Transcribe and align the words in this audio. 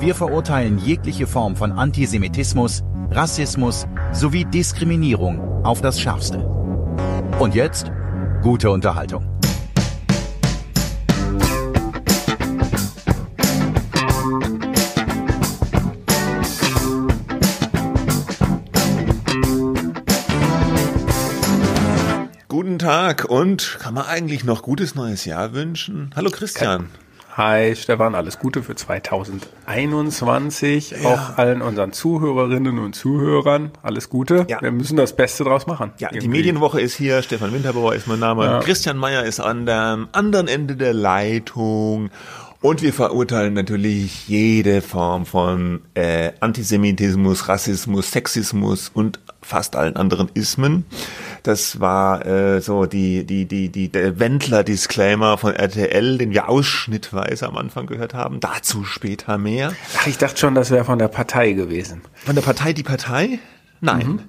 Wir 0.00 0.14
verurteilen 0.14 0.78
jegliche 0.78 1.26
Form 1.26 1.56
von 1.56 1.72
Antisemitismus, 1.72 2.84
Rassismus 3.10 3.84
sowie 4.12 4.44
Diskriminierung 4.44 5.64
auf 5.64 5.80
das 5.80 6.00
Schärfste. 6.00 6.38
Und 7.40 7.56
jetzt 7.56 7.90
gute 8.40 8.70
Unterhaltung. 8.70 9.24
Guten 22.46 22.78
Tag 22.78 23.24
und 23.24 23.78
kann 23.80 23.94
man 23.94 24.06
eigentlich 24.06 24.44
noch 24.44 24.62
gutes 24.62 24.94
neues 24.94 25.24
Jahr 25.24 25.54
wünschen? 25.54 26.12
Hallo 26.14 26.30
Christian. 26.30 26.88
Hi 27.38 27.74
Stefan, 27.76 28.16
alles 28.16 28.40
Gute 28.40 28.64
für 28.64 28.74
2021. 28.74 30.90
Ja. 30.90 31.08
Auch 31.08 31.38
allen 31.38 31.62
unseren 31.62 31.92
Zuhörerinnen 31.92 32.80
und 32.80 32.94
Zuhörern 32.94 33.70
alles 33.80 34.10
Gute. 34.10 34.44
Ja. 34.48 34.60
Wir 34.60 34.72
müssen 34.72 34.96
das 34.96 35.14
Beste 35.14 35.44
draus 35.44 35.68
machen. 35.68 35.92
Ja, 35.98 36.08
die 36.08 36.16
Irgendwie. 36.16 36.36
Medienwoche 36.36 36.80
ist 36.80 36.96
hier. 36.96 37.22
Stefan 37.22 37.52
Winterbauer 37.52 37.94
ist 37.94 38.08
mein 38.08 38.18
Name. 38.18 38.44
Ja. 38.44 38.58
Christian 38.58 38.96
Meyer 38.96 39.22
ist 39.22 39.38
an 39.38 39.66
dem 39.66 40.08
anderen 40.10 40.48
Ende 40.48 40.74
der 40.74 40.92
Leitung. 40.92 42.10
Und 42.60 42.82
wir 42.82 42.92
verurteilen 42.92 43.54
natürlich 43.54 44.26
jede 44.26 44.82
Form 44.82 45.24
von 45.24 45.82
äh, 45.94 46.32
Antisemitismus, 46.40 47.48
Rassismus, 47.48 48.10
Sexismus 48.10 48.90
und 48.92 49.20
fast 49.42 49.76
allen 49.76 49.94
anderen 49.94 50.28
Ismen. 50.34 50.86
Das 51.42 51.80
war 51.80 52.26
äh, 52.26 52.60
so 52.60 52.86
die 52.86 53.24
die 53.24 53.46
die 53.46 53.68
die 53.68 53.88
der 53.88 54.18
Wendler-Disclaimer 54.18 55.38
von 55.38 55.54
RTL, 55.54 56.18
den 56.18 56.30
wir 56.30 56.48
ausschnittweise 56.48 57.46
am 57.46 57.56
Anfang 57.56 57.86
gehört 57.86 58.14
haben. 58.14 58.40
Dazu 58.40 58.84
später 58.84 59.38
mehr. 59.38 59.72
Ach, 59.98 60.06
ich 60.06 60.18
dachte 60.18 60.38
schon, 60.38 60.54
das 60.54 60.70
wäre 60.70 60.84
von 60.84 60.98
der 60.98 61.08
Partei 61.08 61.52
gewesen. 61.52 62.02
Von 62.14 62.34
der 62.34 62.42
Partei 62.42 62.72
die 62.72 62.82
Partei? 62.82 63.38
Nein. 63.80 64.20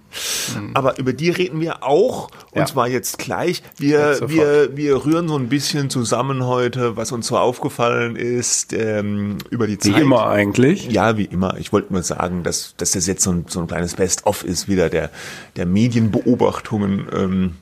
Aber 0.73 0.99
über 0.99 1.11
die 1.13 1.29
reden 1.29 1.59
wir 1.59 1.83
auch. 1.83 2.25
Und 2.25 2.55
Mhm. 2.55 2.59
Ja. 2.59 2.65
zwar 2.65 2.87
jetzt 2.87 3.17
gleich. 3.19 3.63
Wir, 3.77 4.13
sofort. 4.15 4.31
wir, 4.31 4.77
wir 4.77 5.05
rühren 5.05 5.27
so 5.27 5.35
ein 5.37 5.49
bisschen 5.49 5.89
zusammen 5.89 6.45
heute, 6.45 6.97
was 6.97 7.11
uns 7.11 7.27
so 7.27 7.37
aufgefallen 7.37 8.15
ist 8.15 8.73
ähm, 8.73 9.37
über 9.49 9.65
die 9.67 9.73
Wie 9.73 9.91
Zeit. 9.91 10.01
immer 10.01 10.27
eigentlich. 10.27 10.89
Ja, 10.91 11.17
wie 11.17 11.25
immer. 11.25 11.57
Ich 11.57 11.71
wollte 11.73 11.93
nur 11.93 12.03
sagen, 12.03 12.43
dass, 12.43 12.75
dass 12.77 12.91
das 12.91 13.07
jetzt 13.07 13.23
so 13.23 13.31
ein, 13.31 13.45
so 13.47 13.59
ein 13.59 13.67
kleines 13.67 13.95
Best-of 13.95 14.43
ist 14.43 14.67
wieder 14.67 14.89
der, 14.89 15.09
der 15.55 15.65
Medienbeobachtungen 15.65 17.07
ähm, 17.15 17.55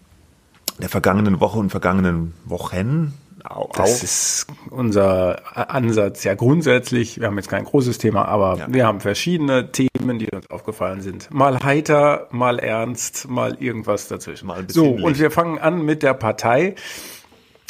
der 0.82 0.90
vergangenen 0.90 1.40
Woche 1.40 1.58
und 1.60 1.70
vergangenen 1.70 2.34
Wochen. 2.46 3.14
Au- 3.50 3.70
Das 3.74 4.00
auch. 4.00 4.04
ist 4.04 4.48
unser 4.70 5.42
Ansatz. 5.74 6.24
Ja, 6.24 6.34
grundsätzlich, 6.36 7.20
wir 7.20 7.28
haben 7.28 7.38
jetzt 7.38 7.50
kein 7.50 7.64
großes 7.66 7.98
Thema, 7.98 8.26
aber 8.26 8.58
Ja. 8.58 8.66
wir 8.70 8.86
haben 8.86 9.00
verschiedene 9.00 9.72
Themen, 9.72 10.20
die 10.20 10.30
uns 10.32 10.50
aufgefallen 10.50 11.02
sind. 11.02 11.30
Mal 11.34 11.64
heiter, 11.64 12.28
mal 12.32 12.60
ernst, 12.60 13.30
mal 13.30 13.56
irgendwas 13.60 14.08
dazwischen. 14.08 14.48
Mal 14.48 14.66
so, 14.68 14.84
besinnlich. 14.84 15.06
und 15.06 15.20
wir 15.20 15.32
fangen 15.32 15.60
an 15.60 15.82
mit 15.84 16.04
der 16.04 16.14
Partei. 16.14 16.76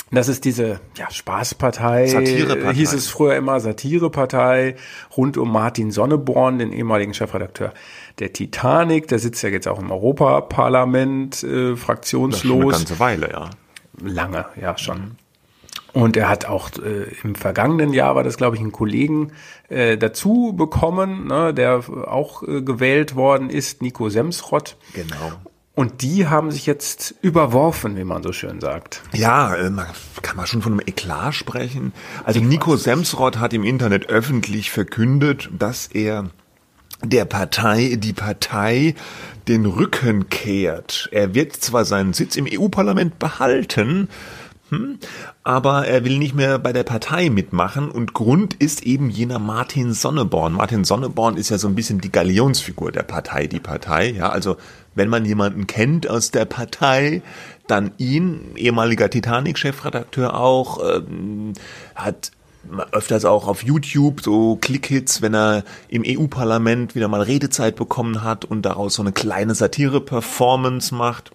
Das 0.10 0.30
ist 0.30 0.46
diese 0.46 0.80
ja, 0.98 1.12
Spaßpartei, 1.12 2.08
Satirepartei. 2.08 2.74
hieß 2.74 2.94
es 2.94 3.10
früher 3.10 3.36
immer, 3.36 3.60
Satirepartei, 3.60 4.78
rund 5.18 5.38
um 5.38 5.52
Martin 5.52 5.92
Sonneborn, 5.92 6.60
den 6.60 6.72
ehemaligen 6.72 7.14
Chefredakteur 7.14 7.74
der 8.20 8.32
Titanic. 8.32 9.10
Der 9.10 9.20
sitzt 9.20 9.44
ja 9.44 9.50
jetzt 9.50 9.68
auch 9.68 9.80
im 9.80 9.92
Europaparlament, 9.92 11.36
äh, 11.36 11.40
Das 11.42 11.44
ist 11.44 11.50
schon 11.50 11.66
eine 11.68 11.78
fraktionslos 11.78 12.72
ganze 12.74 13.00
Weile, 13.02 13.30
ja. 13.32 13.50
lange, 14.02 14.46
ja 14.62 14.78
schon. 14.78 15.18
Und 15.98 16.16
er 16.16 16.30
hat 16.30 16.46
auch 16.46 16.70
äh, 16.78 17.08
im 17.24 17.34
vergangenen 17.34 17.92
Jahr 17.92 18.14
war 18.14 18.24
das, 18.24 18.38
glaube 18.38 18.56
ich, 18.56 18.62
ein 18.62 18.72
Kollegen 18.72 19.32
äh, 19.68 19.98
dazu 19.98 20.54
bekommen, 20.56 21.26
ne, 21.26 21.56
der 21.56 21.82
auch 22.06 22.44
äh, 22.44 22.62
gewählt 22.62 23.16
worden 23.16 23.50
ist, 23.50 23.82
Nico 23.82 24.08
Semsrott. 24.08 24.78
Genau. 24.94 25.32
Und 25.74 26.04
die 26.04 26.28
haben 26.28 26.52
sich 26.52 26.68
jetzt 26.68 27.16
überworfen, 27.24 27.98
wie 27.98 28.04
man 28.04 28.22
so 28.22 28.32
schön 28.32 28.62
sagt. 28.62 29.02
Ja, 29.12 29.56
äh, 29.56 29.72
man, 29.72 29.88
kann 30.22 30.38
man 30.38 30.46
schon 30.46 30.62
von 30.62 30.74
einem 30.74 30.82
Eklat 30.86 31.34
sprechen. 31.34 31.94
Also 32.24 32.42
Nico 32.42 32.76
Semsrott 32.76 33.40
hat 33.40 33.56
im 33.56 33.64
Internet 33.64 34.08
öffentlich 34.08 34.70
verkündet, 34.70 35.50
dass 35.58 35.88
er 35.88 36.30
der 37.04 37.26
Partei, 37.26 37.96
die 37.98 38.14
Partei 38.14 38.94
den 39.48 39.66
Rücken 39.66 40.30
kehrt. 40.30 41.10
Er 41.12 41.34
wird 41.34 41.54
zwar 41.54 41.86
seinen 41.86 42.14
Sitz 42.14 42.36
im 42.36 42.48
EU-Parlament 42.48 43.18
behalten, 43.18 44.10
hm, 44.70 45.00
aber 45.44 45.88
er 45.88 46.04
will 46.04 46.18
nicht 46.18 46.36
mehr 46.36 46.60
bei 46.60 46.74
der 46.74 46.84
Partei 46.84 47.30
mitmachen 47.30 47.90
und 47.90 48.14
Grund 48.14 48.54
ist 48.54 48.84
eben 48.84 49.10
jener 49.10 49.40
Martin 49.40 49.94
Sonneborn. 49.94 50.54
Martin 50.54 50.84
Sonneborn 50.84 51.38
ist 51.38 51.50
ja 51.50 51.58
so 51.58 51.68
ein 51.68 51.76
bisschen 51.76 52.02
die 52.02 52.12
Galionsfigur 52.12 52.92
der 52.92 53.04
Partei, 53.04 53.48
die 53.48 53.62
Partei. 53.62 54.12
Ja, 54.12 54.30
also 54.30 54.58
wenn 54.94 55.10
man 55.10 55.24
jemanden 55.24 55.68
kennt 55.68 56.10
aus 56.10 56.32
der 56.32 56.46
Partei, 56.46 57.22
dann 57.68 57.92
ihn, 57.98 58.56
ehemaliger 58.56 59.10
Titanic-Chefredakteur 59.10 60.38
auch, 60.38 60.80
ähm, 60.84 61.54
hat 61.96 62.32
öfters 62.92 63.26
auch 63.26 63.48
auf 63.48 63.64
YouTube 63.64 64.22
so 64.22 64.58
Klickhits, 64.58 65.22
wenn 65.22 65.34
er 65.34 65.64
im 65.88 66.04
EU-Parlament 66.06 66.96
wieder 66.96 67.08
mal 67.08 67.22
Redezeit 67.22 67.76
bekommen 67.76 68.24
hat 68.24 68.46
und 68.46 68.64
daraus 68.64 68.96
so 68.96 69.02
eine 69.02 69.12
kleine 69.14 69.56
Satire-Performance 69.56 70.94
macht. 70.94 71.32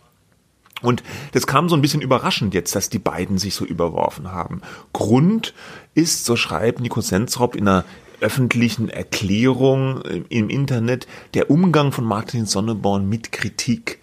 Und 0.83 1.03
das 1.33 1.47
kam 1.47 1.69
so 1.69 1.77
ein 1.77 1.83
bisschen 1.83 2.03
überraschend 2.03 2.55
jetzt, 2.55 2.75
dass 2.75 2.91
die 2.91 2.99
beiden 2.99 3.39
sich 3.39 3.55
so 3.55 3.65
überworfen 3.65 4.33
haben. 4.33 4.63
Grund 4.93 5.55
ist, 5.95 6.25
so 6.25 6.37
schreibt 6.37 6.81
Nico 6.81 7.01
Sensrop 7.01 7.55
in 7.55 7.69
einer 7.69 7.85
öffentlichen 8.21 8.89
Erklärung 8.89 10.01
im 10.29 10.49
Internet, 10.49 11.07
der 11.35 11.51
Umgang 11.51 11.93
von 11.93 12.05
Martin 12.05 12.47
Sonneborn 12.47 13.09
mit 13.09 13.33
Kritik. 13.33 13.99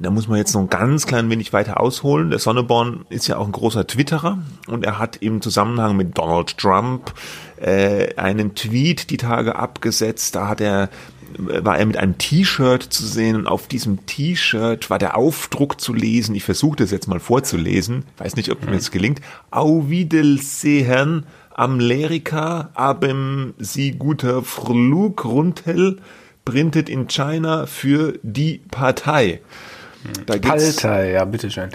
Da 0.00 0.10
muss 0.10 0.28
man 0.28 0.38
jetzt 0.38 0.54
noch 0.54 0.62
ein 0.62 0.70
ganz 0.70 1.06
klein 1.06 1.28
wenig 1.28 1.52
weiter 1.52 1.80
ausholen. 1.80 2.30
Der 2.30 2.38
Sonneborn 2.38 3.04
ist 3.10 3.26
ja 3.26 3.36
auch 3.36 3.46
ein 3.46 3.52
großer 3.52 3.86
Twitterer 3.86 4.38
und 4.68 4.84
er 4.84 4.98
hat 4.98 5.16
im 5.16 5.42
Zusammenhang 5.42 5.96
mit 5.96 6.16
Donald 6.16 6.56
Trump 6.56 7.12
äh, 7.60 8.14
einen 8.14 8.54
Tweet 8.54 9.10
die 9.10 9.16
Tage 9.16 9.56
abgesetzt. 9.56 10.34
Da 10.34 10.48
hat 10.48 10.60
er 10.60 10.88
war 11.36 11.78
er 11.78 11.86
mit 11.86 11.96
einem 11.96 12.18
T-Shirt 12.18 12.82
zu 12.82 13.06
sehen 13.06 13.36
und 13.36 13.46
auf 13.46 13.68
diesem 13.68 14.06
T-Shirt 14.06 14.90
war 14.90 14.98
der 14.98 15.16
Aufdruck 15.16 15.80
zu 15.80 15.92
lesen. 15.92 16.34
Ich 16.34 16.44
versuche 16.44 16.76
das 16.76 16.90
jetzt 16.90 17.08
mal 17.08 17.20
vorzulesen. 17.20 18.04
Weiß 18.16 18.36
nicht, 18.36 18.50
ob 18.50 18.64
mir 18.64 18.72
das 18.72 18.90
gelingt. 18.90 19.20
Au 19.50 19.88
Wiedersehen 19.88 21.26
Amerika, 21.54 22.70
abem 22.74 23.54
Sie 23.58 23.92
guter 23.92 24.42
Flug 24.42 25.24
runter, 25.24 25.96
printet 26.44 26.88
in 26.88 27.08
China 27.08 27.66
für 27.66 28.18
die 28.22 28.60
Partei. 28.70 29.40
Da 30.26 30.38
Partei, 30.38 31.10
ja, 31.10 31.24
bitteschön. 31.24 31.70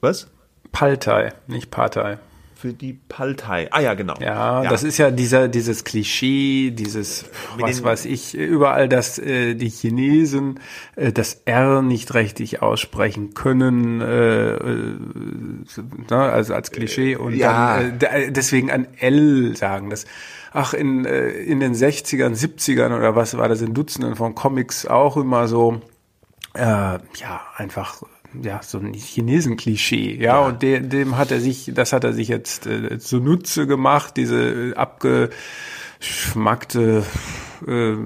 was? 0.00 0.28
Partei, 0.70 1.32
nicht 1.46 1.70
Partei. 1.70 2.18
Für 2.56 2.72
die 2.72 2.94
Partei. 3.08 3.68
Ah 3.72 3.80
ja, 3.80 3.94
genau. 3.94 4.14
Ja, 4.20 4.62
das 4.62 4.84
ist 4.84 4.98
ja 4.98 5.10
dieser, 5.10 5.48
dieses 5.48 5.84
Klischee, 5.84 6.70
dieses, 6.70 7.26
was 7.58 7.82
weiß 7.82 8.04
ich, 8.06 8.34
überall, 8.34 8.88
dass 8.88 9.18
äh, 9.18 9.54
die 9.54 9.68
Chinesen 9.68 10.60
äh, 10.96 11.12
das 11.12 11.42
R 11.44 11.82
nicht 11.82 12.14
richtig 12.14 12.62
aussprechen 12.62 13.34
können, 13.34 14.00
äh, 14.00 14.54
äh, 14.54 14.96
ne, 16.10 16.16
also 16.16 16.54
als 16.54 16.70
Klischee 16.70 17.16
und 17.16 17.34
ja. 17.34 17.78
dann 17.80 17.90
äh, 17.90 17.98
de- 17.98 18.30
deswegen 18.30 18.70
ein 18.70 18.86
L 18.98 19.56
sagen. 19.56 19.90
Das, 19.90 20.06
ach, 20.52 20.72
in, 20.74 21.04
äh, 21.04 21.28
in 21.30 21.60
den 21.60 21.74
60ern, 21.74 22.34
70ern 22.34 22.96
oder 22.96 23.16
was 23.16 23.36
war 23.36 23.48
das 23.48 23.60
in 23.60 23.74
Dutzenden 23.74 24.16
von 24.16 24.34
Comics 24.34 24.86
auch 24.86 25.16
immer 25.16 25.48
so, 25.48 25.80
äh, 26.54 26.62
ja, 26.62 27.40
einfach 27.56 28.02
ja, 28.42 28.60
so 28.62 28.78
ein 28.78 28.94
Chinesen-Klischee, 28.94 30.16
ja, 30.20 30.40
und 30.40 30.62
de, 30.62 30.80
dem 30.80 31.16
hat 31.16 31.30
er 31.30 31.40
sich, 31.40 31.70
das 31.74 31.92
hat 31.92 32.02
er 32.04 32.12
sich 32.12 32.28
jetzt 32.28 32.66
äh, 32.66 32.98
zunutze 32.98 33.66
gemacht, 33.66 34.16
diese 34.16 34.72
äh, 34.72 34.74
abgeschmackte 34.74 37.04
äh, 37.66 37.96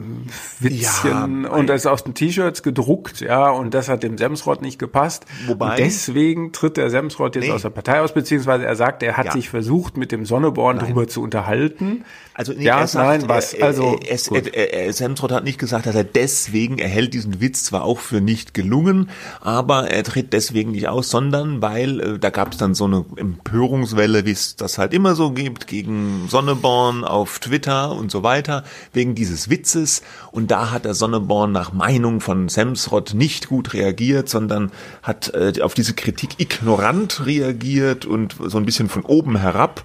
Witzchen 0.60 1.44
Ja, 1.44 1.50
und 1.50 1.68
das 1.68 1.82
ist 1.82 1.86
aus 1.86 2.04
den 2.04 2.14
T-Shirts 2.14 2.62
gedruckt, 2.62 3.20
ja, 3.20 3.50
und 3.50 3.74
das 3.74 3.88
hat 3.88 4.02
dem 4.02 4.18
Semsrott 4.18 4.62
nicht 4.62 4.78
gepasst. 4.78 5.24
Wobei- 5.46 5.70
und 5.70 5.78
deswegen 5.78 6.52
tritt 6.52 6.76
der 6.76 6.90
Semsrott 6.90 7.34
jetzt 7.36 7.44
Nee. 7.46 7.52
aus 7.52 7.62
der 7.62 7.70
Partei 7.70 8.00
aus, 8.00 8.12
beziehungsweise 8.14 8.64
er 8.66 8.76
sagt, 8.76 9.02
er 9.02 9.16
hat 9.16 9.26
Ja. 9.26 9.32
sich 9.32 9.48
versucht, 9.48 9.96
mit 9.96 10.12
dem 10.12 10.24
Sonneborn 10.26 10.78
darüber 10.78 11.06
zu 11.08 11.22
unterhalten. 11.22 12.04
Also 12.34 12.52
nee, 12.52 12.64
ja, 12.64 12.78
er 12.80 12.86
sagt, 12.86 13.22
nein, 13.22 13.28
was? 13.28 13.52
Er, 13.52 13.66
also 13.66 13.98
es, 14.08 14.28
er, 14.28 14.72
er, 14.72 14.92
Semtrott 14.92 15.32
hat 15.32 15.42
nicht 15.42 15.58
gesagt, 15.58 15.86
dass 15.86 15.94
er 15.96 16.04
deswegen, 16.04 16.78
er 16.78 16.88
hält 16.88 17.12
diesen 17.12 17.40
Witz 17.40 17.64
zwar 17.64 17.82
auch 17.84 17.98
für 17.98 18.20
nicht 18.20 18.54
gelungen, 18.54 19.10
aber 19.40 19.90
er 19.90 20.04
tritt 20.04 20.32
deswegen 20.32 20.70
nicht 20.70 20.88
aus, 20.88 21.10
sondern 21.10 21.62
weil 21.62 22.00
äh, 22.00 22.18
da 22.20 22.30
gab 22.30 22.52
es 22.52 22.58
dann 22.58 22.74
so 22.74 22.84
eine 22.84 23.04
Empörungswelle, 23.16 24.24
wie 24.24 24.30
es 24.30 24.54
das 24.56 24.78
halt 24.78 24.94
immer 24.94 25.14
so 25.14 25.32
gibt, 25.32 25.66
gegen 25.66 26.26
Sonneborn 26.28 27.04
auf 27.04 27.38
Twitter 27.40 27.90
und 27.92 28.10
so 28.10 28.22
weiter, 28.22 28.62
wegen 28.92 29.14
dieses 29.14 29.47
des 29.48 29.50
Witzes 29.50 30.02
und 30.30 30.50
da 30.50 30.70
hat 30.70 30.84
der 30.84 30.94
Sonneborn 30.94 31.52
nach 31.52 31.72
Meinung 31.72 32.20
von 32.20 32.48
Semsrott 32.48 33.14
nicht 33.14 33.48
gut 33.48 33.74
reagiert, 33.74 34.28
sondern 34.28 34.70
hat 35.02 35.32
äh, 35.34 35.60
auf 35.62 35.74
diese 35.74 35.94
Kritik 35.94 36.38
ignorant 36.38 37.26
reagiert 37.26 38.04
und 38.04 38.36
so 38.46 38.58
ein 38.58 38.66
bisschen 38.66 38.88
von 38.88 39.02
oben 39.02 39.36
herab. 39.36 39.84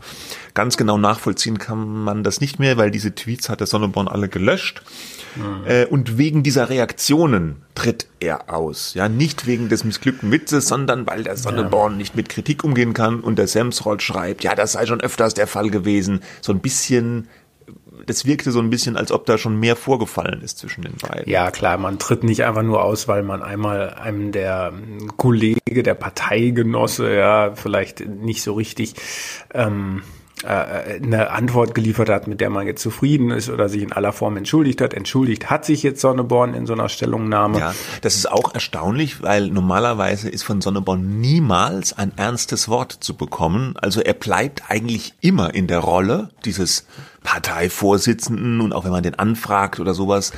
Ganz 0.53 0.77
genau 0.77 0.97
nachvollziehen 0.97 1.57
kann 1.57 2.03
man 2.03 2.23
das 2.23 2.39
nicht 2.39 2.59
mehr, 2.59 2.77
weil 2.77 2.91
diese 2.91 3.15
Tweets 3.15 3.49
hat 3.49 3.59
der 3.59 3.67
Sonneborn 3.67 4.07
alle 4.07 4.29
gelöscht. 4.29 4.83
Mhm. 5.35 5.65
Äh, 5.65 5.85
und 5.85 6.19
wegen 6.19 6.43
dieser 6.43 6.69
Reaktionen 6.69 7.63
tritt 7.73 8.07
er 8.19 8.53
aus. 8.53 8.93
Ja, 8.93 9.09
nicht 9.09 9.47
wegen 9.47 9.67
des 9.67 9.83
missglückten 9.83 10.31
Witzes, 10.31 10.67
sondern 10.67 11.07
weil 11.07 11.23
der 11.23 11.37
Sonneborn 11.37 11.93
ja. 11.93 11.97
nicht 11.97 12.15
mit 12.15 12.29
Kritik 12.29 12.63
umgehen 12.63 12.93
kann 12.93 13.21
und 13.21 13.37
der 13.37 13.47
Semsrott 13.47 14.03
schreibt, 14.03 14.43
ja, 14.43 14.53
das 14.53 14.73
sei 14.73 14.85
schon 14.85 15.01
öfters 15.01 15.33
der 15.33 15.47
Fall 15.47 15.71
gewesen. 15.71 16.21
So 16.41 16.53
ein 16.53 16.59
bisschen 16.59 17.27
das 18.05 18.25
wirkte 18.25 18.51
so 18.51 18.59
ein 18.59 18.69
bisschen, 18.69 18.97
als 18.97 19.11
ob 19.11 19.25
da 19.25 19.37
schon 19.37 19.59
mehr 19.59 19.75
vorgefallen 19.75 20.41
ist 20.41 20.57
zwischen 20.57 20.81
den 20.81 20.95
beiden. 20.97 21.29
Ja, 21.29 21.51
klar, 21.51 21.77
man 21.77 21.99
tritt 21.99 22.23
nicht 22.23 22.43
einfach 22.43 22.63
nur 22.63 22.83
aus, 22.83 23.07
weil 23.07 23.23
man 23.23 23.41
einmal 23.41 23.93
einem 23.93 24.31
der 24.31 24.73
Kollege, 25.17 25.83
der 25.83 25.93
Parteigenosse, 25.93 27.13
ja, 27.13 27.53
vielleicht 27.55 28.07
nicht 28.07 28.41
so 28.41 28.53
richtig 28.53 28.95
ähm, 29.53 30.01
äh, 30.01 30.22
eine 30.45 31.31
Antwort 31.31 31.75
geliefert 31.75 32.09
hat, 32.09 32.27
mit 32.27 32.41
der 32.41 32.49
man 32.49 32.67
jetzt 32.67 32.81
zufrieden 32.81 33.31
ist 33.31 33.49
oder 33.49 33.69
sich 33.69 33.81
in 33.81 33.91
aller 33.91 34.13
Form 34.13 34.37
entschuldigt 34.37 34.81
hat. 34.81 34.93
Entschuldigt 34.93 35.49
hat 35.49 35.65
sich 35.65 35.83
jetzt 35.83 36.01
Sonneborn 36.01 36.53
in 36.53 36.65
so 36.65 36.73
einer 36.73 36.89
Stellungnahme. 36.89 37.59
Ja, 37.59 37.75
das 38.01 38.15
ist 38.15 38.31
auch 38.31 38.53
erstaunlich, 38.53 39.21
weil 39.21 39.47
normalerweise 39.47 40.29
ist 40.29 40.43
von 40.43 40.61
Sonneborn 40.61 41.21
niemals 41.21 41.97
ein 41.97 42.11
ernstes 42.17 42.67
Wort 42.67 42.91
zu 42.91 43.15
bekommen. 43.15 43.75
Also 43.81 44.01
er 44.01 44.13
bleibt 44.13 44.63
eigentlich 44.69 45.13
immer 45.21 45.53
in 45.53 45.67
der 45.67 45.79
Rolle 45.79 46.29
dieses 46.45 46.85
Parteivorsitzenden 47.23 48.61
und 48.61 48.73
auch 48.73 48.83
wenn 48.83 48.91
man 48.91 49.03
den 49.03 49.17
anfragt 49.17 49.79
oder 49.79 49.93
sowas, 49.93 50.33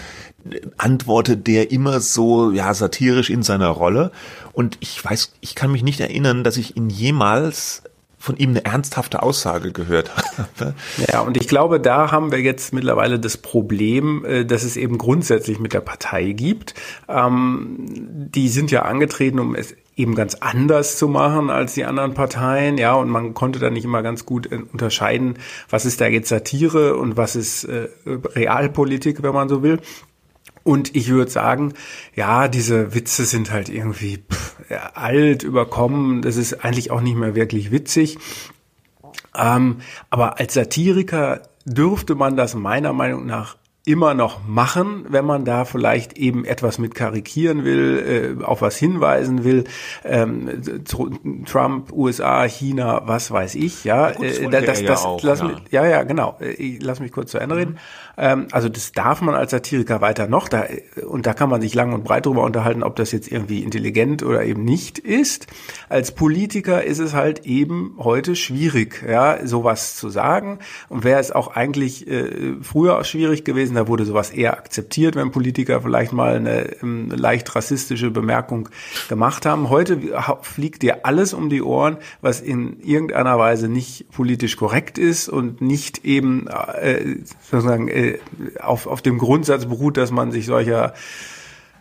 antwortet 0.78 1.48
der 1.48 1.72
immer 1.72 2.00
so 2.00 2.52
ja 2.52 2.74
satirisch 2.74 3.32
in 3.32 3.42
seiner 3.42 3.70
Rolle 3.70 4.12
und 4.54 4.78
ich 4.80 5.04
weiß 5.04 5.34
ich 5.42 5.56
kann 5.56 5.72
mich 5.72 5.82
nicht 5.82 6.00
erinnern 6.00 6.44
dass 6.44 6.58
ich 6.58 6.78
ihn 6.78 6.92
jemals 6.92 7.82
von 8.26 8.38
ihm 8.38 8.50
eine 8.50 8.66
ernsthafte 8.66 9.22
Aussage 9.22 9.72
gehört 9.72 10.12
habe. 10.16 10.74
Ja, 11.12 11.22
und 11.22 11.38
ich 11.38 11.48
glaube, 11.48 11.80
da 11.80 12.12
haben 12.12 12.32
wir 12.32 12.42
jetzt 12.42 12.74
mittlerweile 12.74 13.20
das 13.20 13.38
Problem, 13.38 14.26
äh, 14.26 14.46
dass 14.46 14.64
es 14.64 14.78
eben 14.78 14.98
grundsätzlich 14.98 15.60
mit 15.60 15.74
der 15.74 15.82
Partei 15.82 16.32
gibt. 16.32 16.74
Ähm, 17.08 17.76
die 17.80 18.50
sind 18.50 18.72
ja 18.72 18.82
angetreten, 18.82 19.40
um 19.40 19.54
es 19.54 19.76
eben 19.96 20.16
ganz 20.16 20.36
anders 20.36 20.98
zu 20.98 21.08
machen 21.08 21.50
als 21.50 21.76
die 21.76 21.86
anderen 21.86 22.14
Parteien, 22.16 22.78
ja, 22.78 22.94
und 22.94 23.10
man 23.10 23.34
konnte 23.34 23.60
da 23.60 23.70
nicht 23.70 23.86
immer 23.86 24.02
ganz 24.02 24.26
gut 24.26 24.52
äh, 24.52 24.60
unterscheiden, 24.72 25.38
was 25.70 25.86
ist 25.86 26.02
da 26.02 26.08
jetzt 26.08 26.30
Satire 26.30 26.96
und 26.96 27.18
was 27.18 27.36
ist 27.36 27.66
äh, 27.66 27.90
Realpolitik, 28.06 29.22
wenn 29.22 29.34
man 29.34 29.50
so 29.50 29.62
will. 29.62 29.80
Und 30.64 30.96
ich 30.96 31.10
würde 31.10 31.30
sagen, 31.30 31.74
ja, 32.16 32.48
diese 32.48 32.96
Witze 32.96 33.26
sind 33.26 33.52
halt 33.52 33.70
irgendwie 33.70 34.18
pff, 34.18 34.56
alt, 34.96 35.44
überkommen. 35.44 36.24
Das 36.24 36.38
ist 36.38 36.66
eigentlich 36.66 36.90
auch 36.90 37.02
nicht 37.02 37.16
mehr 37.16 37.36
wirklich 37.36 37.72
witzig. 37.72 38.18
Ähm, 39.38 39.78
aber 40.10 40.40
als 40.40 40.56
Satiriker 40.56 41.42
dürfte 41.66 42.16
man 42.16 42.36
das 42.36 42.56
meiner 42.56 42.94
Meinung 42.94 43.26
nach 43.26 43.58
immer 43.86 44.16
noch 44.16 44.46
machen, 44.48 45.06
wenn 45.10 45.26
man 45.26 45.46
da 45.46 45.64
vielleicht 45.64 46.18
eben 46.18 46.44
etwas 46.44 46.80
mit 46.80 46.96
karikieren 46.96 47.64
will, 47.64 48.38
äh, 48.42 48.44
auf 48.44 48.62
was 48.62 48.78
hinweisen 48.78 49.44
will. 49.44 49.66
Ähm, 50.04 50.64
Trump, 51.46 51.92
USA, 51.92 52.48
China, 52.48 53.04
was 53.06 53.30
weiß 53.30 53.54
ich, 53.56 53.84
ja. 53.84 54.12
Gut, 54.12 54.26
das, 54.26 54.40
äh, 54.40 54.50
das, 54.50 54.66
das, 54.66 54.82
ja, 54.82 54.96
auch, 54.96 55.22
lass 55.22 55.40
ja. 55.40 55.46
Mich, 55.46 55.58
ja, 55.70 55.86
ja, 55.86 56.04
genau. 56.04 56.36
Äh, 56.40 56.54
ich, 56.54 56.82
lass 56.82 57.00
mich 57.00 57.12
kurz 57.12 57.32
zu 57.32 57.38
Ende 57.38 57.56
reden. 57.56 57.78
Ähm, 58.18 58.48
also 58.52 58.70
das 58.70 58.92
darf 58.92 59.22
man 59.22 59.36
als 59.36 59.52
Satiriker 59.52 60.02
weiter 60.02 60.28
noch, 60.28 60.48
da, 60.48 60.66
und 61.08 61.26
da 61.26 61.34
kann 61.34 61.50
man 61.50 61.62
sich 61.62 61.74
lang 61.74 61.94
und 61.94 62.04
breit 62.04 62.26
drüber 62.26 62.44
unterhalten, 62.44 62.84
ob 62.84 62.96
das 62.96 63.12
jetzt 63.12 63.32
irgendwie 63.32 63.64
intelligent 63.64 64.24
oder 64.24 64.44
eben 64.44 64.64
nicht 64.64 65.00
ist. 65.00 65.48
Als 65.90 66.14
Politiker 66.14 66.84
ist 66.84 67.00
es 67.00 67.14
halt 67.14 67.46
eben 67.46 67.96
heute 67.98 68.36
schwierig, 68.36 69.04
ja, 69.08 69.46
sowas 69.46 69.96
zu 69.96 70.10
sagen. 70.10 70.60
Und 70.90 71.04
wäre 71.04 71.20
es 71.20 71.32
auch 71.32 71.56
eigentlich 71.56 72.08
äh, 72.08 72.56
früher 72.62 73.04
schwierig 73.04 73.44
gewesen, 73.44 73.76
da 73.76 73.88
wurde 73.88 74.06
sowas 74.06 74.32
eher 74.32 74.58
akzeptiert, 74.58 75.16
wenn 75.16 75.32
Politiker 75.32 75.82
vielleicht 75.82 76.14
mal 76.14 76.36
eine, 76.36 76.50
eine 76.50 76.82
ähm, 76.82 77.10
leicht 77.10 77.56
rassistische 77.56 78.12
Bemerkung 78.12 78.70
gemacht 79.10 79.46
haben. 79.46 79.70
Heute 79.70 80.00
fliegt 80.42 80.82
dir 80.82 81.06
alles 81.06 81.34
um 81.34 81.50
die 81.50 81.62
Ohren, 81.62 81.98
was 82.22 82.42
in 82.42 82.80
irgendeiner 82.82 83.38
Weise 83.38 83.68
nicht 83.68 84.10
politisch 84.12 84.58
korrekt 84.58 84.98
ist 84.98 85.30
und 85.30 85.62
nicht 85.62 86.06
eben 86.06 86.48
äh, 86.48 87.18
sozusagen 87.42 87.88
äh, 87.88 88.05
auf, 88.60 88.88
auf 88.88 89.02
dem 89.02 89.18
Grundsatz 89.18 89.66
beruht, 89.66 89.98
dass 89.98 90.12
man 90.12 90.32
sich 90.32 90.46
solcher 90.46 90.94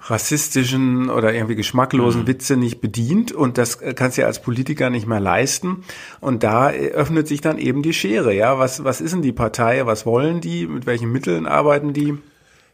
rassistischen 0.06 1.08
oder 1.08 1.32
irgendwie 1.32 1.54
geschmacklosen 1.54 2.22
mhm. 2.22 2.26
Witze 2.26 2.56
nicht 2.56 2.80
bedient. 2.80 3.32
Und 3.32 3.56
das 3.56 3.78
kannst 3.78 4.16
du 4.16 4.22
ja 4.22 4.26
als 4.26 4.42
Politiker 4.42 4.90
nicht 4.90 5.06
mehr 5.06 5.20
leisten. 5.20 5.84
Und 6.20 6.42
da 6.42 6.70
öffnet 6.70 7.26
sich 7.26 7.40
dann 7.40 7.58
eben 7.58 7.82
die 7.82 7.94
Schere, 7.94 8.34
ja, 8.34 8.58
was 8.58 8.84
was 8.84 9.00
ist 9.00 9.12
denn 9.12 9.22
die 9.22 9.32
Partei, 9.32 9.86
was 9.86 10.04
wollen 10.04 10.40
die, 10.40 10.66
mit 10.66 10.86
welchen 10.86 11.10
Mitteln 11.10 11.46
arbeiten 11.46 11.92
die? 11.92 12.18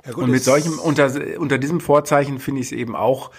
Ja 0.05 0.12
gut, 0.12 0.25
und 0.25 0.31
mit 0.31 0.43
solchem 0.43 0.79
unter 0.79 1.11
unter 1.38 1.58
diesem 1.58 1.81
Vorzeichen 1.81 2.38
finde 2.38 2.62
ich 2.62 2.69
es 2.69 2.73
eben 2.73 2.97
auch 2.97 3.31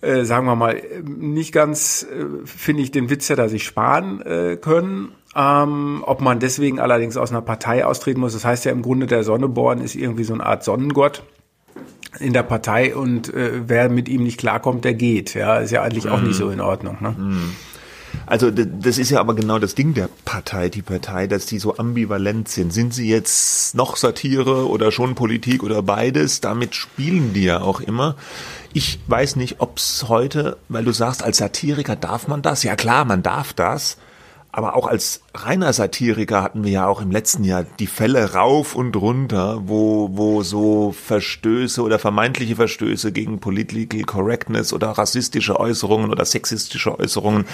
äh, 0.00 0.24
sagen 0.24 0.46
wir 0.46 0.56
mal, 0.56 0.80
nicht 1.04 1.52
ganz, 1.52 2.04
äh, 2.04 2.46
finde 2.46 2.82
ich, 2.82 2.90
den 2.90 3.10
Witz 3.10 3.28
hätte 3.28 3.42
er 3.42 3.48
sich 3.48 3.64
sparen 3.64 4.22
äh, 4.22 4.56
können. 4.56 5.12
Ähm, 5.36 6.02
ob 6.06 6.20
man 6.20 6.40
deswegen 6.40 6.80
allerdings 6.80 7.16
aus 7.16 7.30
einer 7.30 7.42
Partei 7.42 7.84
austreten 7.84 8.20
muss, 8.20 8.32
das 8.32 8.44
heißt 8.44 8.64
ja 8.64 8.72
im 8.72 8.82
Grunde, 8.82 9.06
der 9.06 9.24
Sonneborn 9.24 9.80
ist 9.80 9.94
irgendwie 9.94 10.24
so 10.24 10.34
eine 10.34 10.46
Art 10.46 10.64
Sonnengott 10.64 11.22
in 12.18 12.32
der 12.32 12.42
Partei 12.42 12.94
und 12.94 13.32
äh, 13.34 13.62
wer 13.66 13.88
mit 13.88 14.08
ihm 14.08 14.22
nicht 14.22 14.38
klarkommt, 14.38 14.84
der 14.84 14.94
geht. 14.94 15.34
Ja, 15.34 15.58
ist 15.58 15.70
ja 15.70 15.82
eigentlich 15.82 16.04
mhm. 16.04 16.10
auch 16.10 16.20
nicht 16.20 16.36
so 16.36 16.48
in 16.50 16.60
Ordnung. 16.60 16.96
Ne? 17.00 17.14
Mhm. 17.16 17.56
Also 18.26 18.50
das 18.50 18.98
ist 18.98 19.10
ja 19.10 19.20
aber 19.20 19.34
genau 19.34 19.58
das 19.58 19.74
Ding 19.74 19.94
der 19.94 20.08
Partei, 20.24 20.68
die 20.68 20.82
Partei, 20.82 21.26
dass 21.26 21.46
die 21.46 21.58
so 21.58 21.76
ambivalent 21.76 22.48
sind. 22.48 22.72
Sind 22.72 22.92
sie 22.92 23.08
jetzt 23.08 23.74
noch 23.74 23.96
Satire 23.96 24.68
oder 24.68 24.92
schon 24.92 25.14
Politik 25.14 25.62
oder 25.62 25.82
beides? 25.82 26.40
Damit 26.40 26.74
spielen 26.74 27.32
die 27.32 27.44
ja 27.44 27.60
auch 27.60 27.80
immer. 27.80 28.16
Ich 28.72 29.00
weiß 29.06 29.36
nicht, 29.36 29.60
ob 29.60 29.78
es 29.78 30.06
heute, 30.08 30.58
weil 30.68 30.84
du 30.84 30.92
sagst, 30.92 31.22
als 31.22 31.38
Satiriker 31.38 31.96
darf 31.96 32.28
man 32.28 32.42
das. 32.42 32.62
Ja 32.62 32.76
klar, 32.76 33.04
man 33.04 33.22
darf 33.22 33.52
das. 33.52 33.96
Aber 34.58 34.74
auch 34.74 34.88
als 34.88 35.20
reiner 35.34 35.72
Satiriker 35.72 36.42
hatten 36.42 36.64
wir 36.64 36.72
ja 36.72 36.86
auch 36.88 37.00
im 37.00 37.12
letzten 37.12 37.44
Jahr 37.44 37.64
die 37.78 37.86
Fälle 37.86 38.32
rauf 38.32 38.74
und 38.74 38.96
runter, 38.96 39.60
wo, 39.66 40.10
wo 40.14 40.42
so 40.42 40.90
Verstöße 40.90 41.80
oder 41.80 42.00
vermeintliche 42.00 42.56
Verstöße 42.56 43.12
gegen 43.12 43.38
Political 43.38 44.02
Correctness 44.02 44.72
oder 44.72 44.88
rassistische 44.88 45.60
Äußerungen 45.60 46.10
oder 46.10 46.24
sexistische 46.24 46.98
Äußerungen 46.98 47.44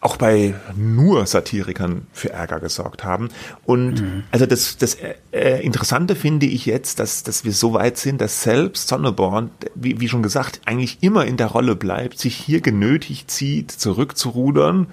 auch 0.00 0.16
bei 0.16 0.54
nur 0.76 1.26
Satirikern 1.26 2.06
für 2.12 2.30
Ärger 2.30 2.60
gesorgt 2.60 3.02
haben. 3.02 3.28
Und 3.64 4.02
mhm. 4.02 4.22
also 4.30 4.46
das, 4.46 4.76
das 4.76 4.98
äh, 5.32 5.60
Interessante 5.64 6.14
finde 6.14 6.46
ich 6.46 6.66
jetzt, 6.66 7.00
dass, 7.00 7.24
dass 7.24 7.44
wir 7.44 7.52
so 7.52 7.72
weit 7.74 7.98
sind, 7.98 8.20
dass 8.20 8.44
selbst 8.44 8.86
Sonneborn, 8.86 9.50
wie, 9.74 9.98
wie 9.98 10.08
schon 10.08 10.22
gesagt, 10.22 10.60
eigentlich 10.66 10.98
immer 11.00 11.24
in 11.24 11.36
der 11.36 11.48
Rolle 11.48 11.74
bleibt, 11.74 12.20
sich 12.20 12.36
hier 12.36 12.60
genötigt 12.60 13.28
sieht, 13.32 13.72
zurückzurudern 13.72 14.86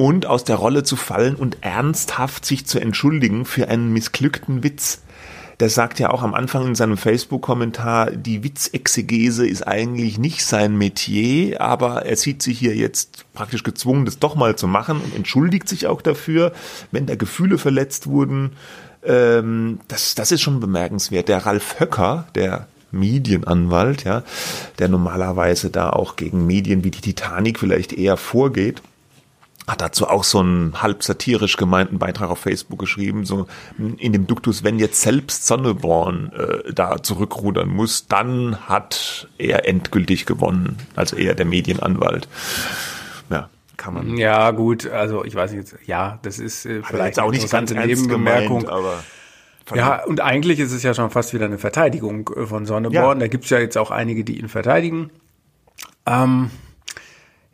und 0.00 0.24
aus 0.24 0.44
der 0.44 0.56
Rolle 0.56 0.82
zu 0.82 0.96
fallen 0.96 1.34
und 1.34 1.58
ernsthaft 1.60 2.46
sich 2.46 2.64
zu 2.64 2.80
entschuldigen 2.80 3.44
für 3.44 3.68
einen 3.68 3.92
missglückten 3.92 4.64
Witz. 4.64 5.02
Der 5.60 5.68
sagt 5.68 6.00
ja 6.00 6.08
auch 6.08 6.22
am 6.22 6.32
Anfang 6.32 6.68
in 6.68 6.74
seinem 6.74 6.96
Facebook-Kommentar, 6.96 8.12
die 8.12 8.42
Witzexegese 8.42 9.46
ist 9.46 9.68
eigentlich 9.68 10.16
nicht 10.16 10.42
sein 10.42 10.78
Metier, 10.78 11.60
aber 11.60 12.06
er 12.06 12.16
sieht 12.16 12.42
sich 12.42 12.58
hier 12.58 12.74
jetzt 12.74 13.26
praktisch 13.34 13.62
gezwungen, 13.62 14.06
das 14.06 14.18
doch 14.18 14.36
mal 14.36 14.56
zu 14.56 14.66
machen 14.66 15.02
und 15.02 15.14
entschuldigt 15.14 15.68
sich 15.68 15.86
auch 15.86 16.00
dafür, 16.00 16.52
wenn 16.90 17.04
da 17.04 17.14
Gefühle 17.14 17.58
verletzt 17.58 18.06
wurden. 18.06 18.52
Ähm, 19.04 19.80
das, 19.88 20.14
das 20.14 20.32
ist 20.32 20.40
schon 20.40 20.60
bemerkenswert. 20.60 21.28
Der 21.28 21.44
Ralf 21.44 21.78
Höcker, 21.78 22.24
der 22.34 22.68
Medienanwalt, 22.90 24.04
ja, 24.04 24.22
der 24.78 24.88
normalerweise 24.88 25.68
da 25.68 25.90
auch 25.90 26.16
gegen 26.16 26.46
Medien 26.46 26.84
wie 26.84 26.90
die 26.90 27.02
Titanic 27.02 27.58
vielleicht 27.58 27.92
eher 27.92 28.16
vorgeht, 28.16 28.80
hat 29.70 29.80
dazu 29.80 30.08
auch 30.08 30.24
so 30.24 30.40
einen 30.40 30.82
halb 30.82 31.02
satirisch 31.02 31.56
gemeinten 31.56 31.98
Beitrag 31.98 32.30
auf 32.30 32.40
Facebook 32.40 32.78
geschrieben, 32.78 33.24
so 33.24 33.46
in 33.78 34.12
dem 34.12 34.26
Duktus, 34.26 34.64
wenn 34.64 34.78
jetzt 34.78 35.00
selbst 35.00 35.46
Sonneborn 35.46 36.32
äh, 36.32 36.72
da 36.72 37.02
zurückrudern 37.02 37.68
muss, 37.68 38.06
dann 38.06 38.68
hat 38.68 39.28
er 39.38 39.68
endgültig 39.68 40.26
gewonnen, 40.26 40.76
also 40.96 41.16
eher 41.16 41.34
der 41.34 41.46
Medienanwalt. 41.46 42.28
Ja, 43.30 43.48
kann 43.76 43.94
man. 43.94 44.16
Ja, 44.16 44.50
gut, 44.50 44.86
also 44.88 45.24
ich 45.24 45.34
weiß 45.34 45.52
nicht, 45.52 45.74
ja, 45.86 46.18
das 46.22 46.38
ist 46.38 46.66
äh, 46.66 46.82
vielleicht 46.82 47.20
auch 47.20 47.30
nicht 47.30 47.50
ganz 47.50 47.70
Nebenbemerkung, 47.72 48.60
gemeint, 48.60 48.68
aber 48.68 49.02
ja, 49.74 50.02
und 50.04 50.20
eigentlich 50.20 50.58
ist 50.58 50.72
es 50.72 50.82
ja 50.82 50.94
schon 50.94 51.10
fast 51.10 51.32
wieder 51.32 51.44
eine 51.44 51.58
Verteidigung 51.58 52.28
äh, 52.34 52.46
von 52.46 52.66
Sonneborn. 52.66 53.18
Ja. 53.18 53.26
Da 53.26 53.28
gibt's 53.28 53.50
ja 53.50 53.60
jetzt 53.60 53.78
auch 53.78 53.92
einige, 53.92 54.24
die 54.24 54.38
ihn 54.38 54.48
verteidigen. 54.48 55.10
Ähm, 56.06 56.50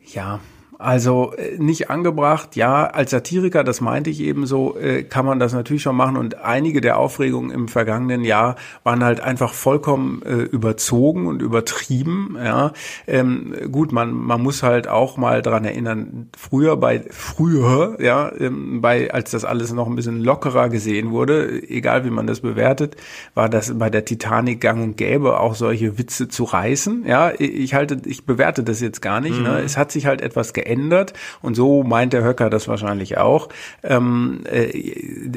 ja, 0.03 0.39
Also 0.79 1.33
äh, 1.33 1.57
nicht 1.57 1.89
angebracht, 1.89 2.55
ja, 2.55 2.85
als 2.85 3.09
Satiriker, 3.09 3.63
das 3.63 3.81
meinte 3.81 4.11
ich 4.11 4.21
eben 4.21 4.45
so, 4.45 4.77
äh, 4.77 5.01
kann 5.01 5.25
man 5.25 5.39
das 5.39 5.53
natürlich 5.53 5.81
schon 5.81 5.95
machen 5.95 6.17
und 6.17 6.43
einige 6.43 6.81
der 6.81 6.99
Aufregungen 6.99 7.49
im 7.49 7.67
vergangenen 7.67 8.23
Jahr 8.23 8.57
waren 8.83 9.03
halt 9.03 9.19
einfach 9.19 9.53
vollkommen 9.53 10.21
äh, 10.21 10.33
überzogen 10.33 11.25
und 11.25 11.41
übertrieben, 11.41 12.37
ja. 12.43 12.73
Ähm, 13.07 13.55
gut, 13.71 13.91
man, 13.91 14.13
man 14.13 14.41
muss 14.41 14.61
halt 14.61 14.87
auch 14.87 15.17
mal 15.17 15.41
dran 15.41 15.65
erinnern, 15.65 16.29
früher 16.37 16.77
bei, 16.77 17.03
früher, 17.09 17.97
ja, 17.99 18.31
ähm, 18.39 18.79
bei, 18.79 19.11
als 19.11 19.31
das 19.31 19.45
alles 19.45 19.73
noch 19.73 19.87
ein 19.87 19.95
bisschen 19.95 20.21
lockerer 20.21 20.69
gesehen 20.69 21.09
wurde, 21.09 21.63
egal 21.67 22.05
wie 22.05 22.11
man 22.11 22.27
das 22.27 22.41
bewertet, 22.41 22.97
war 23.33 23.49
das 23.49 23.75
bei 23.79 23.89
der 23.89 24.05
Titanic 24.05 24.61
gang 24.61 24.83
und 24.83 24.95
gäbe, 24.95 25.39
auch 25.39 25.55
solche 25.55 25.97
Witze 25.97 26.27
zu 26.27 26.43
reißen, 26.43 27.03
ja. 27.07 27.31
Ich 27.39 27.73
halte, 27.73 27.99
ich 28.05 28.27
bewerte 28.27 28.63
das 28.63 28.79
jetzt 28.79 29.01
gar 29.01 29.21
nicht, 29.21 29.41
ne. 29.41 29.49
mhm. 29.49 29.55
ne. 29.55 29.61
Es 29.61 29.75
hat 29.75 29.91
sich 29.91 30.05
halt 30.05 30.21
etwas 30.21 30.53
geändert 30.53 30.66
geändert 30.67 31.13
und 31.41 31.55
so 31.55 31.83
meint 31.83 32.13
der 32.13 32.23
Höcker 32.23 32.49
das 32.49 32.67
wahrscheinlich 32.67 33.17
auch. 33.17 33.49
Ähm, 33.83 34.41
äh, 34.51 34.71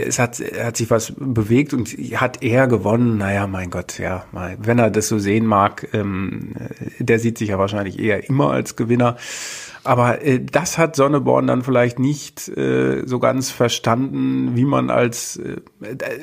es 0.01 0.19
hat, 0.19 0.43
hat 0.63 0.77
sich 0.77 0.91
was 0.91 1.13
bewegt 1.17 1.73
und 1.73 1.89
hat 1.89 2.43
er 2.43 2.67
gewonnen. 2.67 3.19
Naja, 3.19 3.47
mein 3.47 3.71
Gott, 3.71 3.99
ja, 3.99 4.25
wenn 4.33 4.79
er 4.79 4.91
das 4.91 5.09
so 5.09 5.19
sehen 5.19 5.47
mag, 5.47 5.89
ähm, 5.93 6.55
der 6.99 7.19
sieht 7.19 7.39
sich 7.39 7.51
ja 7.51 7.59
wahrscheinlich 7.59 7.99
eher 7.99 8.29
immer 8.29 8.51
als 8.51 8.77
Gewinner. 8.77 9.17
Aber 9.83 10.23
äh, 10.23 10.41
das 10.41 10.77
hat 10.77 10.97
Sonneborn 10.97 11.47
dann 11.47 11.63
vielleicht 11.63 11.99
nicht 11.99 12.49
äh, 12.49 13.07
so 13.07 13.19
ganz 13.19 13.51
verstanden, 13.51 14.55
wie 14.55 14.65
man 14.65 14.91
als 14.91 15.37
äh, 15.37 15.57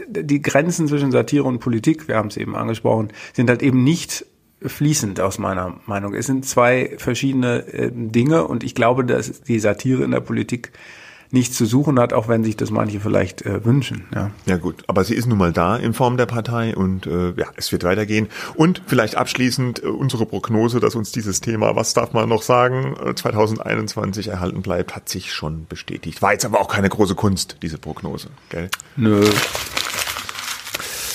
die 0.08 0.42
Grenzen 0.42 0.88
zwischen 0.88 1.12
Satire 1.12 1.44
und 1.44 1.60
Politik, 1.60 2.08
wir 2.08 2.18
haben 2.18 2.28
es 2.28 2.38
eben 2.38 2.56
angesprochen, 2.56 3.10
sind 3.34 3.50
halt 3.50 3.64
eben 3.64 3.84
nicht 3.84 4.26
fließend 4.62 5.20
aus 5.20 5.38
meiner 5.38 5.76
Meinung. 5.86 6.14
Es 6.14 6.26
sind 6.26 6.46
zwei 6.46 6.96
verschiedene 6.98 7.68
äh, 7.74 7.92
Dinge 7.94 8.48
und 8.48 8.64
ich 8.64 8.76
glaube, 8.76 9.06
dass 9.06 9.42
die 9.42 9.60
Satire 9.60 10.04
in 10.04 10.12
der 10.12 10.22
Politik 10.22 10.72
nichts 11.32 11.58
zu 11.58 11.66
suchen 11.66 12.00
hat, 12.00 12.14
auch 12.14 12.28
wenn 12.28 12.44
sich 12.44 12.56
das 12.56 12.72
manche 12.72 13.00
vielleicht 13.00 13.42
äh, 13.46 13.66
wünschen. 13.66 14.06
Ja. 14.14 14.32
ja 14.46 14.58
gut, 14.58 14.84
aber 14.88 15.04
sie 15.04 15.14
ist 15.14 15.28
nun 15.28 15.38
mal 15.38 15.52
da 15.52 15.76
in 15.76 15.94
Form 15.94 16.18
der 16.18 16.26
Partei 16.26 16.76
und 16.76 17.06
äh, 17.06 17.34
ja, 17.38 17.48
es 17.56 17.72
wird 17.72 17.84
weitergehen. 17.84 18.30
Und 18.56 18.82
vielleicht 18.88 19.16
abschließend 19.16 19.84
äh, 19.84 19.88
unsere 19.88 20.26
Prognose, 20.26 20.80
dass 20.80 20.96
uns 20.96 21.12
dieses 21.12 21.42
Thema, 21.42 21.76
was 21.76 21.94
darf 21.94 22.14
man 22.14 22.30
noch 22.30 22.44
sagen, 22.44 22.96
2021 23.16 24.28
äh, 24.28 24.32
erhalten 24.32 24.62
bleibt, 24.62 24.96
hat 24.96 25.10
sich 25.10 25.34
schon 25.34 25.68
bestätigt. 25.68 26.22
War 26.22 26.32
jetzt 26.32 26.46
aber 26.46 26.62
auch 26.62 26.70
keine 26.70 26.90
große 26.90 27.16
Kunst, 27.16 27.58
diese 27.62 27.78
Prognose, 27.78 28.30
gell? 28.50 28.70
Nö. 28.96 29.30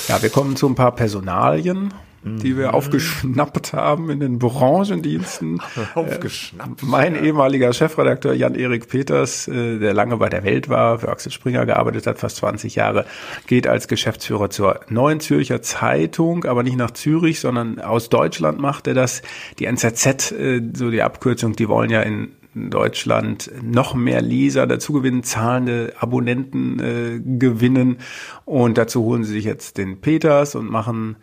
Ja, 0.09 0.21
wir 0.21 0.31
kommen 0.31 0.57
zu 0.57 0.69
ein 0.69 0.75
paar 0.75 0.95
Personalien 0.95 1.95
die 2.25 2.57
wir 2.57 2.69
mhm. 2.69 2.75
aufgeschnappt 2.75 3.73
haben 3.73 4.11
in 4.11 4.21
den 4.21 4.39
Branchendiensten. 4.39 5.61
aufgeschnappt. 5.95 6.83
Äh, 6.83 6.87
mein 6.87 7.23
ehemaliger 7.23 7.73
Chefredakteur 7.73 8.33
Jan-Erik 8.33 8.89
Peters, 8.89 9.49
äh, 9.49 9.79
der 9.79 9.93
lange 9.93 10.17
bei 10.17 10.29
der 10.29 10.45
Welt 10.45 10.69
war, 10.69 11.01
für 11.01 11.09
Axel 11.09 11.33
Springer 11.33 11.67
gearbeitet 11.67 12.07
hat, 12.07 12.19
fast 12.19 12.37
20 12.37 12.77
Jahre, 12.77 13.07
geht 13.47 13.67
als 13.67 13.89
Geschäftsführer 13.89 14.51
zur 14.51 14.81
Neuen 14.89 15.21
Zürcher 15.21 15.63
Zeitung, 15.63 16.45
aber 16.45 16.63
nicht 16.63 16.77
nach 16.77 16.93
Zürich, 16.93 17.41
sondern 17.41 17.81
aus 17.81 18.09
Deutschland 18.09 18.59
macht 18.59 18.87
er 18.87 18.95
das. 18.95 19.23
Die 19.59 19.67
NZZ, 19.67 20.33
äh, 20.33 20.63
so 20.75 20.91
die 20.91 21.03
Abkürzung, 21.03 21.55
die 21.55 21.69
wollen 21.69 21.91
ja 21.91 22.03
in 22.03 22.33
Deutschland 22.55 23.51
noch 23.63 23.95
mehr 23.95 24.21
Leser 24.21 24.67
dazu 24.67 24.93
gewinnen, 24.93 25.23
zahlende 25.23 25.95
Abonnenten 25.99 26.79
äh, 26.79 27.21
gewinnen. 27.39 27.99
Und 28.45 28.77
dazu 28.79 29.03
holen 29.05 29.25
sie 29.25 29.33
sich 29.33 29.45
jetzt 29.45 29.79
den 29.79 30.01
Peters 30.01 30.55
und 30.55 30.71
machen 30.71 31.17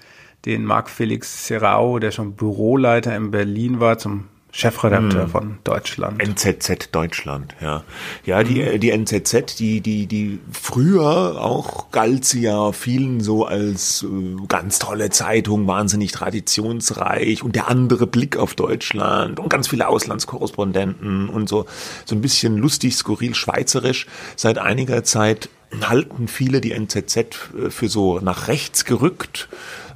den 0.46 0.64
Marc 0.66 0.90
Felix 0.90 1.48
Serrao, 1.48 2.00
der 2.00 2.12
schon 2.12 2.34
Büroleiter 2.34 3.16
in 3.16 3.32
Berlin 3.32 3.80
war, 3.80 3.98
zum 3.98 4.26
Chefredakteur 4.52 5.24
hm. 5.24 5.30
von 5.30 5.58
Deutschland. 5.64 6.22
NZZ 6.24 6.90
Deutschland, 6.92 7.56
ja. 7.62 7.84
Ja, 8.26 8.44
die, 8.44 8.64
mhm. 8.64 8.80
die 8.80 8.90
NZZ, 8.90 9.60
die, 9.60 9.80
die, 9.80 10.08
die 10.08 10.40
früher 10.52 11.40
auch 11.40 11.92
galt 11.92 12.26
sie 12.26 12.42
ja 12.42 12.72
vielen 12.72 13.22
so 13.22 13.46
als 13.46 14.04
äh, 14.04 14.48
ganz 14.48 14.80
tolle 14.80 15.12
Zeitung, 15.12 15.68
wahnsinnig 15.68 16.12
traditionsreich 16.14 17.44
und 17.44 17.56
der 17.56 17.68
andere 17.68 18.08
Blick 18.08 18.38
auf 18.38 18.56
Deutschland 18.56 19.40
und 19.40 19.50
ganz 19.50 19.68
viele 19.68 19.88
Auslandskorrespondenten 19.88 21.30
und 21.30 21.48
so, 21.48 21.68
so 22.06 22.16
ein 22.16 22.22
bisschen 22.22 22.58
lustig, 22.58 22.96
skurril, 22.96 23.36
schweizerisch. 23.36 24.08
Seit 24.36 24.58
einiger 24.58 25.04
Zeit 25.04 25.50
halten 25.82 26.28
viele 26.28 26.62
die 26.62 26.72
NZZ 26.72 27.18
äh, 27.18 27.70
für 27.70 27.88
so 27.90 28.20
nach 28.20 28.48
rechts 28.48 28.86
gerückt 28.86 29.50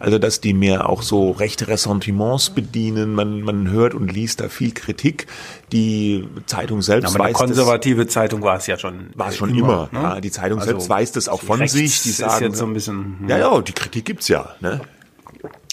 also 0.03 0.19
dass 0.19 0.41
die 0.41 0.53
mehr 0.53 0.89
auch 0.89 1.01
so 1.01 1.31
rechte 1.31 1.69
Ressentiments 1.69 2.49
bedienen. 2.49 3.15
Man, 3.15 3.41
man 3.41 3.69
hört 3.71 3.93
und 3.93 4.11
liest 4.11 4.41
da 4.41 4.49
viel 4.49 4.73
Kritik. 4.73 5.27
Die 5.71 6.27
Zeitung 6.45 6.81
selbst 6.81 7.13
ja, 7.13 7.19
weiß 7.19 7.27
eine 7.27 7.33
konservative 7.33 8.03
das, 8.03 8.13
Zeitung 8.13 8.41
war 8.41 8.57
es 8.57 8.67
ja 8.67 8.77
schon. 8.77 9.11
War 9.15 9.29
es 9.29 9.37
schon 9.37 9.51
immer. 9.51 9.89
immer 9.91 10.01
ne? 10.01 10.15
ja, 10.15 10.21
die 10.21 10.29
Zeitung 10.29 10.59
also 10.59 10.71
selbst 10.71 10.89
weiß 10.89 11.13
das 11.13 11.29
auch 11.29 11.41
von 11.41 11.65
sich. 11.69 12.01
Die 12.01 12.11
sagen, 12.11 12.43
jetzt 12.43 12.57
so 12.57 12.65
ein 12.65 12.73
bisschen, 12.73 13.17
hm. 13.19 13.29
ja, 13.29 13.37
ja, 13.37 13.61
die 13.61 13.71
Kritik 13.71 14.03
gibt's 14.03 14.27
ja. 14.27 14.53
Ne? 14.59 14.81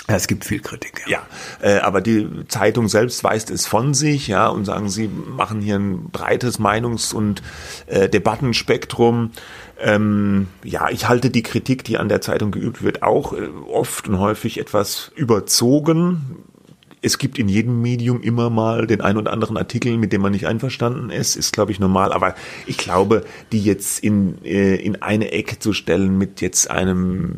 Ja, 0.08 0.16
es 0.16 0.26
gibt 0.28 0.44
viel 0.44 0.60
Kritik. 0.60 1.02
Ja, 1.06 1.22
ja 1.62 1.68
äh, 1.68 1.80
aber 1.80 2.00
die 2.00 2.28
Zeitung 2.46 2.88
selbst 2.88 3.24
weist 3.24 3.50
es 3.50 3.66
von 3.66 3.94
sich, 3.94 4.28
ja, 4.28 4.46
und 4.46 4.64
sagen, 4.64 4.88
sie 4.88 5.08
machen 5.08 5.60
hier 5.60 5.76
ein 5.76 6.10
breites 6.10 6.58
Meinungs- 6.58 7.12
und 7.12 7.42
äh, 7.86 8.08
Debattenspektrum. 8.08 9.32
Ähm, 9.82 10.48
ja, 10.62 10.90
ich 10.90 11.08
halte 11.08 11.30
die 11.30 11.42
Kritik, 11.42 11.84
die 11.84 11.98
an 11.98 12.08
der 12.08 12.20
Zeitung 12.20 12.50
geübt 12.50 12.82
wird, 12.82 13.02
auch 13.02 13.32
äh, 13.32 13.48
oft 13.70 14.08
und 14.08 14.18
häufig 14.18 14.58
etwas 14.58 15.10
überzogen. 15.16 16.44
Es 17.02 17.16
gibt 17.16 17.38
in 17.38 17.48
jedem 17.48 17.80
Medium 17.80 18.20
immer 18.20 18.50
mal 18.50 18.86
den 18.86 19.00
ein 19.00 19.16
oder 19.16 19.32
anderen 19.32 19.56
Artikel, 19.56 19.96
mit 19.96 20.12
dem 20.12 20.20
man 20.20 20.32
nicht 20.32 20.46
einverstanden 20.46 21.08
ist, 21.08 21.34
ist 21.34 21.54
glaube 21.54 21.72
ich 21.72 21.80
normal. 21.80 22.12
Aber 22.12 22.34
ich 22.66 22.76
glaube, 22.76 23.24
die 23.52 23.62
jetzt 23.62 24.04
in, 24.04 24.44
äh, 24.44 24.76
in 24.76 25.00
eine 25.00 25.32
Ecke 25.32 25.58
zu 25.58 25.72
stellen 25.72 26.18
mit 26.18 26.42
jetzt 26.42 26.70
einem 26.70 27.34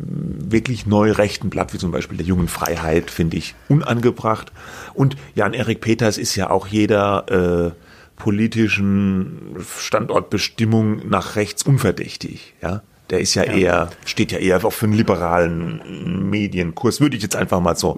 wirklich 0.51 0.85
neu 0.85 1.13
rechten 1.13 1.49
Blatt, 1.49 1.73
wie 1.73 1.77
zum 1.77 1.91
Beispiel 1.91 2.17
der 2.17 2.27
Jungen 2.27 2.49
Freiheit, 2.49 3.09
finde 3.09 3.37
ich 3.37 3.55
unangebracht. 3.69 4.51
Und 4.93 5.15
Jan-Erik 5.35 5.79
Peters 5.79 6.17
ist 6.17 6.35
ja 6.35 6.49
auch 6.49 6.67
jeder, 6.67 7.71
äh, 7.71 7.82
politischen 8.23 9.57
Standortbestimmung 9.77 11.09
nach 11.09 11.35
rechts 11.35 11.63
unverdächtig, 11.63 12.53
ja. 12.61 12.81
Der 13.09 13.19
ist 13.19 13.35
ja, 13.35 13.43
ja, 13.43 13.51
eher, 13.51 13.89
steht 14.05 14.31
ja 14.31 14.37
eher 14.37 14.63
auch 14.63 14.71
für 14.71 14.85
einen 14.85 14.93
liberalen 14.93 16.29
Medienkurs, 16.29 17.01
würde 17.01 17.17
ich 17.17 17.21
jetzt 17.21 17.35
einfach 17.35 17.59
mal 17.59 17.75
so 17.75 17.97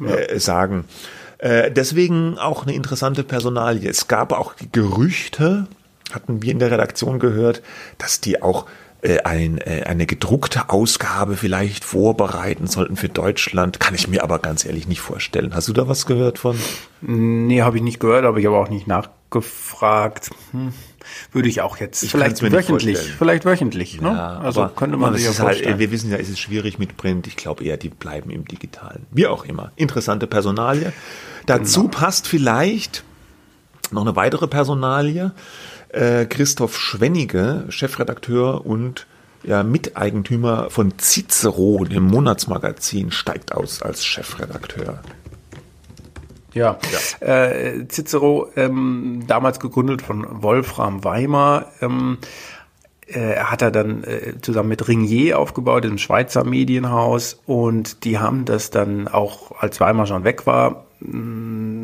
ja. 0.00 0.08
Äh, 0.08 0.40
sagen. 0.40 0.86
Äh, 1.38 1.70
deswegen 1.70 2.36
auch 2.36 2.64
eine 2.64 2.74
interessante 2.74 3.22
Personalie. 3.22 3.88
Es 3.88 4.08
gab 4.08 4.32
auch 4.32 4.54
Gerüchte, 4.72 5.68
hatten 6.10 6.42
wir 6.42 6.50
in 6.50 6.58
der 6.58 6.72
Redaktion 6.72 7.20
gehört, 7.20 7.62
dass 7.98 8.20
die 8.20 8.42
auch 8.42 8.66
ein, 9.24 9.58
äh, 9.58 9.84
eine 9.86 10.06
gedruckte 10.06 10.68
Ausgabe 10.68 11.36
vielleicht 11.36 11.84
vorbereiten 11.84 12.66
sollten 12.66 12.96
für 12.96 13.08
Deutschland. 13.08 13.80
Kann 13.80 13.94
ich 13.94 14.08
mir 14.08 14.22
aber 14.22 14.38
ganz 14.38 14.64
ehrlich 14.64 14.86
nicht 14.86 15.00
vorstellen. 15.00 15.54
Hast 15.54 15.68
du 15.68 15.72
da 15.72 15.88
was 15.88 16.06
gehört 16.06 16.38
von? 16.38 16.58
Nee, 17.00 17.62
habe 17.62 17.78
ich 17.78 17.82
nicht 17.82 18.00
gehört, 18.00 18.24
aber 18.24 18.38
ich 18.38 18.46
habe 18.46 18.56
auch 18.56 18.68
nicht 18.68 18.86
nachgefragt. 18.86 20.30
Hm. 20.52 20.72
Würde 21.32 21.48
ich 21.48 21.60
auch 21.62 21.78
jetzt. 21.78 22.02
Ich 22.02 22.10
vielleicht 22.10 22.42
wöchentlich. 22.42 22.98
Vielleicht 22.98 23.44
wöchentlich. 23.44 24.00
Ne? 24.00 24.08
Ja, 24.08 24.38
also 24.38 24.68
könnte 24.68 24.96
man 24.96 25.14
sich 25.14 25.24
ja 25.24 25.30
halt, 25.30 25.38
vorstellen. 25.38 25.70
Halt, 25.70 25.78
wir 25.78 25.90
wissen 25.90 26.10
ja, 26.10 26.18
es 26.18 26.28
ist 26.28 26.38
schwierig 26.38 26.78
mit 26.78 26.96
Print. 26.96 27.26
Ich 27.26 27.36
glaube 27.36 27.64
eher, 27.64 27.76
die 27.76 27.88
bleiben 27.88 28.30
im 28.30 28.44
Digitalen. 28.44 29.06
Wie 29.10 29.26
auch 29.26 29.44
immer. 29.44 29.72
Interessante 29.76 30.26
Personalie. 30.26 30.92
Dazu 31.46 31.84
genau. 31.84 31.98
passt 31.98 32.28
vielleicht 32.28 33.02
noch 33.92 34.02
eine 34.02 34.14
weitere 34.14 34.46
Personalie. 34.46 35.32
Äh, 35.92 36.26
Christoph 36.26 36.78
Schwennige, 36.78 37.64
Chefredakteur 37.68 38.64
und 38.64 39.06
ja, 39.42 39.62
Miteigentümer 39.62 40.70
von 40.70 40.98
Cicero, 40.98 41.84
dem 41.84 42.04
Monatsmagazin, 42.04 43.10
steigt 43.10 43.52
aus 43.52 43.82
als 43.82 44.04
Chefredakteur. 44.04 45.00
Ja, 46.52 46.78
ja. 47.20 47.26
Äh, 47.26 47.86
Cicero, 47.88 48.50
ähm, 48.56 49.24
damals 49.26 49.60
gegründet 49.60 50.02
von 50.02 50.42
Wolfram 50.42 51.04
Weimar, 51.04 51.72
ähm, 51.80 52.18
äh, 53.06 53.36
hat 53.36 53.62
er 53.62 53.70
dann 53.70 54.04
äh, 54.04 54.34
zusammen 54.40 54.68
mit 54.68 54.86
Ringier 54.86 55.38
aufgebaut, 55.38 55.84
dem 55.84 55.98
Schweizer 55.98 56.44
Medienhaus, 56.44 57.40
und 57.46 58.04
die 58.04 58.18
haben 58.18 58.44
das 58.44 58.70
dann 58.70 59.08
auch, 59.08 59.52
als 59.60 59.80
Weimar 59.80 60.06
schon 60.06 60.24
weg 60.24 60.46
war, 60.46 60.86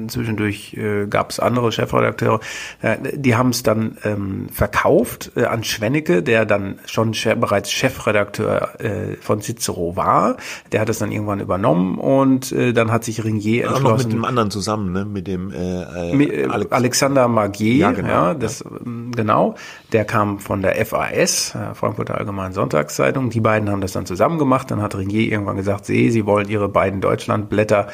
zwischendurch 0.08 0.74
äh, 0.74 1.06
gab 1.06 1.30
es 1.30 1.40
andere 1.40 1.72
Chefredakteure, 1.72 2.40
äh, 2.82 2.96
die 3.14 3.36
haben 3.36 3.50
es 3.50 3.62
dann 3.62 3.96
ähm, 4.04 4.48
verkauft 4.50 5.32
äh, 5.36 5.44
an 5.44 5.64
Schwennecke, 5.64 6.22
der 6.22 6.44
dann 6.46 6.78
schon 6.86 7.12
che 7.12 7.34
bereits 7.34 7.70
Chefredakteur 7.70 8.80
äh, 8.80 9.16
von 9.20 9.40
Cicero 9.40 9.96
war. 9.96 10.36
Der 10.72 10.80
hat 10.80 10.88
es 10.88 10.98
dann 10.98 11.12
irgendwann 11.12 11.40
übernommen 11.40 11.98
und 11.98 12.52
äh, 12.52 12.72
dann 12.72 12.92
hat 12.92 13.04
sich 13.04 13.24
Ringier 13.24 13.64
entschlossen. 13.64 13.86
Auch 13.86 13.90
noch 13.90 14.04
mit 14.04 14.12
dem 14.12 14.24
anderen 14.24 14.50
zusammen, 14.50 14.92
ne? 14.92 15.04
mit 15.04 15.26
dem 15.26 15.52
äh, 15.52 15.82
äh, 15.82 16.48
Alex 16.48 16.96
Alexander 16.96 17.28
Magier, 17.28 17.76
ja, 17.76 17.92
genau, 17.92 18.08
ja, 18.08 18.34
das, 18.34 18.60
ja. 18.60 18.70
Ähm, 18.84 19.12
genau. 19.14 19.54
Der 19.92 20.04
kam 20.04 20.38
von 20.38 20.62
der 20.62 20.84
FAS, 20.84 21.54
äh, 21.54 21.74
Frankfurter 21.74 22.16
Allgemeinen 22.16 22.52
Sonntagszeitung. 22.52 23.30
Die 23.30 23.40
beiden 23.40 23.70
haben 23.70 23.80
das 23.80 23.92
dann 23.92 24.06
zusammen 24.06 24.38
gemacht. 24.38 24.70
Dann 24.70 24.82
hat 24.82 24.96
Ringier 24.96 25.30
irgendwann 25.30 25.56
gesagt, 25.56 25.86
sie, 25.86 26.10
sie 26.10 26.26
wollen 26.26 26.48
ihre 26.48 26.68
beiden 26.68 27.00
Deutschlandblätter 27.00 27.88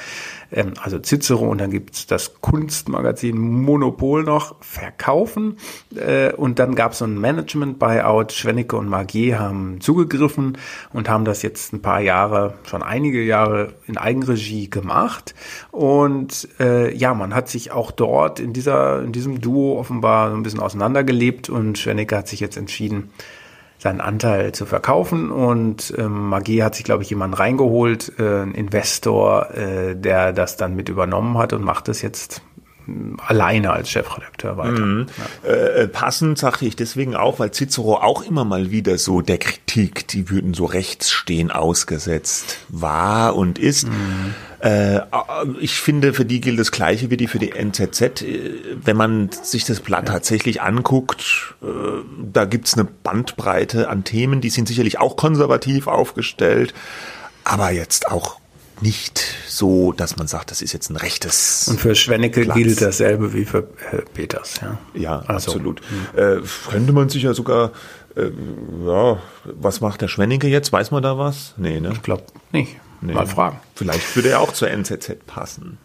ähm, 0.52 0.74
also 0.80 0.98
Cicero 0.98 1.48
und 1.48 1.58
dann 1.58 1.70
gibt's 1.70 2.06
das 2.06 2.40
Kunstmagazin 2.40 3.38
Monopol 3.38 4.24
noch 4.24 4.56
verkaufen. 4.60 5.56
Äh, 5.94 6.32
und 6.32 6.58
dann 6.58 6.74
gab 6.74 6.92
es 6.92 6.98
so 6.98 7.04
ein 7.04 7.18
Management-Buyout. 7.18 8.32
Schwennecke 8.32 8.76
und 8.76 8.88
Magier 8.88 9.38
haben 9.38 9.80
zugegriffen 9.80 10.58
und 10.92 11.08
haben 11.08 11.24
das 11.24 11.42
jetzt 11.42 11.72
ein 11.72 11.82
paar 11.82 12.00
Jahre, 12.00 12.54
schon 12.64 12.82
einige 12.82 13.22
Jahre 13.22 13.74
in 13.86 13.96
Eigenregie 13.96 14.68
gemacht. 14.70 15.34
Und 15.70 16.48
äh, 16.60 16.94
ja, 16.94 17.14
man 17.14 17.34
hat 17.34 17.48
sich 17.48 17.72
auch 17.72 17.90
dort 17.90 18.40
in 18.40 18.52
dieser, 18.52 19.02
in 19.02 19.12
diesem 19.12 19.40
Duo 19.40 19.78
offenbar 19.78 20.30
so 20.30 20.36
ein 20.36 20.42
bisschen 20.42 20.60
auseinandergelebt 20.60 21.48
und 21.48 21.78
Schwennecke 21.78 22.16
hat 22.16 22.28
sich 22.28 22.40
jetzt 22.40 22.56
entschieden, 22.56 23.10
seinen 23.82 24.00
Anteil 24.00 24.52
zu 24.52 24.64
verkaufen. 24.64 25.30
Und 25.30 25.92
ähm, 25.98 26.28
Magie 26.28 26.62
hat 26.62 26.76
sich, 26.76 26.84
glaube 26.84 27.02
ich, 27.02 27.10
jemanden 27.10 27.34
reingeholt, 27.34 28.12
äh, 28.18 28.42
ein 28.42 28.54
Investor, 28.54 29.50
äh, 29.50 29.96
der 29.96 30.32
das 30.32 30.56
dann 30.56 30.76
mit 30.76 30.88
übernommen 30.88 31.36
hat 31.36 31.52
und 31.52 31.64
macht 31.64 31.88
das 31.88 32.00
jetzt 32.00 32.42
alleine 33.26 33.72
als 33.72 33.90
Chefredakteur 33.90 34.56
weiter. 34.56 34.80
Mhm. 34.80 35.06
Ja. 35.44 35.50
Äh, 35.50 35.88
passend 35.88 36.38
sagte 36.38 36.66
ich 36.66 36.76
deswegen 36.76 37.14
auch, 37.14 37.38
weil 37.38 37.52
Cicero 37.52 37.96
auch 37.96 38.22
immer 38.22 38.44
mal 38.44 38.70
wieder 38.70 38.98
so 38.98 39.20
der 39.20 39.38
Kritik, 39.38 40.08
die 40.08 40.30
würden 40.30 40.54
so 40.54 40.64
rechts 40.64 41.10
stehen, 41.10 41.50
ausgesetzt 41.50 42.58
war 42.68 43.36
und 43.36 43.58
ist. 43.58 43.88
Mhm. 43.88 44.34
Äh, 44.62 45.00
ich 45.60 45.74
finde, 45.74 46.12
für 46.12 46.24
die 46.24 46.40
gilt 46.40 46.58
das 46.58 46.70
Gleiche 46.70 47.10
wie 47.10 47.16
die 47.16 47.26
für 47.26 47.40
die 47.40 47.52
NZZ. 47.52 48.22
Äh, 48.22 48.50
wenn 48.84 48.96
man 48.96 49.30
sich 49.30 49.64
das 49.64 49.80
Blatt 49.80 50.06
tatsächlich 50.06 50.62
anguckt, 50.62 51.54
äh, 51.62 51.66
da 52.32 52.44
gibt's 52.44 52.74
eine 52.74 52.84
Bandbreite 52.84 53.88
an 53.88 54.04
Themen, 54.04 54.40
die 54.40 54.50
sind 54.50 54.68
sicherlich 54.68 55.00
auch 55.00 55.16
konservativ 55.16 55.88
aufgestellt, 55.88 56.74
aber 57.44 57.70
jetzt 57.72 58.08
auch 58.08 58.41
nicht 58.82 59.22
so, 59.46 59.92
dass 59.92 60.16
man 60.16 60.26
sagt, 60.26 60.50
das 60.50 60.60
ist 60.60 60.72
jetzt 60.72 60.90
ein 60.90 60.96
rechtes. 60.96 61.68
Und 61.68 61.80
für 61.80 61.94
Schwennecke 61.94 62.42
Platz. 62.42 62.56
gilt 62.56 62.82
dasselbe 62.82 63.32
wie 63.32 63.44
für 63.44 63.62
Peters, 64.14 64.60
ja. 64.60 64.78
Ja, 64.94 65.18
also, 65.20 65.52
absolut. 65.52 65.80
Äh, 66.16 66.38
könnte 66.68 66.92
man 66.92 67.08
sich 67.08 67.22
ja 67.22 67.32
sogar, 67.32 67.70
äh, 68.16 68.30
ja, 68.86 69.18
was 69.44 69.80
macht 69.80 70.00
der 70.00 70.08
Schwennecke 70.08 70.48
jetzt? 70.48 70.72
Weiß 70.72 70.90
man 70.90 71.02
da 71.02 71.16
was? 71.16 71.54
Nee, 71.56 71.80
ne? 71.80 71.92
Ich 71.92 72.02
glaube 72.02 72.24
nicht. 72.50 72.76
Nee. 73.00 73.14
Mal 73.14 73.26
fragen. 73.26 73.60
Vielleicht 73.74 74.14
würde 74.14 74.30
er 74.30 74.40
auch 74.40 74.52
zur 74.52 74.70
NZZ 74.70 75.26
passen. 75.26 75.78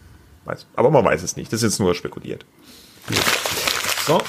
Weiß. 0.46 0.66
Aber 0.75 0.92
man 0.92 1.04
weiß 1.04 1.24
es 1.24 1.36
nicht. 1.36 1.51
Das 1.51 1.63
ist 1.63 1.72
jetzt 1.72 1.80
nur 1.80 1.96
spekuliert. 1.96 2.46
So. 4.07 4.21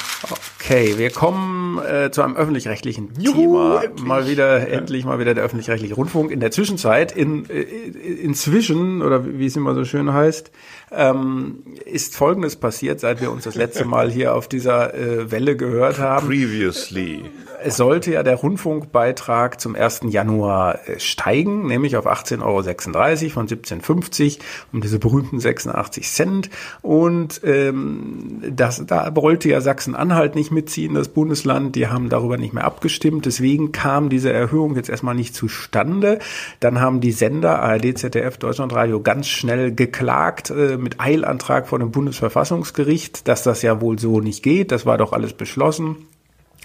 Okay, 0.58 0.98
wir 0.98 1.10
kommen 1.10 1.78
äh, 1.78 2.10
zu 2.10 2.22
einem 2.22 2.34
öffentlich-rechtlichen 2.34 3.14
Thema. 3.14 3.84
Endlich. 3.84 4.04
Mal 4.04 4.26
wieder, 4.26 4.58
ja. 4.58 4.64
endlich 4.64 5.04
mal 5.04 5.20
wieder 5.20 5.34
der 5.34 5.44
öffentlich-rechtliche 5.44 5.94
Rundfunk. 5.94 6.32
In 6.32 6.40
der 6.40 6.50
Zwischenzeit, 6.50 7.12
in, 7.12 7.48
äh, 7.48 7.62
inzwischen, 7.62 9.02
oder 9.02 9.24
wie 9.24 9.46
es 9.46 9.54
immer 9.54 9.76
so 9.76 9.84
schön 9.84 10.12
heißt, 10.12 10.50
ähm, 10.92 11.62
ist 11.84 12.16
Folgendes 12.16 12.56
passiert, 12.56 13.00
seit 13.00 13.20
wir 13.20 13.30
uns 13.30 13.44
das 13.44 13.54
letzte 13.54 13.84
Mal 13.84 14.10
hier 14.10 14.34
auf 14.34 14.48
dieser 14.48 14.94
äh, 14.94 15.30
Welle 15.30 15.56
gehört 15.56 15.98
haben. 15.98 16.26
Previously 16.26 17.24
es 17.62 17.76
sollte 17.76 18.12
ja 18.12 18.22
der 18.22 18.36
Rundfunkbeitrag 18.36 19.60
zum 19.60 19.74
1. 19.74 20.02
Januar 20.08 20.88
äh, 20.88 21.00
steigen, 21.00 21.66
nämlich 21.66 21.96
auf 21.96 22.06
18,36 22.06 22.42
Euro 22.42 23.30
von 23.30 23.48
17,50 23.48 24.38
um 24.72 24.80
diese 24.80 24.98
berühmten 24.98 25.40
86 25.40 26.10
Cent. 26.10 26.50
Und 26.82 27.40
ähm, 27.44 28.42
das, 28.50 28.84
da 28.86 29.14
wollte 29.16 29.48
ja 29.48 29.60
Sachsen-Anhalt 29.60 30.34
nicht 30.34 30.50
mitziehen, 30.50 30.94
das 30.94 31.08
Bundesland. 31.08 31.74
Die 31.74 31.88
haben 31.88 32.08
darüber 32.08 32.36
nicht 32.36 32.54
mehr 32.54 32.64
abgestimmt. 32.64 33.26
Deswegen 33.26 33.72
kam 33.72 34.08
diese 34.08 34.32
Erhöhung 34.32 34.76
jetzt 34.76 34.88
erstmal 34.88 35.14
nicht 35.14 35.34
zustande. 35.34 36.18
Dann 36.60 36.80
haben 36.80 37.00
die 37.00 37.12
Sender 37.12 37.60
ARD, 37.60 37.98
ZDF, 37.98 38.38
Deutschlandradio 38.38 39.00
ganz 39.00 39.28
schnell 39.28 39.74
geklagt 39.74 40.50
äh, 40.50 40.77
mit 40.78 41.00
Eilantrag 41.00 41.68
vor 41.68 41.78
dem 41.78 41.90
Bundesverfassungsgericht, 41.90 43.28
dass 43.28 43.42
das 43.42 43.62
ja 43.62 43.80
wohl 43.80 43.98
so 43.98 44.20
nicht 44.20 44.42
geht. 44.42 44.72
Das 44.72 44.86
war 44.86 44.98
doch 44.98 45.12
alles 45.12 45.32
beschlossen. 45.32 46.06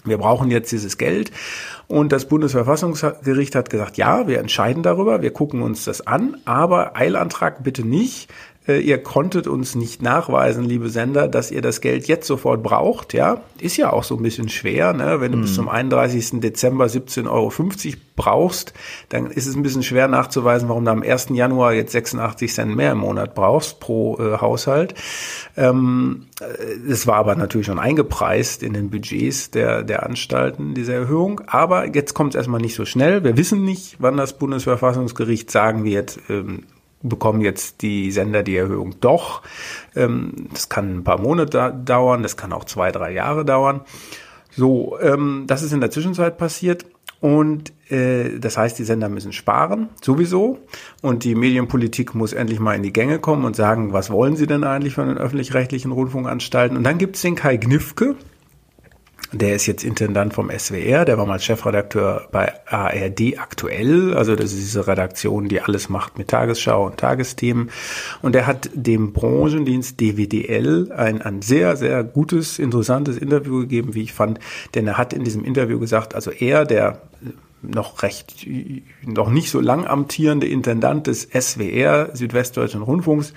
Wir 0.05 0.17
brauchen 0.17 0.51
jetzt 0.51 0.71
dieses 0.71 0.97
Geld. 0.97 1.31
Und 1.87 2.11
das 2.11 2.27
Bundesverfassungsgericht 2.27 3.55
hat 3.55 3.69
gesagt, 3.69 3.97
ja, 3.97 4.27
wir 4.27 4.39
entscheiden 4.39 4.83
darüber, 4.83 5.21
wir 5.21 5.31
gucken 5.31 5.61
uns 5.61 5.85
das 5.85 6.05
an, 6.05 6.37
aber 6.45 6.97
Eilantrag 6.97 7.63
bitte 7.63 7.87
nicht. 7.87 8.29
Äh, 8.67 8.79
ihr 8.79 9.01
konntet 9.01 9.47
uns 9.47 9.75
nicht 9.75 10.01
nachweisen, 10.01 10.63
liebe 10.63 10.89
Sender, 10.89 11.27
dass 11.27 11.51
ihr 11.51 11.61
das 11.61 11.81
Geld 11.81 12.07
jetzt 12.07 12.27
sofort 12.27 12.63
braucht. 12.63 13.13
Ja, 13.13 13.41
ist 13.59 13.77
ja 13.77 13.91
auch 13.91 14.03
so 14.03 14.15
ein 14.15 14.23
bisschen 14.23 14.49
schwer, 14.49 14.93
ne? 14.93 15.19
wenn 15.19 15.31
du 15.31 15.37
mhm. 15.37 15.41
bis 15.43 15.55
zum 15.55 15.69
31. 15.69 16.41
Dezember 16.41 16.85
17,50 16.85 17.27
Euro 17.29 17.51
brauchst, 18.15 18.73
dann 19.09 19.27
ist 19.27 19.47
es 19.47 19.55
ein 19.55 19.63
bisschen 19.63 19.83
schwer 19.83 20.07
nachzuweisen, 20.07 20.69
warum 20.69 20.85
du 20.85 20.91
am 20.91 21.01
1. 21.01 21.29
Januar 21.31 21.73
jetzt 21.73 21.91
86 21.91 22.53
Cent 22.53 22.75
mehr 22.75 22.91
im 22.91 22.99
Monat 22.99 23.35
brauchst 23.35 23.79
pro 23.79 24.17
äh, 24.19 24.37
Haushalt. 24.37 24.93
Ähm, 25.57 26.27
das 26.87 27.07
war 27.07 27.15
aber 27.15 27.35
natürlich 27.35 27.67
schon 27.67 27.79
eingepreist 27.79 28.63
in 28.63 28.73
den 28.73 28.89
Budgets 28.89 29.51
der, 29.51 29.83
der 29.83 30.03
Anstalten, 30.03 30.73
diese 30.73 30.93
Erhöhung. 30.93 31.41
Aber 31.47 31.93
jetzt 31.93 32.13
kommt 32.13 32.33
es 32.33 32.37
erstmal 32.37 32.61
nicht 32.61 32.75
so 32.75 32.85
schnell. 32.85 33.23
Wir 33.23 33.37
wissen 33.37 33.63
nicht, 33.63 33.97
wann 33.99 34.17
das 34.17 34.37
Bundesverfassungsgericht 34.37 35.49
sagen 35.49 35.83
wird, 35.83 36.19
ähm, 36.29 36.63
bekommen 37.03 37.41
jetzt 37.41 37.81
die 37.81 38.11
Sender 38.11 38.41
die 38.43 38.55
Erhöhung 38.55 38.95
doch. 38.99 39.43
Ähm, 39.95 40.47
das 40.51 40.69
kann 40.69 40.97
ein 40.97 41.03
paar 41.03 41.19
Monate 41.19 41.73
dauern, 41.85 42.23
das 42.23 42.37
kann 42.37 42.53
auch 42.53 42.65
zwei, 42.65 42.91
drei 42.91 43.11
Jahre 43.11 43.45
dauern. 43.45 43.81
So, 44.55 44.97
ähm, 45.01 45.43
das 45.47 45.61
ist 45.63 45.73
in 45.73 45.81
der 45.81 45.91
Zwischenzeit 45.91 46.37
passiert. 46.37 46.85
Und 47.19 47.71
äh, 47.89 48.37
das 48.37 48.57
heißt, 48.57 48.77
die 48.77 48.83
Sender 48.83 49.07
müssen 49.07 49.31
sparen, 49.31 49.87
sowieso. 50.01 50.59
Und 51.01 51.23
die 51.23 51.35
Medienpolitik 51.35 52.15
muss 52.15 52.33
endlich 52.33 52.59
mal 52.59 52.75
in 52.75 52.83
die 52.83 52.91
Gänge 52.91 53.19
kommen 53.19 53.45
und 53.45 53.55
sagen, 53.55 53.93
was 53.93 54.09
wollen 54.09 54.35
sie 54.35 54.45
denn 54.45 54.65
eigentlich 54.65 54.93
von 54.93 55.07
den 55.07 55.17
öffentlich-rechtlichen 55.17 55.91
Rundfunkanstalten? 55.91 56.75
Und 56.75 56.83
dann 56.83 56.97
gibt 56.97 57.15
es 57.15 57.21
den 57.21 57.35
Kai 57.35 57.55
Gnifke, 57.55 58.15
der 59.33 59.55
ist 59.55 59.65
jetzt 59.65 59.83
Intendant 59.83 60.33
vom 60.33 60.51
SWR, 60.51 61.05
der 61.05 61.17
war 61.17 61.25
mal 61.25 61.39
Chefredakteur 61.39 62.27
bei 62.31 62.53
ARD 62.67 63.39
aktuell, 63.39 64.13
also 64.13 64.35
das 64.35 64.53
ist 64.53 64.59
diese 64.59 64.87
Redaktion, 64.87 65.49
die 65.49 65.59
alles 65.59 65.89
macht 65.89 66.19
mit 66.19 66.27
Tagesschau 66.27 66.85
und 66.85 66.97
Tagesthemen. 66.97 67.71
Und 68.21 68.35
er 68.35 68.45
hat 68.45 68.69
dem 68.73 69.11
Branchendienst 69.11 69.99
DWDL 69.99 70.91
ein, 70.91 71.21
ein 71.21 71.41
sehr, 71.41 71.75
sehr 71.75 72.03
gutes, 72.03 72.59
interessantes 72.59 73.17
Interview 73.17 73.61
gegeben, 73.61 73.95
wie 73.95 74.03
ich 74.03 74.13
fand, 74.13 74.39
denn 74.75 74.87
er 74.87 74.97
hat 74.99 75.13
in 75.13 75.23
diesem 75.23 75.43
Interview 75.43 75.79
gesagt, 75.79 76.13
also 76.13 76.29
er, 76.29 76.65
der 76.65 77.01
noch 77.63 78.03
recht, 78.03 78.45
noch 79.03 79.29
nicht 79.29 79.49
so 79.49 79.59
lang 79.59 79.87
amtierende 79.87 80.47
Intendant 80.47 81.07
des 81.07 81.27
SWR, 81.31 82.09
Südwestdeutschen 82.13 82.83
Rundfunks, 82.83 83.33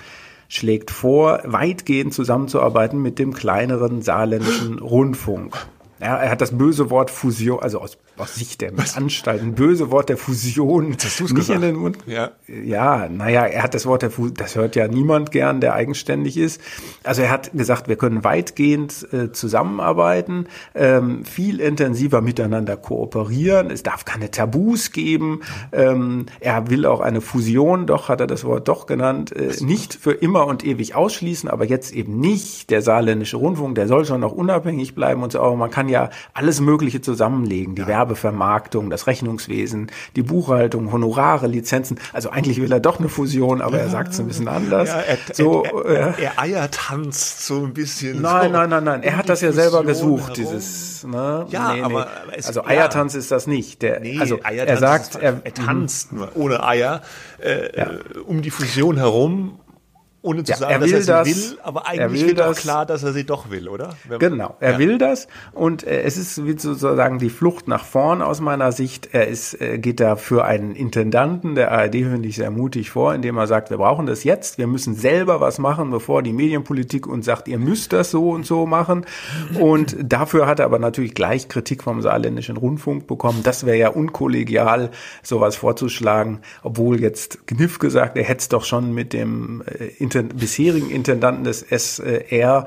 schlägt 0.49 0.91
vor, 0.91 1.41
weitgehend 1.45 2.13
zusammenzuarbeiten 2.13 3.01
mit 3.01 3.19
dem 3.19 3.33
kleineren 3.33 4.03
saarländischen 4.03 4.79
Rundfunk. 4.79 5.57
Ja, 5.99 6.19
er 6.19 6.31
hat 6.31 6.43
das 6.43 6.57
böse 6.57 6.91
Wort 6.91 7.11
Fusion, 7.11 7.61
also 7.61 7.81
aus, 7.81 7.97
aus 8.19 8.35
Sicht 8.35 8.61
der 8.61 8.77
Was? 8.77 8.97
Anstalten, 8.97 9.55
böse 9.55 9.91
Wort 9.91 10.11
der 10.11 10.19
Fusion 10.19 10.95
hast 11.03 11.21
nicht 11.21 11.35
gesagt. 11.35 11.57
in 11.57 11.63
den 11.63 11.77
Mund. 11.77 11.99
Ja, 12.07 12.33
ja 12.47 13.09
naja, 13.09 13.47
er 13.47 13.63
hat 13.63 13.73
das 13.73 13.87
Wort 13.87 14.03
der 14.03 14.11
Fusion, 14.11 14.35
das 14.35 14.57
hört 14.57 14.77
ja 14.77 14.89
niemand 14.89 15.31
gern, 15.31 15.61
der 15.61 15.75
eigenständig 15.75 16.37
ist. 16.37 16.61
Also 17.03 17.23
er 17.23 17.31
hat 17.31 17.53
gesagt, 17.53 17.89
wir 17.89 17.97
können 17.97 18.25
weitgehend 18.25 19.09
äh, 19.13 19.33
zusammenarbeiten, 19.33 20.49
ähm, 20.75 21.25
viel 21.25 21.61
intensiver 21.61 22.21
miteinander 22.21 22.77
kooperieren, 22.77 23.71
es 23.71 23.83
darf 23.83 24.05
keine 24.05 24.31
Tabus 24.31 24.93
geben. 24.93 25.41
Ähm, 25.73 26.27
er 26.41 26.69
will 26.69 26.85
auch 26.85 27.01
eine 27.01 27.23
Fusion, 27.23 27.87
doch 27.87 28.11
hat 28.11 28.21
er 28.21 28.27
das 28.27 28.45
Wort 28.45 28.69
doch 28.69 28.87
genannt, 28.87 29.33
äh, 29.35 29.53
nicht 29.65 29.95
für 29.95 30.13
immer 30.13 30.47
und 30.47 30.65
ewig 30.65 30.95
ausschließen, 30.95 31.49
aber 31.49 31.65
jetzt 31.65 31.93
eben 31.93 32.21
nicht. 32.21 32.71
Der 32.71 32.83
saarländische 32.83 33.37
Rundfunk, 33.37 33.77
der 33.77 33.89
soll 33.89 34.05
schon 34.05 34.21
noch 34.21 34.33
unabhängig 34.33 34.95
bleiben 34.95 35.23
und 35.23 35.33
so, 35.33 35.41
aber 35.41 35.57
man 35.57 35.71
kann 35.71 35.86
kann 35.87 35.89
ja 35.89 36.11
alles 36.35 36.61
Mögliche 36.61 37.01
zusammenlegen. 37.01 37.75
Die 37.75 37.83
ja. 37.83 37.89
Werbevermarktung, 37.89 38.91
das 38.91 39.07
Rechnungswesen, 39.07 39.91
die 40.17 40.23
Buchhaltung, 40.23 40.93
Honorare, 40.93 41.47
Lizenzen. 41.47 41.99
Also 42.13 42.31
eigentlich 42.31 42.61
will 42.61 42.73
er 42.73 42.81
doch 42.81 42.99
eine 42.99 43.09
Fusion, 43.09 43.61
aber 43.63 43.77
ja. 43.77 43.85
er 43.85 43.91
sagt 43.91 44.13
es 44.13 44.21
ein 44.21 44.27
bisschen 44.27 44.49
anders. 44.49 44.89
Ja, 44.89 45.01
er, 45.01 45.19
so, 45.33 45.65
er, 45.65 45.89
er, 45.89 46.19
er 46.19 46.39
eiertanzt 46.39 47.47
so 47.47 47.65
ein 47.65 47.73
bisschen. 47.75 48.21
Nein, 48.21 48.51
so 48.51 48.53
nein, 48.53 48.71
nein, 48.71 48.85
nein. 48.85 49.03
Er 49.03 49.17
hat 49.17 49.29
das 49.29 49.41
ja 49.41 49.53
selber 49.53 49.85
gesucht, 49.85 50.37
herum. 50.37 50.53
dieses. 50.53 51.05
Ne? 51.05 51.47
Ja, 51.51 51.75
nee, 51.75 51.83
aber 51.83 52.09
nee. 52.29 52.43
also 52.45 52.65
Eiertanz 52.65 53.15
ist 53.15 53.31
das 53.31 53.47
nicht. 53.47 53.83
Der, 53.83 54.01
nee, 54.01 54.19
also 54.19 54.39
er 54.39 54.77
sagt, 54.77 55.17
er, 55.17 55.41
er 55.45 55.55
tanzt 55.55 56.13
nur 56.13 56.31
ohne 56.35 56.65
Eier 56.65 57.03
äh, 57.39 57.87
um 58.27 58.43
die 58.43 58.51
Fusion 58.51 58.97
herum 58.97 59.59
ohne 60.27 60.43
zu 60.43 60.51
ja, 60.53 60.59
sagen, 60.59 60.73
er 60.73 60.79
dass 60.81 60.91
er 60.91 61.01
sie 61.03 61.07
das, 61.07 61.27
will, 61.29 61.59
aber 61.63 61.87
eigentlich 61.87 62.35
das, 62.35 62.59
auch 62.59 62.61
klar, 62.61 62.85
dass 62.85 63.05
er 63.05 63.13
sie 63.13 63.25
doch 63.25 63.49
will, 63.49 63.69
oder? 63.69 63.91
Wenn 64.09 64.19
genau, 64.19 64.57
er 64.59 64.73
ja. 64.73 64.79
will 64.79 64.99
das 64.99 65.29
und 65.53 65.87
äh, 65.87 66.03
es 66.03 66.17
ist 66.17 66.45
wie 66.45 66.59
sozusagen 66.59 67.21
die 67.21 67.31
Flucht 67.31 67.69
nach 67.69 67.85
vorn 67.85 68.23
aus 68.23 68.41
meiner 68.41 68.73
Sicht. 68.73 69.11
Er 69.13 69.29
ist, 69.29 69.61
äh, 69.61 69.79
geht 69.79 70.01
da 70.01 70.17
für 70.17 70.45
einen 70.45 70.75
Intendanten 70.75 71.55
der 71.55 71.71
ARD, 71.71 71.95
finde 71.95 72.29
ich, 72.29 72.37
sehr 72.37 72.51
mutig 72.51 72.91
vor, 72.91 73.15
indem 73.15 73.37
er 73.39 73.47
sagt, 73.47 73.71
wir 73.71 73.77
brauchen 73.77 74.07
das 74.07 74.25
jetzt, 74.25 74.59
wir 74.59 74.67
müssen 74.67 74.97
selber 74.97 75.41
was 75.41 75.59
machen, 75.59 75.91
bevor 75.91 76.23
die 76.23 76.33
Medienpolitik 76.33 77.07
uns 77.07 77.25
sagt, 77.25 77.47
ihr 77.47 77.59
müsst 77.59 77.93
das 77.93 78.11
so 78.11 78.31
und 78.31 78.45
so 78.45 78.67
machen. 78.67 79.07
Und 79.61 79.97
dafür 80.03 80.49
hat 80.49 80.59
er 80.59 80.65
aber 80.65 80.81
natürlich 80.81 81.15
gleich 81.15 81.49
Kritik 81.49 81.85
vom 81.85 82.03
saarländischen 82.03 82.57
Rundfunk 82.57 83.07
bekommen. 83.07 83.41
Das 83.45 83.65
wäre 83.65 83.79
ja 83.79 83.89
unkollegial, 83.91 84.91
sowas 85.23 85.55
vorzuschlagen, 85.55 86.41
obwohl 86.65 87.01
jetzt 87.01 87.47
Kniff 87.47 87.79
gesagt, 87.79 88.17
er 88.17 88.25
hätte 88.25 88.41
es 88.41 88.49
doch 88.49 88.65
schon 88.65 88.93
mit 88.93 89.13
dem 89.13 89.63
äh, 89.67 89.87
Bisherigen 90.23 90.91
Intendanten 90.91 91.45
des 91.45 91.63
SR 91.63 92.67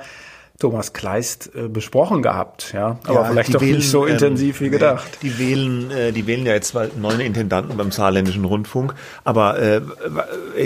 Thomas 0.59 0.91
Kleist 0.91 1.51
äh, 1.55 1.69
besprochen 1.69 2.21
gehabt, 2.21 2.73
ja, 2.73 2.99
aber 3.05 3.13
Ja, 3.13 3.23
vielleicht 3.31 3.55
doch 3.55 3.61
wählen, 3.61 3.77
nicht 3.77 3.89
so 3.89 4.05
ähm, 4.05 4.13
intensiv 4.13 4.59
wie 4.59 4.65
nee, 4.65 4.69
gedacht. 4.71 5.17
Die 5.21 5.39
wählen, 5.39 5.89
äh, 5.89 6.11
die 6.11 6.27
wählen 6.27 6.45
ja 6.45 6.51
jetzt 6.51 6.73
mal 6.73 6.91
neue 6.99 7.23
Intendanten 7.23 7.77
beim 7.77 7.91
saarländischen 7.91 8.43
Rundfunk. 8.43 8.93
Aber 9.23 9.57
äh, 9.57 9.81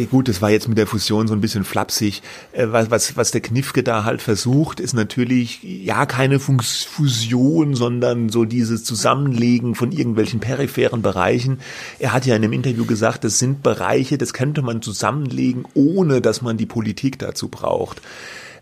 gut, 0.09 0.27
das 0.27 0.41
war 0.41 0.49
jetzt 0.49 0.67
mit 0.67 0.79
der 0.79 0.87
Fusion 0.87 1.27
so 1.27 1.35
ein 1.35 1.41
bisschen 1.41 1.63
flapsig. 1.63 2.23
Äh, 2.53 2.67
was, 2.71 2.89
was, 2.89 3.15
was 3.17 3.29
der 3.29 3.41
Knifke 3.41 3.83
da 3.83 4.03
halt 4.03 4.23
versucht, 4.23 4.79
ist 4.79 4.93
natürlich 4.93 5.61
ja 5.61 6.07
keine 6.07 6.39
Fus- 6.39 6.87
Fusion, 6.89 7.75
sondern 7.75 8.29
so 8.29 8.45
dieses 8.45 8.83
Zusammenlegen 8.83 9.75
von 9.75 9.91
irgendwelchen 9.91 10.39
peripheren 10.39 11.03
Bereichen. 11.03 11.59
Er 11.99 12.13
hat 12.13 12.25
ja 12.25 12.35
in 12.35 12.43
einem 12.43 12.53
Interview 12.53 12.85
gesagt, 12.85 13.23
das 13.25 13.37
sind 13.37 13.61
Bereiche, 13.61 14.17
das 14.17 14.33
könnte 14.33 14.63
man 14.63 14.81
zusammenlegen, 14.81 15.65
ohne 15.75 16.19
dass 16.19 16.41
man 16.41 16.57
die 16.57 16.65
Politik 16.65 17.19
dazu 17.19 17.47
braucht 17.47 18.01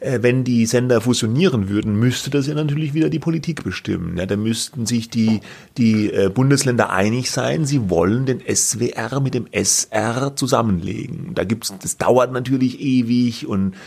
wenn 0.02 0.44
die 0.44 0.66
Sender 0.66 1.00
fusionieren 1.00 1.70
würden, 1.70 2.00
müsste 2.00 2.32
das 2.32 2.48
ja 2.48 2.56
natürlich 2.56 2.94
wieder 2.94 3.10
die 3.10 3.20
Politik 3.20 3.64
bestimmen. 3.64 4.18
Ja, 4.18 4.26
da 4.26 4.36
müssten 4.36 4.86
sich 4.86 5.10
die, 5.10 5.42
die 5.78 6.12
äh, 6.12 6.30
Bundesländer 6.30 6.90
einig 6.90 7.30
sein, 7.30 7.66
sie 7.66 7.90
wollen 7.90 8.26
den 8.26 8.42
SWR 8.42 9.20
mit 9.20 9.36
dem 9.36 9.46
SR 9.52 10.36
zusammenlegen. 10.36 11.36
Da 11.36 11.44
gibt's, 11.44 11.74
das 11.82 11.98
dauert 11.98 12.32
natürlich 12.32 12.82
ewig 12.82 13.46
und 13.46 13.74
äh, 13.74 13.78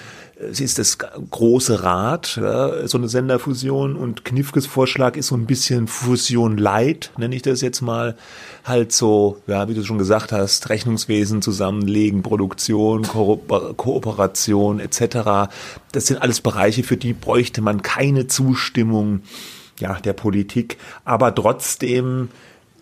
es 0.50 0.61
ist 0.61 0.78
das 0.78 0.98
große 0.98 1.83
Rad, 1.83 2.37
ja, 2.40 2.87
so 2.87 2.98
eine 2.98 3.09
Senderfusion 3.09 3.96
und 3.96 4.24
Knifkes 4.24 4.66
Vorschlag 4.66 5.16
ist 5.16 5.28
so 5.28 5.37
ein 5.37 5.46
bisschen 5.46 5.87
Fusion 5.88 6.57
Light, 6.57 7.11
nenne 7.16 7.35
ich 7.35 7.42
das 7.42 7.61
jetzt 7.61 7.80
mal. 7.80 8.16
Halt 8.64 8.92
so, 8.92 9.38
ja, 9.46 9.68
wie 9.68 9.74
du 9.74 9.85
schon 9.85 9.98
gesagt 9.98 10.33
hast, 10.33 10.70
Rechnungswesen 10.70 11.42
zusammenlegen, 11.42 12.22
Produktion, 12.22 13.02
Ko 13.02 13.37
Kooperation 13.76 14.80
etc. 14.80 15.50
Das 15.92 16.07
sind 16.07 16.22
alles 16.22 16.40
Bereiche, 16.40 16.83
für 16.83 16.96
die 16.96 17.12
bräuchte 17.12 17.61
man 17.61 17.83
keine 17.83 18.26
Zustimmung 18.26 19.20
ja, 19.80 20.00
der 20.00 20.12
Politik, 20.12 20.78
aber 21.04 21.35
trotzdem 21.35 22.28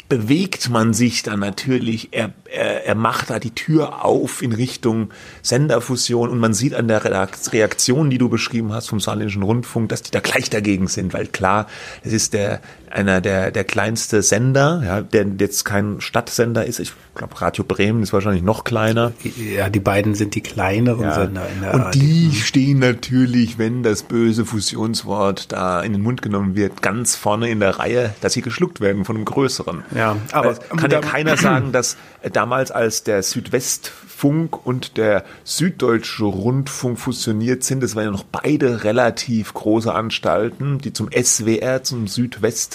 bewegt 0.09 0.69
man 0.69 0.93
sich 0.93 1.23
dann 1.23 1.41
natürlich, 1.41 2.09
er, 2.12 2.33
er, 2.51 2.85
er 2.85 2.95
macht 2.95 3.31
da 3.31 3.38
die 3.38 3.55
Tür 3.55 4.05
auf 4.05 4.43
in 4.43 4.53
Richtung 4.53 5.11
Senderfusion 5.43 6.29
und 6.29 6.38
man 6.38 6.55
sieht 6.55 6.75
an 6.75 6.88
der 6.88 7.05
Reakt- 7.05 7.53
Reaktion, 7.53 8.11
die 8.11 8.19
du 8.19 8.29
beschrieben 8.29 8.73
hast 8.73 8.88
vom 8.88 9.01
Saarländischen 9.01 9.43
Rundfunk, 9.43 9.88
dass 9.88 10.03
die 10.03 10.11
da 10.11 10.21
gleich 10.21 10.51
dagegen 10.51 10.87
sind, 10.87 11.15
weil 11.15 11.27
klar, 11.27 11.67
es 12.03 12.12
ist 12.12 12.35
der 12.35 12.61
einer 12.92 13.20
der 13.20 13.50
der 13.50 13.64
kleinste 13.64 14.22
Sender, 14.22 14.83
ja, 14.85 15.00
der 15.00 15.26
jetzt 15.38 15.64
kein 15.64 16.00
Stadtsender 16.00 16.64
ist. 16.66 16.78
Ich 16.78 16.92
glaube, 17.14 17.40
Radio 17.40 17.64
Bremen 17.64 18.02
ist 18.02 18.12
wahrscheinlich 18.12 18.42
noch 18.42 18.64
kleiner. 18.64 19.12
Ja, 19.55 19.68
die 19.68 19.81
beiden 19.81 20.14
sind 20.14 20.35
die 20.35 20.40
kleineren 20.40 21.12
Sender 21.12 21.46
in 21.55 21.61
der 21.62 21.74
Und 21.74 21.94
die 21.94 22.33
stehen 22.35 22.78
natürlich, 22.78 23.59
wenn 23.59 23.83
das 23.83 24.02
böse 24.02 24.44
Fusionswort 24.44 25.52
da 25.52 25.83
in 25.83 25.92
den 25.92 26.02
Mund 26.02 26.22
genommen 26.22 26.55
wird, 26.55 26.83
ganz 26.83 27.16
vorne 27.16 27.50
in 27.50 27.61
der 27.61 27.78
Reihe, 27.78 28.14
dass 28.20 28.33
sie 28.35 28.42
geschluckt 28.42 28.81
werden 28.81 29.05
von 29.05 29.16
einem 29.16 29.24
größeren. 29.24 29.83
Ja, 29.94 30.16
aber- 30.33 30.50
aber 30.50 30.76
kann 30.76 30.90
ja 30.90 31.00
keiner 31.00 31.37
sagen, 31.37 31.72
dass 31.72 31.96
äh, 32.22 32.31
damals 32.31 32.70
als 32.70 33.02
der 33.05 33.22
Südwestfunk 33.22 34.64
und 34.66 34.96
der 34.96 35.24
Süddeutsche 35.44 36.24
Rundfunk 36.24 36.98
fusioniert 36.98 37.64
sind, 37.64 37.83
das 37.83 37.94
waren 37.96 38.05
ja 38.05 38.11
noch 38.11 38.24
beide 38.24 38.85
relativ 38.85 39.52
große 39.55 39.92
Anstalten, 39.92 40.78
die 40.78 40.92
zum 40.92 41.09
SWR, 41.12 41.83
zum 41.83 42.07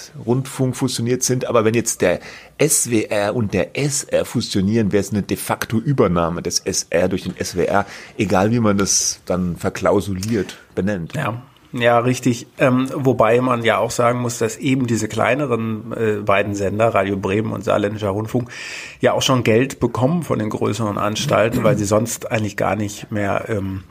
Südwestrundfunk 0.07 0.75
fusioniert 0.75 1.23
sind. 1.23 1.45
Aber 1.45 1.65
wenn 1.65 1.73
jetzt 1.73 2.01
der 2.01 2.19
SWR 2.61 3.35
und 3.35 3.53
der 3.53 3.77
SR 3.77 4.25
fusionieren, 4.25 4.91
wäre 4.91 5.01
es 5.01 5.11
eine 5.11 5.23
de 5.23 5.37
facto 5.37 5.77
Übernahme 5.77 6.41
des 6.41 6.59
SR 6.59 7.07
durch 7.09 7.23
den 7.23 7.33
SWR, 7.43 7.85
egal 8.17 8.51
wie 8.51 8.59
man 8.59 8.77
das 8.77 9.21
dann 9.25 9.55
verklausuliert 9.55 10.57
benennt. 10.75 11.13
Ja. 11.15 11.41
Ja, 11.73 11.99
richtig. 11.99 12.47
Ähm, 12.59 12.87
wobei 12.95 13.41
man 13.41 13.61
ja 13.61 13.77
auch 13.77 13.91
sagen 13.91 14.21
muss, 14.21 14.37
dass 14.37 14.55
eben 14.55 14.87
diese 14.87 15.09
kleineren 15.09 15.91
äh, 15.91 16.21
beiden 16.21 16.55
Sender, 16.55 16.95
Radio 16.95 17.17
Bremen 17.17 17.51
und 17.51 17.65
Saarländischer 17.65 18.07
Rundfunk, 18.07 18.49
ja 19.01 19.11
auch 19.11 19.21
schon 19.21 19.43
Geld 19.43 19.81
bekommen 19.81 20.23
von 20.23 20.39
den 20.39 20.49
größeren 20.49 20.97
Anstalten, 20.97 21.65
weil 21.65 21.77
sie 21.77 21.83
sonst 21.83 22.31
eigentlich 22.31 22.55
gar 22.55 22.77
nicht 22.77 23.11
mehr 23.11 23.49
ähm, 23.49 23.83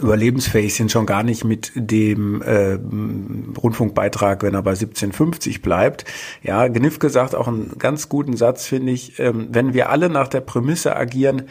überlebensfähig 0.00 0.74
sind, 0.74 0.90
schon 0.90 1.06
gar 1.06 1.22
nicht 1.22 1.44
mit 1.44 1.72
dem 1.74 2.42
äh, 2.42 2.78
Rundfunkbeitrag, 3.58 4.42
wenn 4.42 4.54
er 4.54 4.62
bei 4.62 4.72
17,50 4.72 5.62
bleibt. 5.62 6.04
Ja, 6.42 6.68
Gnifke 6.68 7.10
sagt 7.10 7.34
auch 7.34 7.48
einen 7.48 7.78
ganz 7.78 8.08
guten 8.08 8.36
Satz, 8.36 8.66
finde 8.66 8.92
ich, 8.92 9.18
ähm, 9.18 9.48
wenn 9.50 9.74
wir 9.74 9.90
alle 9.90 10.08
nach 10.08 10.28
der 10.28 10.40
Prämisse 10.40 10.96
agieren, 10.96 11.44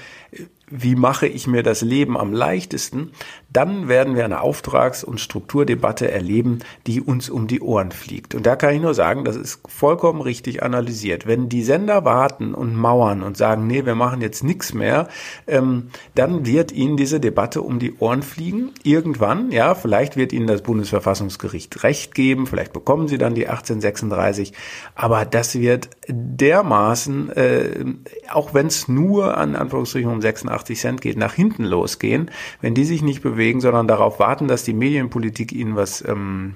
wie 0.69 0.95
mache 0.95 1.27
ich 1.27 1.47
mir 1.47 1.63
das 1.63 1.81
Leben 1.81 2.17
am 2.17 2.33
leichtesten, 2.33 3.11
dann 3.49 3.87
werden 3.87 4.15
wir 4.15 4.25
eine 4.25 4.41
Auftrags- 4.41 5.03
und 5.03 5.21
Strukturdebatte 5.21 6.11
erleben, 6.11 6.59
die 6.85 7.01
uns 7.01 7.29
um 7.29 7.47
die 7.47 7.61
Ohren 7.61 7.91
fliegt. 7.91 8.35
Und 8.35 8.45
da 8.45 8.57
kann 8.57 8.75
ich 8.75 8.81
nur 8.81 8.93
sagen, 8.93 9.23
das 9.23 9.37
ist 9.37 9.61
vollkommen 9.67 10.19
richtig 10.21 10.63
analysiert. 10.63 11.25
Wenn 11.25 11.47
die 11.47 11.63
Sender 11.63 12.03
warten 12.03 12.53
und 12.53 12.75
mauern 12.75 13.23
und 13.23 13.37
sagen, 13.37 13.65
nee, 13.65 13.85
wir 13.85 13.95
machen 13.95 14.21
jetzt 14.21 14.43
nichts 14.43 14.73
mehr, 14.73 15.07
ähm, 15.47 15.89
dann 16.15 16.45
wird 16.45 16.73
ihnen 16.73 16.97
diese 16.97 17.21
Debatte 17.21 17.61
um 17.61 17.79
die 17.79 17.95
Ohren 17.99 18.21
fliegen. 18.21 18.71
Irgendwann, 18.83 19.51
ja, 19.51 19.73
vielleicht 19.73 20.17
wird 20.17 20.33
ihnen 20.33 20.47
das 20.47 20.61
Bundesverfassungsgericht 20.63 21.83
Recht 21.83 22.13
geben, 22.13 22.45
vielleicht 22.45 22.73
bekommen 22.73 23.07
sie 23.07 23.17
dann 23.17 23.35
die 23.35 23.47
1836, 23.47 24.51
aber 24.95 25.23
das 25.23 25.55
wird 25.55 25.89
dermaßen, 26.09 27.29
äh, 27.31 27.85
auch 28.31 28.53
wenn 28.53 28.67
es 28.67 28.89
nur 28.89 29.37
an 29.37 29.55
Anführungsstrichen 29.55 30.11
um 30.11 30.21
86 30.21 30.56
Cent 30.75 31.01
geht, 31.01 31.17
nach 31.17 31.33
hinten 31.33 31.63
losgehen, 31.63 32.31
wenn 32.61 32.73
die 32.73 32.85
sich 32.85 33.01
nicht 33.01 33.21
bewegen, 33.21 33.61
sondern 33.61 33.87
darauf 33.87 34.19
warten, 34.19 34.47
dass 34.47 34.63
die 34.63 34.73
Medienpolitik 34.73 35.51
ihnen 35.51 35.75
was 35.75 36.03
ähm, 36.07 36.55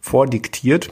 vordiktiert 0.00 0.90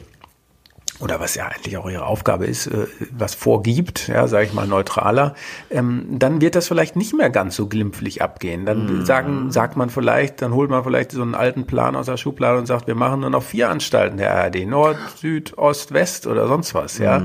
oder 1.00 1.18
was 1.18 1.34
ja 1.34 1.46
eigentlich 1.46 1.76
auch 1.76 1.88
ihre 1.88 2.06
Aufgabe 2.06 2.46
ist, 2.46 2.66
äh, 2.66 2.86
was 3.10 3.34
vorgibt, 3.34 4.08
ja, 4.08 4.28
sage 4.28 4.46
ich 4.46 4.52
mal 4.52 4.66
neutraler, 4.66 5.34
ähm, 5.70 6.06
dann 6.10 6.40
wird 6.40 6.54
das 6.54 6.68
vielleicht 6.68 6.96
nicht 6.96 7.14
mehr 7.14 7.30
ganz 7.30 7.56
so 7.56 7.66
glimpflich 7.66 8.22
abgehen. 8.22 8.66
Dann 8.66 9.06
sagen, 9.06 9.50
sagt 9.50 9.76
man 9.76 9.90
vielleicht, 9.90 10.42
dann 10.42 10.54
holt 10.54 10.70
man 10.70 10.84
vielleicht 10.84 11.12
so 11.12 11.22
einen 11.22 11.34
alten 11.34 11.66
Plan 11.66 11.96
aus 11.96 12.06
der 12.06 12.16
Schublade 12.16 12.58
und 12.58 12.66
sagt, 12.66 12.86
wir 12.86 12.94
machen 12.94 13.20
nur 13.20 13.30
noch 13.30 13.42
vier 13.42 13.70
Anstalten 13.70 14.18
der 14.18 14.34
ARD, 14.34 14.66
Nord, 14.66 14.96
Süd, 15.16 15.56
Ost, 15.56 15.92
West 15.92 16.26
oder 16.26 16.46
sonst 16.48 16.74
was, 16.74 16.98
ja. 16.98 17.24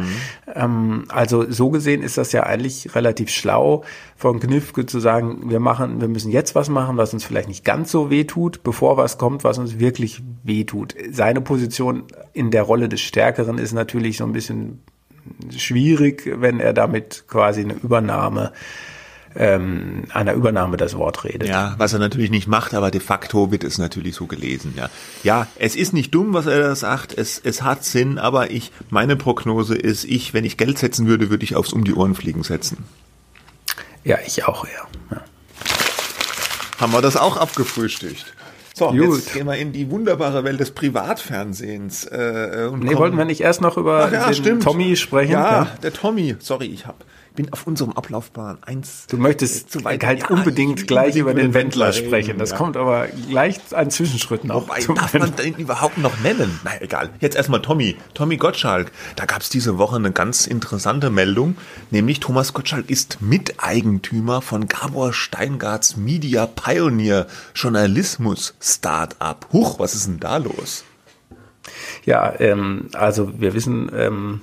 Ähm, 0.53 1.05
also 1.09 1.49
so 1.49 1.69
gesehen 1.69 2.01
ist 2.01 2.17
das 2.17 2.31
ja 2.31 2.43
eigentlich 2.43 2.95
relativ 2.95 3.29
schlau 3.29 3.83
von 4.15 4.39
Knifke 4.39 4.85
zu 4.85 4.99
sagen, 4.99 5.49
wir 5.49 5.59
machen, 5.59 5.99
wir 5.99 6.07
müssen 6.07 6.31
jetzt 6.31 6.55
was 6.55 6.69
machen, 6.69 6.97
was 6.97 7.13
uns 7.13 7.25
vielleicht 7.25 7.49
nicht 7.49 7.65
ganz 7.65 7.91
so 7.91 8.09
weh 8.09 8.23
tut, 8.23 8.63
bevor 8.63 8.95
was 8.95 9.17
kommt, 9.17 9.43
was 9.43 9.57
uns 9.57 9.79
wirklich 9.79 10.23
weh 10.43 10.63
tut. 10.63 10.95
Seine 11.11 11.41
Position 11.41 12.03
in 12.35 12.51
der 12.51 12.63
Rolle 12.63 12.89
des 12.89 13.01
Stärkeren 13.01 13.57
ist 13.57 13.71
natürlich 13.71 14.17
so 14.17 14.25
ein 14.25 14.33
bisschen 14.33 14.83
schwierig, 15.55 16.29
wenn 16.35 16.59
er 16.59 16.73
damit 16.73 17.23
quasi 17.27 17.61
eine 17.61 17.73
Übernahme, 17.73 18.51
ähm, 19.37 20.03
einer 20.13 20.33
Übernahme 20.33 20.75
das 20.75 20.97
Wort 20.97 21.23
redet. 21.23 21.47
Ja, 21.47 21.75
was 21.77 21.93
er 21.93 21.99
natürlich 21.99 22.29
nicht 22.29 22.47
macht, 22.47 22.73
aber 22.73 22.91
de 22.91 22.99
facto 22.99 23.51
wird 23.51 23.63
es 23.63 23.77
natürlich 23.77 24.15
so 24.15 24.27
gelesen, 24.27 24.73
ja. 24.75 24.89
Ja, 25.23 25.47
es 25.57 25.77
ist 25.77 25.93
nicht 25.93 26.13
dumm, 26.13 26.33
was 26.33 26.45
er 26.45 26.59
da 26.59 26.75
sagt, 26.75 27.17
es, 27.17 27.39
es 27.43 27.63
hat 27.63 27.85
Sinn, 27.85 28.17
aber 28.17 28.51
ich, 28.51 28.71
meine 28.89 29.15
Prognose 29.15 29.75
ist, 29.75 30.03
ich, 30.03 30.33
wenn 30.33 30.43
ich 30.43 30.57
Geld 30.57 30.77
setzen 30.77 31.07
würde, 31.07 31.29
würde 31.29 31.45
ich 31.45 31.55
aufs 31.55 31.71
Um 31.71 31.85
die 31.85 31.93
Ohren 31.93 32.15
fliegen 32.15 32.43
setzen. 32.43 32.83
Ja, 34.03 34.19
ich 34.25 34.43
auch, 34.45 34.65
ja. 34.65 35.15
ja. 35.15 35.23
Haben 36.79 36.91
wir 36.91 37.01
das 37.01 37.15
auch 37.15 37.37
abgefrühstückt. 37.37 38.34
So, 38.77 38.89
Gut. 38.89 39.15
jetzt 39.15 39.33
gehen 39.33 39.47
wir 39.47 39.55
in 39.55 39.71
die 39.71 39.89
wunderbare 39.89 40.43
Welt 40.43 40.59
des 40.59 40.71
Privatfernsehens. 40.71 42.03
Äh, 42.07 42.67
und 42.69 42.79
Nee, 42.79 42.87
kommen- 42.87 42.97
wollten 42.99 43.17
wir 43.17 43.23
nicht 43.23 43.39
erst 43.39 43.61
noch 43.61 43.77
über 43.77 44.05
Ach 44.07 44.11
ja, 44.11 44.25
den 44.25 44.33
stimmt. 44.33 44.63
Tommy 44.63 44.97
sprechen? 44.97 45.31
Ja, 45.31 45.67
der 45.81 45.93
Tommy. 45.93 46.35
Sorry, 46.39 46.65
ich 46.65 46.85
hab, 46.85 47.05
bin 47.35 47.51
auf 47.53 47.67
unserem 47.67 47.91
Ablaufplan 47.91 48.57
eins. 48.61 49.05
Du 49.07 49.17
möchtest 49.17 49.71
zu 49.71 49.83
weit. 49.83 50.03
halt 50.03 50.21
Ja, 50.21 50.29
unbedingt 50.29 50.87
gleich 50.87 51.15
über 51.15 51.33
den 51.33 51.53
Wendler 51.53 51.93
reden, 51.93 52.07
sprechen. 52.07 52.37
Das 52.37 52.51
ja. 52.51 52.57
kommt 52.57 52.77
aber 52.77 53.07
gleich 53.07 53.59
ein 53.71 53.91
Zwischenschritt 53.91 54.43
noch. 54.43 54.63
Wobei, 54.63 54.79
darf 54.81 55.13
Wendler. 55.13 55.19
man 55.19 55.35
den 55.35 55.55
überhaupt 55.55 55.97
noch 55.97 56.19
nennen? 56.21 56.59
Na 56.63 56.71
egal. 56.81 57.09
Jetzt 57.19 57.35
erstmal 57.35 57.61
Tommy. 57.61 57.95
Tommy 58.13 58.37
Gottschalk. 58.37 58.91
Da 59.15 59.25
gab 59.25 59.41
es 59.41 59.49
diese 59.49 59.77
Woche 59.77 59.97
eine 59.97 60.11
ganz 60.11 60.47
interessante 60.47 61.09
Meldung, 61.09 61.57
nämlich 61.91 62.19
Thomas 62.19 62.53
Gottschalk 62.53 62.89
ist 62.89 63.21
Miteigentümer 63.21 64.41
von 64.41 64.67
Gabor 64.67 65.13
Steingarts 65.13 65.97
Media 65.97 66.47
Pioneer 66.47 67.27
Journalismus 67.53 68.55
Startup. 68.61 69.45
Huch, 69.51 69.79
was 69.79 69.95
ist 69.95 70.07
denn 70.07 70.19
da 70.19 70.37
los? 70.37 70.83
Ja, 72.05 72.39
ähm, 72.39 72.89
also 72.93 73.39
wir 73.39 73.53
wissen, 73.53 73.91
ähm, 73.93 74.41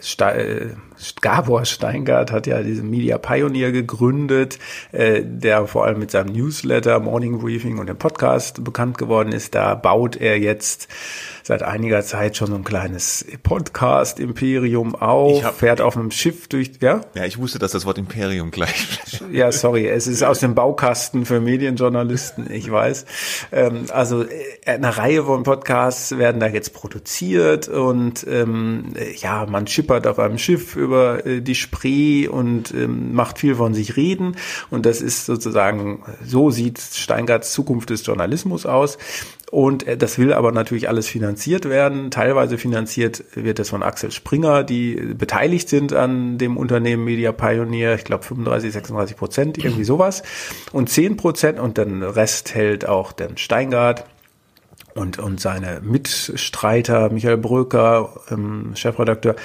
Ste 0.00 0.24
äh, 0.24 0.74
Gabor 1.20 1.64
Steingart 1.64 2.32
hat 2.32 2.46
ja 2.46 2.62
diesen 2.62 2.90
Media 2.90 3.18
Pioneer 3.18 3.72
gegründet, 3.72 4.58
äh, 4.92 5.22
der 5.24 5.66
vor 5.66 5.84
allem 5.84 5.98
mit 5.98 6.10
seinem 6.10 6.32
Newsletter, 6.32 7.00
Morning 7.00 7.38
Briefing 7.38 7.78
und 7.78 7.86
dem 7.88 7.96
Podcast 7.98 8.62
bekannt 8.64 8.98
geworden 8.98 9.32
ist. 9.32 9.54
Da 9.54 9.74
baut 9.74 10.16
er 10.16 10.38
jetzt 10.38 10.88
seit 11.42 11.62
einiger 11.62 12.02
Zeit 12.02 12.36
schon 12.36 12.48
so 12.48 12.54
ein 12.56 12.64
kleines 12.64 13.24
Podcast-Imperium 13.42 14.94
auf, 14.94 15.42
hab- 15.44 15.54
fährt 15.58 15.80
auf 15.80 15.96
einem 15.96 16.10
Schiff 16.10 16.48
durch, 16.48 16.72
ja? 16.80 17.00
Ja, 17.14 17.24
ich 17.24 17.38
wusste, 17.38 17.58
dass 17.58 17.72
das 17.72 17.86
Wort 17.86 17.98
Imperium 17.98 18.50
gleich. 18.50 18.98
Ja, 19.32 19.52
sorry, 19.52 19.86
es 19.86 20.06
ist 20.06 20.22
aus 20.22 20.40
dem 20.40 20.54
Baukasten 20.54 21.26
für 21.26 21.40
Medienjournalisten, 21.40 22.50
ich 22.50 22.70
weiß. 22.70 23.04
Ähm, 23.52 23.84
also 23.92 24.22
äh, 24.22 24.28
eine 24.66 24.96
Reihe 24.96 25.24
von 25.24 25.42
Podcasts 25.42 26.16
werden 26.16 26.40
da 26.40 26.46
jetzt 26.46 26.72
produziert 26.72 27.68
und 27.68 28.26
ähm, 28.26 28.94
äh, 28.96 29.12
ja, 29.16 29.44
man 29.46 29.66
schippert 29.66 30.06
auf 30.06 30.18
einem 30.18 30.38
Schiff 30.38 30.76
über 30.88 31.26
äh, 31.26 31.42
die 31.42 31.54
Spree 31.54 32.26
und 32.26 32.72
ähm, 32.72 33.14
macht 33.14 33.38
viel 33.38 33.54
von 33.54 33.74
sich 33.74 33.96
reden 33.96 34.36
und 34.70 34.86
das 34.86 35.02
ist 35.02 35.26
sozusagen, 35.26 36.02
so 36.24 36.50
sieht 36.50 36.80
Steingarts 36.80 37.52
Zukunft 37.52 37.90
des 37.90 38.04
Journalismus 38.06 38.64
aus. 38.64 38.98
Und 39.50 39.86
äh, 39.86 39.96
das 39.96 40.18
will 40.18 40.32
aber 40.32 40.52
natürlich 40.52 40.88
alles 40.88 41.08
finanziert 41.08 41.68
werden. 41.68 42.10
Teilweise 42.10 42.58
finanziert 42.58 43.24
wird 43.34 43.58
es 43.58 43.70
von 43.70 43.82
Axel 43.82 44.10
Springer, 44.10 44.62
die 44.62 44.94
beteiligt 44.94 45.68
sind 45.68 45.92
an 45.92 46.38
dem 46.38 46.56
Unternehmen 46.56 47.04
Media 47.04 47.32
Pioneer. 47.32 47.94
Ich 47.94 48.04
glaube 48.04 48.24
35, 48.24 48.72
36 48.72 49.16
Prozent, 49.16 49.58
irgendwie 49.58 49.84
sowas. 49.84 50.22
Und 50.72 50.90
10 50.90 51.16
Prozent 51.16 51.58
und 51.58 51.78
den 51.78 52.02
Rest 52.02 52.54
hält 52.54 52.86
auch 52.86 53.12
den 53.12 53.36
Steingart 53.38 54.04
und, 54.94 55.18
und 55.18 55.40
seine 55.40 55.80
Mitstreiter, 55.82 57.10
Michael 57.10 57.38
Bröker, 57.38 58.20
ähm, 58.30 58.72
Chefredakteur. 58.74 59.36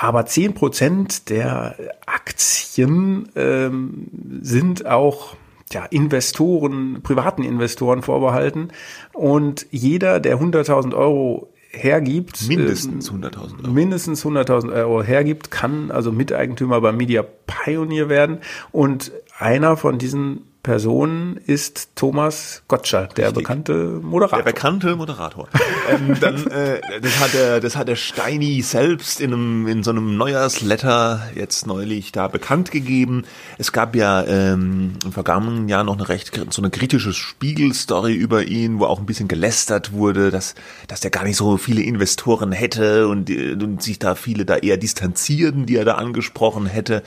Aber 0.00 0.24
10 0.26 0.54
Prozent 0.54 1.28
der 1.28 1.74
Aktien 2.06 3.28
ähm, 3.34 4.06
sind 4.40 4.86
auch 4.86 5.34
ja, 5.72 5.86
Investoren, 5.86 7.00
privaten 7.02 7.42
Investoren 7.42 8.02
vorbehalten. 8.02 8.68
Und 9.12 9.66
jeder, 9.72 10.20
der 10.20 10.38
100.000 10.38 10.94
Euro 10.94 11.52
hergibt, 11.70 12.46
Mindestens 12.46 13.08
äh, 13.08 13.12
100.000 13.12 13.64
Euro. 13.64 13.72
mindestens 13.72 14.24
100.000 14.24 14.72
Euro 14.72 15.02
hergibt, 15.02 15.50
kann 15.50 15.90
also 15.90 16.12
Miteigentümer 16.12 16.80
bei 16.80 16.92
Media 16.92 17.24
Pioneer 17.48 18.08
werden. 18.08 18.38
Und 18.70 19.10
einer 19.36 19.76
von 19.76 19.98
diesen 19.98 20.47
Personen 20.68 21.38
ist 21.46 21.96
Thomas 21.96 22.62
Gottschalk, 22.68 23.14
der 23.14 23.28
Richtig. 23.28 23.44
bekannte 23.44 23.72
Der 23.72 24.02
Moderator. 24.02 24.42
bekannte 24.42 24.96
Moderator. 24.96 25.48
ähm, 25.90 26.14
dann, 26.20 26.46
äh, 26.48 26.78
das 27.00 27.20
hat 27.20 27.32
der, 27.32 27.60
das 27.60 27.74
hat 27.74 27.88
der 27.88 27.96
Steini 27.96 28.60
selbst 28.60 29.22
in 29.22 29.32
einem, 29.32 29.66
in 29.66 29.82
so 29.82 29.92
einem 29.92 30.18
Neujahrsletter 30.18 31.22
jetzt 31.34 31.66
neulich 31.66 32.12
da 32.12 32.28
bekannt 32.28 32.70
gegeben. 32.70 33.24
Es 33.56 33.72
gab 33.72 33.96
ja 33.96 34.22
ähm, 34.24 34.98
im 35.02 35.12
vergangenen 35.12 35.70
Jahr 35.70 35.84
noch 35.84 35.94
eine 35.96 36.06
recht 36.06 36.38
so 36.50 36.60
eine 36.60 36.68
kritische 36.70 37.14
Spiegelstory 37.14 38.12
über 38.12 38.44
ihn, 38.44 38.78
wo 38.78 38.84
auch 38.84 38.98
ein 38.98 39.06
bisschen 39.06 39.26
gelästert 39.26 39.92
wurde, 39.92 40.30
dass 40.30 40.54
dass 40.86 41.00
der 41.00 41.10
gar 41.10 41.24
nicht 41.24 41.38
so 41.38 41.56
viele 41.56 41.80
Investoren 41.80 42.52
hätte 42.52 43.08
und, 43.08 43.30
äh, 43.30 43.52
und 43.52 43.82
sich 43.82 43.98
da 43.98 44.14
viele 44.14 44.44
da 44.44 44.56
eher 44.56 44.76
distanzieren, 44.76 45.64
die 45.64 45.76
er 45.76 45.86
da 45.86 45.94
angesprochen 45.94 46.66
hätte. 46.66 47.02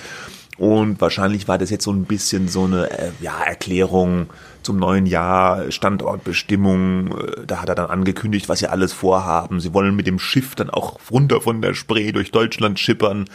Und 0.62 1.02
wahrscheinlich 1.02 1.48
war 1.48 1.58
das 1.58 1.72
jetzt 1.72 1.86
so 1.86 1.92
ein 1.92 2.04
bisschen 2.04 2.48
so 2.48 2.66
eine 2.66 2.88
äh, 2.92 3.10
ja, 3.20 3.34
Erklärung 3.42 4.28
zum 4.62 4.78
neuen 4.78 5.08
Jahr, 5.08 5.72
Standortbestimmung. 5.72 7.18
Äh, 7.18 7.48
Da 7.48 7.64
hat 7.64 7.70
er 7.70 7.74
dann 7.74 7.90
angekündigt, 7.90 8.48
was 8.48 8.60
sie 8.60 8.68
alles 8.68 8.94
vorhaben. 8.94 9.60
Sie 9.60 9.74
wollen 9.74 9.96
mit 9.96 10.06
dem 10.06 10.20
Schiff 10.20 10.54
dann 10.54 10.70
auch 10.70 11.00
runter 11.10 11.42
von 11.42 11.64
der 11.64 11.74
Spree 11.74 12.12
durch 12.12 12.30
Deutschland 12.30 12.78
schippern 12.80 13.26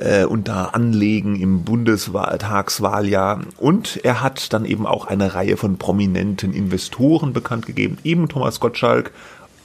äh, 0.00 0.24
und 0.24 0.48
da 0.48 0.64
anlegen 0.64 1.36
im 1.36 1.62
Bundestagswahljahr. 1.62 3.42
Und 3.58 4.00
er 4.02 4.20
hat 4.20 4.52
dann 4.52 4.64
eben 4.64 4.84
auch 4.84 5.06
eine 5.06 5.34
Reihe 5.34 5.56
von 5.56 5.78
prominenten 5.78 6.52
Investoren 6.52 7.32
bekannt 7.32 7.66
gegeben, 7.66 7.98
eben 8.02 8.28
Thomas 8.28 8.58
Gottschalk, 8.58 9.12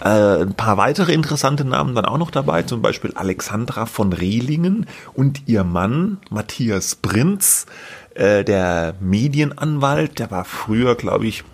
äh, 0.03 0.41
ein 0.41 0.53
paar 0.53 0.77
weitere 0.77 1.13
interessante 1.13 1.63
Namen 1.63 1.95
dann 1.95 2.05
auch 2.05 2.17
noch 2.17 2.29
dabei, 2.29 2.63
zum 2.63 2.81
Beispiel 2.81 3.13
Alexandra 3.15 3.85
von 3.85 4.11
Rehlingen 4.11 4.85
und 5.13 5.47
ihr 5.47 5.63
Mann 5.63 6.17
Matthias 6.29 6.95
Prinz, 6.95 7.65
äh, 8.13 8.43
der 8.43 8.95
Medienanwalt, 8.99 10.19
der 10.19 10.29
war 10.29 10.43
früher, 10.43 10.95
glaube 10.95 11.27
ich, 11.27 11.45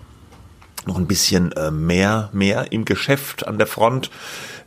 noch 0.87 0.97
ein 0.97 1.07
bisschen 1.07 1.51
äh, 1.51 1.69
mehr, 1.69 2.29
mehr 2.33 2.71
im 2.71 2.85
Geschäft 2.85 3.47
an 3.47 3.59
der 3.59 3.67
Front. 3.67 4.09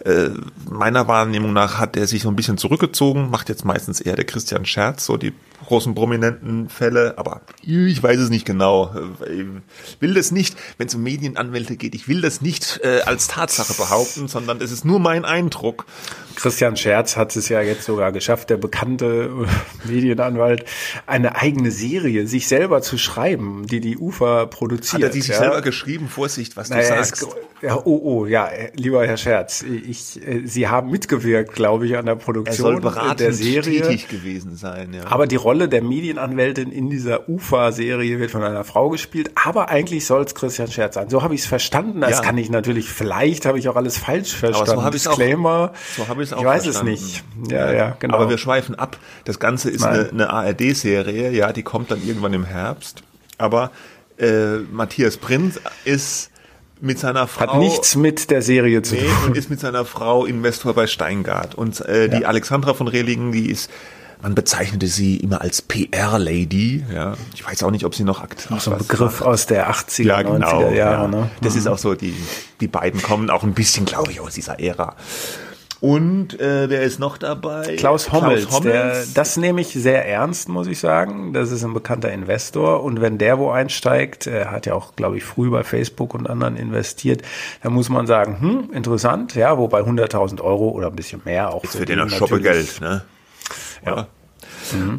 Äh, 0.04 0.30
meiner 0.70 1.08
Wahrnehmung 1.08 1.52
nach 1.52 1.78
hat 1.78 1.96
er 1.96 2.06
sich 2.06 2.22
so 2.22 2.28
ein 2.28 2.36
bisschen 2.36 2.58
zurückgezogen, 2.58 3.30
macht 3.30 3.48
jetzt 3.48 3.64
meistens 3.64 4.00
eher 4.00 4.14
der 4.14 4.26
Christian 4.26 4.64
Scherz, 4.64 5.04
so 5.04 5.16
die 5.16 5.32
großen 5.66 5.94
prominenten 5.94 6.68
Fälle, 6.68 7.14
aber 7.16 7.42
ich 7.62 8.02
weiß 8.02 8.18
es 8.18 8.30
nicht 8.30 8.44
genau. 8.44 8.94
Ich 9.26 10.00
will 10.00 10.14
das 10.14 10.30
nicht, 10.30 10.56
wenn 10.78 10.88
es 10.88 10.94
um 10.94 11.02
Medienanwälte 11.02 11.76
geht, 11.76 11.94
ich 11.94 12.08
will 12.08 12.20
das 12.20 12.40
nicht 12.40 12.80
äh, 12.82 13.00
als 13.02 13.28
Tatsache 13.28 13.74
behaupten, 13.74 14.28
sondern 14.28 14.60
es 14.60 14.70
ist 14.70 14.84
nur 14.84 14.98
mein 14.98 15.24
Eindruck. 15.24 15.86
Christian 16.34 16.76
Scherz 16.76 17.16
hat 17.16 17.36
es 17.36 17.48
ja 17.48 17.60
jetzt 17.60 17.84
sogar 17.84 18.10
geschafft, 18.12 18.50
der 18.50 18.56
bekannte 18.56 19.30
Medienanwalt, 19.84 20.64
eine 21.06 21.36
eigene 21.36 21.70
Serie 21.70 22.26
sich 22.26 22.48
selber 22.48 22.82
zu 22.82 22.98
schreiben, 22.98 23.66
die 23.66 23.80
die 23.80 23.98
UFA 23.98 24.46
produziert. 24.46 24.94
Hat 24.94 25.02
er 25.02 25.08
die 25.10 25.20
sich 25.20 25.30
ja. 25.32 25.38
selber 25.38 25.62
geschrieben? 25.62 26.08
Vorsicht, 26.08 26.56
was 26.56 26.68
du 26.68 26.74
Naja, 26.74 27.04
sagst. 27.04 27.22
es, 27.22 27.28
ja, 27.62 27.76
oh, 27.76 28.00
oh, 28.02 28.26
ja, 28.26 28.46
äh, 28.48 28.72
lieber 28.74 29.06
Herr 29.06 29.16
Scherz, 29.16 29.62
ich, 29.62 30.26
äh, 30.26 30.42
Sie 30.44 30.66
haben 30.68 30.90
mitgewirkt, 30.90 31.54
glaube 31.54 31.86
ich, 31.86 31.96
an 31.96 32.06
der 32.06 32.14
er 32.14 32.18
Produktion 32.18 32.56
soll 32.56 32.80
beratend 32.80 33.20
der 33.20 33.32
Serie. 33.32 33.82
tätig 33.82 34.08
gewesen 34.08 34.56
sein. 34.56 34.92
Ja. 34.92 35.06
Aber 35.06 35.26
die 35.26 35.36
Rolle 35.36 35.51
der 35.58 35.82
Medienanwältin 35.82 36.70
in 36.72 36.90
dieser 36.90 37.28
UFA-Serie 37.28 38.18
wird 38.18 38.30
von 38.30 38.42
einer 38.42 38.64
Frau 38.64 38.90
gespielt, 38.90 39.30
aber 39.34 39.68
eigentlich 39.68 40.06
soll 40.06 40.22
es 40.22 40.34
Christian 40.34 40.70
Scherz 40.70 40.94
sein. 40.94 41.08
So 41.10 41.22
habe 41.22 41.34
ich 41.34 41.42
es 41.42 41.46
verstanden. 41.46 42.00
Das 42.00 42.10
Ja. 42.10 42.20
kann 42.20 42.38
ich 42.38 42.50
natürlich, 42.50 42.88
vielleicht 42.90 43.46
habe 43.46 43.58
ich 43.58 43.68
auch 43.68 43.76
alles 43.76 43.96
falsch 43.98 44.34
verstanden. 44.34 44.70
so 44.80 44.82
habe 44.84 44.96
ich's 44.96 45.06
auch- 45.06 45.16
Disclaimer. 45.16 45.72
so 45.96 46.02
ich's 46.20 46.32
auch 46.32 46.38
Ich 46.40 46.44
weiß 46.44 46.64
verstanden. 46.64 46.92
es 46.94 47.00
nicht. 47.02 47.24
Ja, 47.50 47.72
ja, 47.72 47.96
genau. 47.98 48.16
Aber 48.16 48.28
wir 48.30 48.38
schweifen 48.38 48.74
ab. 48.74 48.96
Das 49.24 49.38
Ganze 49.38 49.70
ist 49.70 49.80
Nein. 49.82 50.10
eine, 50.10 50.10
eine 50.10 50.30
ARD-Serie, 50.30 51.30
ja, 51.30 51.52
die 51.52 51.62
kommt 51.62 51.90
dann 51.90 52.02
irgendwann 52.06 52.32
im 52.32 52.44
Herbst. 52.44 53.02
Aber 53.38 53.70
äh, 54.18 54.58
Matthias 54.70 55.16
Prinz 55.16 55.58
ist 55.84 56.30
mit 56.80 56.98
seiner 56.98 57.26
Frau 57.28 57.52
Hat 57.52 57.58
nichts 57.60 57.94
mit 57.94 58.30
der 58.30 58.42
Serie 58.42 58.82
zu 58.82 58.96
nee, 58.96 59.02
tun. 59.02 59.28
und 59.28 59.36
ist 59.36 59.50
mit 59.50 59.60
seiner 59.60 59.84
Frau 59.84 60.24
Investor 60.26 60.74
bei 60.74 60.86
Steingart. 60.88 61.54
Und 61.54 61.80
äh, 61.82 62.08
die 62.08 62.22
Ja. 62.22 62.28
Alexandra 62.28 62.74
von 62.74 62.88
Rehlingen, 62.88 63.30
die 63.32 63.48
ist 63.50 63.70
man 64.22 64.34
bezeichnete 64.34 64.86
sie 64.86 65.16
immer 65.16 65.40
als 65.42 65.60
PR-Lady. 65.62 66.84
Ja, 66.94 67.14
ich 67.34 67.44
weiß 67.46 67.62
auch 67.64 67.70
nicht, 67.70 67.84
ob 67.84 67.94
sie 67.94 68.04
noch 68.04 68.22
aktiv 68.22 68.60
so 68.60 68.70
ein 68.72 68.78
Begriff 68.78 69.20
macht. 69.20 69.22
aus 69.28 69.46
der 69.46 69.70
80er, 69.70 70.02
Ja, 70.04 70.18
90er 70.20 70.32
genau. 70.32 70.60
Jahre. 70.72 70.74
ja. 70.76 71.06
Ne? 71.08 71.30
Das 71.40 71.56
ist 71.56 71.66
auch 71.66 71.78
so, 71.78 71.94
die, 71.94 72.14
die 72.60 72.68
beiden 72.68 73.02
kommen 73.02 73.30
auch 73.30 73.42
ein 73.42 73.54
bisschen, 73.54 73.84
glaube 73.84 74.12
ich, 74.12 74.20
aus 74.20 74.34
dieser 74.34 74.60
Ära. 74.60 74.96
Und 75.80 76.38
äh, 76.38 76.70
wer 76.70 76.82
ist 76.82 77.00
noch 77.00 77.18
dabei? 77.18 77.74
Klaus 77.76 78.12
Hommels, 78.12 78.46
Klaus 78.46 78.60
Der, 78.62 78.82
Hommels. 78.84 79.14
das 79.14 79.36
nehme 79.36 79.60
ich 79.62 79.72
sehr 79.72 80.06
ernst, 80.08 80.48
muss 80.48 80.68
ich 80.68 80.78
sagen. 80.78 81.32
Das 81.32 81.50
ist 81.50 81.64
ein 81.64 81.74
bekannter 81.74 82.12
Investor 82.12 82.84
und 82.84 83.00
wenn 83.00 83.18
der 83.18 83.40
wo 83.40 83.50
einsteigt, 83.50 84.28
er 84.28 84.52
hat 84.52 84.66
ja 84.66 84.74
auch, 84.74 84.94
glaube 84.94 85.16
ich, 85.16 85.24
früh 85.24 85.50
bei 85.50 85.64
Facebook 85.64 86.14
und 86.14 86.30
anderen 86.30 86.56
investiert, 86.56 87.22
dann 87.64 87.72
muss 87.72 87.88
man 87.88 88.06
sagen, 88.06 88.36
hm, 88.40 88.70
interessant, 88.72 89.34
ja, 89.34 89.58
wobei 89.58 89.80
100.000 89.80 90.40
Euro 90.40 90.68
oder 90.68 90.86
ein 90.86 90.94
bisschen 90.94 91.20
mehr 91.24 91.52
auch 91.52 91.64
für 91.66 91.84
den 91.84 91.98
natürlich- 91.98 92.18
Schoppegeld, 92.18 92.80
ne? 92.80 93.02
Ja. 93.84 94.08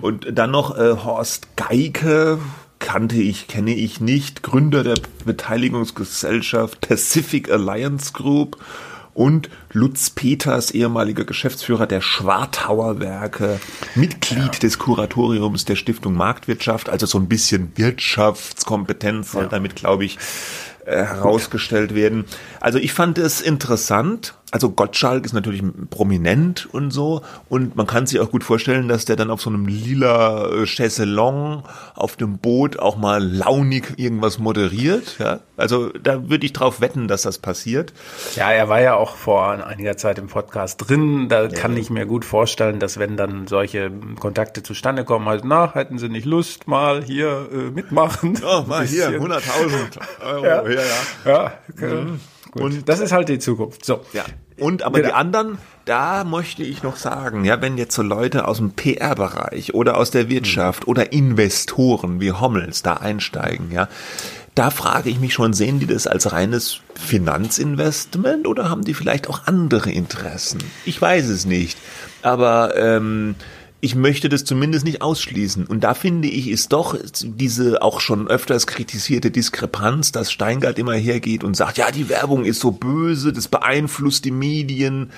Und 0.01 0.27
dann 0.31 0.51
noch 0.51 0.77
äh, 0.77 0.95
Horst 1.03 1.55
Geike, 1.55 2.39
kannte 2.79 3.15
ich, 3.15 3.47
kenne 3.47 3.73
ich 3.73 4.01
nicht, 4.01 4.43
Gründer 4.43 4.83
der 4.83 4.95
Beteiligungsgesellschaft 5.25 6.81
Pacific 6.81 7.49
Alliance 7.49 8.11
Group 8.13 8.57
und 9.13 9.49
Lutz 9.71 10.09
Peters, 10.09 10.71
ehemaliger 10.71 11.23
Geschäftsführer 11.23 11.87
der 11.87 12.01
Schwartauer 12.01 12.99
Werke, 12.99 13.59
Mitglied 13.95 14.63
des 14.63 14.79
Kuratoriums 14.79 15.65
der 15.65 15.75
Stiftung 15.75 16.15
Marktwirtschaft, 16.15 16.89
also 16.89 17.05
so 17.05 17.19
ein 17.19 17.27
bisschen 17.27 17.71
Wirtschaftskompetenz 17.75 19.31
soll 19.31 19.47
damit, 19.47 19.75
glaube 19.75 20.05
ich, 20.05 20.17
äh, 20.85 21.03
herausgestellt 21.03 21.95
werden. 21.95 22.25
Also 22.59 22.79
ich 22.79 22.93
fand 22.93 23.17
es 23.17 23.41
interessant. 23.41 24.35
Also 24.53 24.69
Gottschalk 24.69 25.25
ist 25.25 25.33
natürlich 25.33 25.63
prominent 25.89 26.69
und 26.71 26.91
so 26.91 27.23
und 27.49 27.75
man 27.75 27.87
kann 27.87 28.05
sich 28.05 28.19
auch 28.19 28.29
gut 28.29 28.43
vorstellen, 28.43 28.87
dass 28.87 29.03
der 29.03 29.15
dann 29.15 29.31
auf 29.31 29.41
so 29.41 29.49
einem 29.49 29.65
lila 29.65 30.47
äh, 30.47 30.65
Chaiselong 30.67 31.63
auf 31.95 32.17
dem 32.17 32.37
Boot 32.37 32.77
auch 32.77 32.95
mal 32.95 33.23
launig 33.23 33.97
irgendwas 33.97 34.37
moderiert. 34.37 35.17
Ja? 35.17 35.39
Also 35.57 35.89
da 35.89 36.29
würde 36.29 36.45
ich 36.45 36.53
drauf 36.53 36.81
wetten, 36.81 37.07
dass 37.07 37.23
das 37.23 37.39
passiert. 37.39 37.93
Ja, 38.35 38.51
er 38.51 38.69
war 38.69 38.79
ja 38.79 38.93
auch 38.93 39.15
vor 39.15 39.65
einiger 39.65 39.97
Zeit 39.97 40.19
im 40.19 40.27
Podcast 40.27 40.87
drin. 40.87 41.29
Da 41.29 41.47
kann 41.47 41.75
ich 41.75 41.89
mir 41.89 42.05
gut 42.05 42.23
vorstellen, 42.23 42.79
dass 42.79 42.99
wenn 42.99 43.17
dann 43.17 43.47
solche 43.47 43.89
Kontakte 44.19 44.61
zustande 44.61 45.03
kommen, 45.03 45.25
halt, 45.27 45.45
na, 45.45 45.73
hätten 45.73 45.97
Sie 45.97 46.09
nicht 46.09 46.25
Lust, 46.25 46.67
mal 46.67 47.03
hier 47.03 47.49
äh, 47.51 47.71
mitmachen? 47.71 48.39
Oh, 48.45 48.63
mal 48.67 48.85
hier, 48.85 49.09
Bisschen. 49.09 49.31
100.000 49.31 49.99
Euro. 50.25 50.45
Ja. 50.45 50.69
Ja, 50.69 50.81
ja. 51.25 51.53
Ja, 51.81 51.87
äh, 51.87 52.61
Und 52.61 52.87
das 52.87 52.99
ist 52.99 53.11
halt 53.11 53.29
die 53.29 53.39
Zukunft. 53.39 53.83
So. 53.83 54.01
Ja. 54.13 54.25
Und 54.59 54.83
aber 54.83 54.97
Bitte. 54.97 55.09
die 55.09 55.13
anderen, 55.13 55.57
da 55.85 56.23
möchte 56.23 56.63
ich 56.63 56.83
noch 56.83 56.95
sagen, 56.95 57.45
ja, 57.45 57.61
wenn 57.61 57.77
jetzt 57.77 57.95
so 57.95 58.01
Leute 58.01 58.47
aus 58.47 58.57
dem 58.57 58.71
PR-Bereich 58.71 59.73
oder 59.73 59.97
aus 59.97 60.11
der 60.11 60.29
Wirtschaft 60.29 60.87
oder 60.87 61.11
Investoren 61.11 62.19
wie 62.21 62.31
Hommels 62.31 62.83
da 62.83 62.93
einsteigen, 62.93 63.71
ja, 63.71 63.87
da 64.55 64.69
frage 64.69 65.09
ich 65.09 65.19
mich 65.19 65.33
schon, 65.33 65.53
sehen 65.53 65.79
die 65.79 65.87
das 65.87 66.05
als 66.05 66.31
reines 66.31 66.81
Finanzinvestment 66.93 68.47
oder 68.47 68.69
haben 68.69 68.83
die 68.83 68.93
vielleicht 68.93 69.27
auch 69.27 69.47
andere 69.47 69.91
Interessen? 69.91 70.63
Ich 70.85 71.01
weiß 71.01 71.27
es 71.29 71.45
nicht. 71.45 71.77
Aber 72.21 72.77
ähm, 72.77 73.35
ich 73.83 73.95
möchte 73.95 74.29
das 74.29 74.45
zumindest 74.45 74.85
nicht 74.85 75.01
ausschließen. 75.01 75.65
Und 75.65 75.83
da 75.83 75.93
finde 75.93 76.29
ich, 76.29 76.47
ist 76.47 76.71
doch 76.71 76.97
diese 77.21 77.81
auch 77.81 77.99
schon 77.99 78.29
öfters 78.29 78.65
kritisierte 78.65 79.29
Diskrepanz, 79.29 80.13
dass 80.13 80.31
Steingart 80.31 80.79
immer 80.79 80.93
hergeht 80.93 81.43
und 81.43 81.57
sagt, 81.57 81.77
ja, 81.77 81.91
die 81.91 82.07
Werbung 82.07 82.45
ist 82.45 82.61
so 82.61 82.71
böse, 82.71 83.33
das 83.33 83.49
beeinflusst 83.49 84.23
die 84.23 84.31
Medien. 84.31 85.11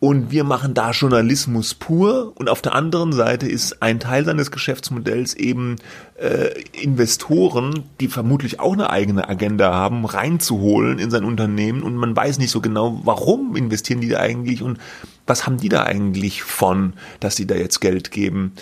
Und 0.00 0.30
wir 0.30 0.44
machen 0.44 0.74
da 0.74 0.92
Journalismus 0.92 1.74
pur. 1.74 2.32
Und 2.36 2.48
auf 2.48 2.62
der 2.62 2.74
anderen 2.74 3.12
Seite 3.12 3.48
ist 3.48 3.82
ein 3.82 3.98
Teil 3.98 4.24
seines 4.24 4.52
Geschäftsmodells 4.52 5.34
eben 5.34 5.76
äh, 6.20 6.50
Investoren, 6.72 7.82
die 7.98 8.06
vermutlich 8.06 8.60
auch 8.60 8.74
eine 8.74 8.90
eigene 8.90 9.28
Agenda 9.28 9.74
haben, 9.74 10.04
reinzuholen 10.04 11.00
in 11.00 11.10
sein 11.10 11.24
Unternehmen. 11.24 11.82
Und 11.82 11.96
man 11.96 12.14
weiß 12.14 12.38
nicht 12.38 12.52
so 12.52 12.60
genau, 12.60 13.00
warum 13.02 13.56
investieren 13.56 14.00
die 14.00 14.08
da 14.08 14.20
eigentlich 14.20 14.62
und 14.62 14.78
was 15.26 15.46
haben 15.46 15.58
die 15.58 15.68
da 15.68 15.82
eigentlich 15.82 16.42
von, 16.44 16.92
dass 17.18 17.34
die 17.34 17.46
da 17.46 17.56
jetzt 17.56 17.80
Geld 17.80 18.12
geben. 18.12 18.52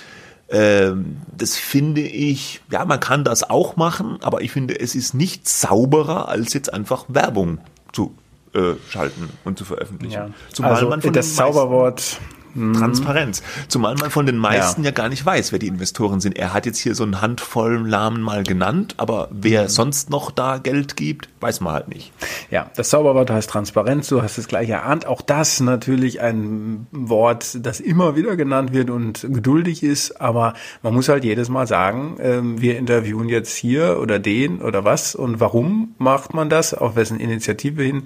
Ähm, 0.49 1.19
das 1.37 1.57
finde 1.57 2.01
ich, 2.01 2.63
ja, 2.71 2.87
man 2.87 3.01
kann 3.01 3.25
das 3.25 3.49
auch 3.49 3.77
machen, 3.77 4.19
aber 4.23 4.41
ich 4.41 4.53
finde, 4.53 4.79
es 4.79 4.95
ist 4.95 5.13
nicht 5.13 5.47
sauberer, 5.49 6.29
als 6.29 6.55
jetzt 6.55 6.73
einfach 6.73 7.05
Werbung 7.09 7.59
zu 7.93 8.15
äh, 8.57 8.75
schalten 8.91 9.29
und 9.45 9.59
zu 9.59 9.65
veröffentlichen. 9.65 10.15
Ja. 10.15 10.31
Zumal 10.53 10.73
also 10.73 10.89
man 10.89 11.01
das 11.13 11.37
den 11.37 12.17
Zauberwort. 12.57 12.77
Transparenz. 12.81 13.43
Zumal 13.69 13.95
man 13.97 14.11
von 14.11 14.27
den 14.27 14.37
meisten 14.39 14.83
Ja. 14.83 14.87
ja. 14.91 14.91
gar 14.93 15.09
nicht 15.09 15.25
weiß, 15.25 15.53
wer 15.53 15.59
die 15.59 15.69
Investoren 15.69 16.21
sind. 16.21 16.37
Er 16.39 16.53
hat 16.55 16.67
jetzt 16.67 16.79
hier 16.79 16.95
so 16.95 17.03
einen 17.05 17.21
handvollen 17.21 17.89
Namen 17.89 18.23
mal 18.23 18.43
genannt, 18.43 18.95
aber 18.97 19.29
wer 19.31 19.65
Mhm. 19.65 19.69
sonst 19.69 20.11
noch 20.11 20.31
da 20.31 20.59
Geld 20.59 20.97
gibt, 20.97 21.29
weiß 21.41 21.61
man 21.61 21.75
halt 21.75 21.89
nicht. 21.89 22.13
Ja, 22.51 22.71
das 22.77 22.89
Zauberwort 22.91 23.31
heißt 23.31 23.51
Transparenz. 23.51 24.09
Du 24.09 24.23
hast 24.23 24.39
es 24.39 24.49
gleich 24.49 24.69
erahnt. 24.69 25.07
Auch 25.07 25.21
das 25.23 25.61
natürlich 25.61 26.21
ein 26.21 26.87
Wort, 26.93 27.59
das 27.65 27.81
immer 27.81 28.17
wieder 28.17 28.37
genannt 28.37 28.73
wird 28.73 28.91
und 28.91 29.27
geduldig 29.31 29.83
ist. 29.83 30.21
Aber 30.21 30.55
man 30.83 30.95
muss 30.95 31.09
halt 31.09 31.25
jedes 31.25 31.49
Mal 31.49 31.67
sagen, 31.67 32.17
ähm, 32.21 32.61
wir 32.61 32.79
interviewen 32.79 33.29
jetzt 33.29 33.55
hier 33.57 33.99
oder 34.01 34.19
den 34.19 34.61
oder 34.63 34.85
was 34.85 35.15
und 35.15 35.41
warum 35.41 35.95
macht 35.99 36.35
man 36.35 36.49
das? 36.49 36.75
Auf 36.75 36.97
wessen 36.97 37.21
Initiative 37.21 37.83
hin? 37.83 38.03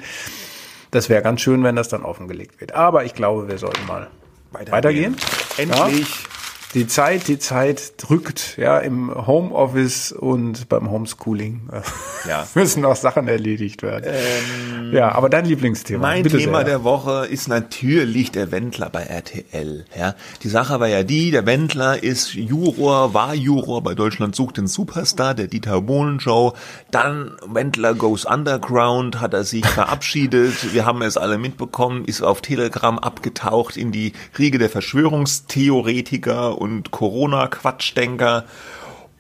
Das 0.91 1.09
wäre 1.09 1.23
ganz 1.23 1.41
schön, 1.41 1.63
wenn 1.63 1.77
das 1.77 1.89
dann 1.89 2.03
offengelegt 2.03 2.61
wird. 2.61 2.75
Aber 2.75 3.05
ich 3.05 3.15
glaube, 3.15 3.49
wir 3.49 3.59
sollten 3.59 3.87
mal 3.87 4.09
weitergehen. 4.53 5.17
Endlich. 5.57 6.30
Die 6.75 6.87
Zeit, 6.87 7.27
die 7.27 7.41
Zeit 7.41 7.95
drückt, 7.97 8.57
ja, 8.57 8.79
im 8.79 9.27
Homeoffice 9.27 10.13
und 10.13 10.69
beim 10.69 10.89
Homeschooling 10.91 11.63
Ja. 12.29 12.47
müssen 12.55 12.83
noch 12.83 12.97
Sachen 12.97 13.27
erledigt 13.29 13.83
werden. 13.83 14.93
ja, 14.93 15.13
aber 15.13 15.29
dein 15.29 15.47
Lieblingsthema. 15.47 16.01
Mein 16.01 16.23
bitte 16.23 16.39
Thema 16.39 16.59
sehr. 16.59 16.67
der 16.67 16.85
Woche 16.85 17.27
ist 17.27 17.49
natürlich 17.49 18.31
der 18.31 18.53
Wendler 18.53 18.91
bei 18.91 19.03
RTL. 19.03 19.85
Ja, 19.99 20.15
die 20.43 20.49
Sache 20.49 20.79
war 20.81 20.89
ja 20.89 21.03
die, 21.03 21.31
der 21.31 21.47
Wendler 21.47 22.03
ist 22.03 22.35
Juror, 22.35 23.15
war 23.15 23.35
Juror 23.35 23.83
bei 23.83 23.95
Deutschland 23.95 24.37
sucht 24.37 24.59
den 24.59 24.67
Superstar, 24.67 25.35
der 25.35 25.49
Dieter 25.49 25.81
Bohlen 25.81 26.21
Show. 26.21 26.55
Dann 26.91 27.33
Wendler 27.47 27.95
goes 27.95 28.25
underground, 28.25 29.21
hat 29.21 29.35
er 29.35 29.45
sich 29.45 29.67
verabschiedet. 29.67 30.73
Wir 30.73 30.87
haben 30.87 31.03
es 31.03 31.17
alle 31.17 31.39
mitbekommen, 31.39 32.05
ist 32.05 32.23
auf 32.23 32.43
Telegram 32.43 32.99
abgetaucht 32.99 33.77
in 33.77 33.93
die 33.93 34.13
Riege 34.39 34.59
der 34.59 34.71
Verschwörungstheoretiker 34.71 36.60
und 36.61 36.91
Corona-Quatschdenker. 36.91 38.45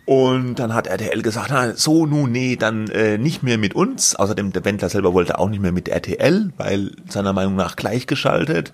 Und 0.06 0.56
dann 0.56 0.74
hat 0.74 0.88
RTL 0.88 1.22
gesagt, 1.22 1.50
na, 1.50 1.74
so 1.74 2.04
nun, 2.04 2.32
nee, 2.32 2.56
dann 2.56 2.88
äh, 2.88 3.16
nicht 3.16 3.42
mehr 3.42 3.58
mit 3.58 3.74
uns. 3.74 4.16
Außerdem, 4.16 4.52
der 4.52 4.64
Wendler 4.64 4.88
selber 4.88 5.14
wollte 5.14 5.38
auch 5.38 5.48
nicht 5.48 5.62
mehr 5.62 5.72
mit 5.72 5.88
RTL, 5.88 6.52
weil 6.56 6.90
seiner 7.08 7.32
Meinung 7.32 7.54
nach 7.54 7.76
gleichgeschaltet. 7.76 8.72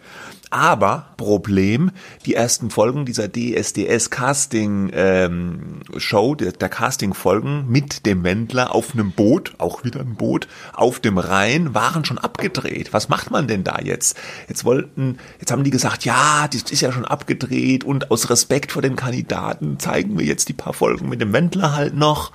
Aber 0.50 1.06
Problem, 1.16 1.90
die 2.24 2.34
ersten 2.34 2.70
Folgen 2.70 3.04
dieser 3.04 3.28
DSDS 3.28 4.10
Casting 4.10 4.90
ähm, 4.94 5.80
Show, 5.96 6.36
der, 6.36 6.52
der 6.52 6.68
Casting 6.68 7.14
Folgen 7.14 7.66
mit 7.68 8.06
dem 8.06 8.22
Wendler 8.22 8.72
auf 8.72 8.94
einem 8.94 9.10
Boot, 9.10 9.54
auch 9.58 9.82
wieder 9.82 10.00
ein 10.00 10.14
Boot, 10.14 10.46
auf 10.72 11.00
dem 11.00 11.18
Rhein, 11.18 11.74
waren 11.74 12.04
schon 12.04 12.18
abgedreht. 12.18 12.92
Was 12.92 13.08
macht 13.08 13.32
man 13.32 13.48
denn 13.48 13.64
da 13.64 13.80
jetzt? 13.82 14.16
Jetzt 14.48 14.64
wollten, 14.64 15.18
jetzt 15.40 15.50
haben 15.50 15.64
die 15.64 15.70
gesagt, 15.70 16.04
ja, 16.04 16.46
das 16.46 16.70
ist 16.70 16.80
ja 16.80 16.92
schon 16.92 17.04
abgedreht 17.04 17.82
und 17.82 18.12
aus 18.12 18.30
Respekt 18.30 18.70
vor 18.70 18.82
den 18.82 18.94
Kandidaten 18.94 19.80
zeigen 19.80 20.16
wir 20.16 20.26
jetzt 20.26 20.48
die 20.48 20.52
paar 20.52 20.74
Folgen 20.74 21.08
mit 21.08 21.20
dem 21.20 21.32
Wendler 21.32 21.74
halt 21.74 21.96
noch. 21.96 22.30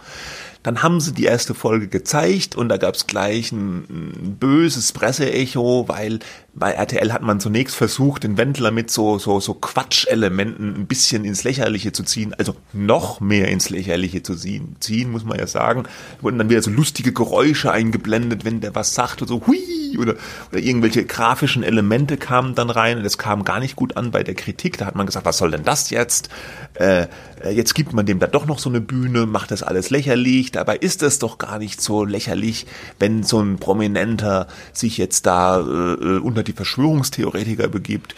Dann 0.63 0.83
haben 0.83 1.01
sie 1.01 1.13
die 1.13 1.23
erste 1.23 1.55
Folge 1.55 1.87
gezeigt 1.87 2.55
und 2.55 2.69
da 2.69 2.77
gab 2.77 2.93
es 2.93 3.07
gleich 3.07 3.51
ein, 3.51 3.85
ein 3.89 4.37
böses 4.39 4.91
Presseecho, 4.91 5.85
weil 5.87 6.19
bei 6.53 6.71
RTL 6.71 7.13
hat 7.13 7.21
man 7.21 7.39
zunächst 7.39 7.75
versucht, 7.75 8.23
den 8.23 8.37
Wendler 8.37 8.71
mit 8.71 8.91
so, 8.91 9.17
so, 9.17 9.39
so 9.39 9.53
Quatschelementen 9.53 10.75
ein 10.75 10.85
bisschen 10.85 11.23
ins 11.23 11.45
Lächerliche 11.45 11.93
zu 11.93 12.03
ziehen, 12.03 12.33
also 12.37 12.55
noch 12.73 13.21
mehr 13.21 13.47
ins 13.47 13.69
Lächerliche 13.69 14.21
zu 14.21 14.35
ziehen, 14.35 14.75
ziehen 14.81 15.11
muss 15.11 15.23
man 15.23 15.39
ja 15.39 15.47
sagen. 15.47 15.83
Wurden 16.19 16.37
dann 16.37 16.49
wieder 16.49 16.61
so 16.61 16.69
lustige 16.69 17.13
Geräusche 17.13 17.71
eingeblendet, 17.71 18.43
wenn 18.43 18.59
der 18.59 18.75
was 18.75 18.93
sagt 18.93 19.21
und 19.21 19.29
so 19.29 19.47
hui 19.47 19.97
oder, 19.97 20.15
oder 20.51 20.59
irgendwelche 20.59 21.05
grafischen 21.05 21.63
Elemente 21.63 22.17
kamen 22.17 22.55
dann 22.55 22.69
rein 22.69 22.97
und 22.97 23.03
das 23.03 23.17
kam 23.17 23.45
gar 23.45 23.59
nicht 23.59 23.75
gut 23.75 23.95
an 23.95 24.11
bei 24.11 24.23
der 24.23 24.35
Kritik. 24.35 24.77
Da 24.77 24.85
hat 24.85 24.95
man 24.95 25.05
gesagt, 25.05 25.25
was 25.25 25.37
soll 25.37 25.51
denn 25.51 25.63
das 25.63 25.89
jetzt? 25.89 26.29
Äh, 26.73 27.07
äh, 27.43 27.51
jetzt 27.51 27.73
gibt 27.75 27.93
man 27.93 28.05
dem 28.05 28.19
da 28.19 28.27
doch 28.27 28.45
noch 28.45 28.59
so 28.59 28.69
eine 28.69 28.81
Bühne, 28.81 29.25
macht 29.25 29.51
das 29.51 29.63
alles 29.63 29.89
lächerlich. 29.89 30.51
Dabei 30.51 30.77
ist 30.77 31.03
es 31.03 31.19
doch 31.19 31.37
gar 31.37 31.59
nicht 31.59 31.81
so 31.81 32.05
lächerlich, 32.05 32.65
wenn 32.99 33.23
so 33.23 33.39
ein 33.39 33.57
Prominenter 33.57 34.47
sich 34.73 34.97
jetzt 34.97 35.25
da 35.25 35.59
äh, 35.59 36.17
unter 36.17 36.40
die 36.43 36.53
Verschwörungstheoretiker 36.53 37.67
begibt. 37.67 38.15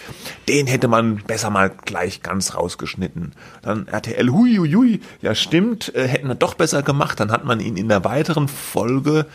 Den 0.47 0.67
hätte 0.67 0.87
man 0.87 1.17
besser 1.17 1.49
mal 1.49 1.69
gleich 1.69 2.21
ganz 2.21 2.55
rausgeschnitten. 2.55 3.33
Dann 3.61 3.87
RTL, 3.87 4.29
hui, 4.29 4.55
hui, 4.57 4.71
hui, 4.71 5.01
ja 5.21 5.35
stimmt, 5.35 5.93
äh, 5.95 6.07
hätten 6.07 6.27
wir 6.27 6.35
doch 6.35 6.53
besser 6.53 6.83
gemacht. 6.83 7.19
Dann 7.19 7.31
hat 7.31 7.45
man 7.45 7.59
ihn 7.59 7.77
in 7.77 7.89
der 7.89 8.03
weiteren 8.03 8.47
Folge, 8.47 9.25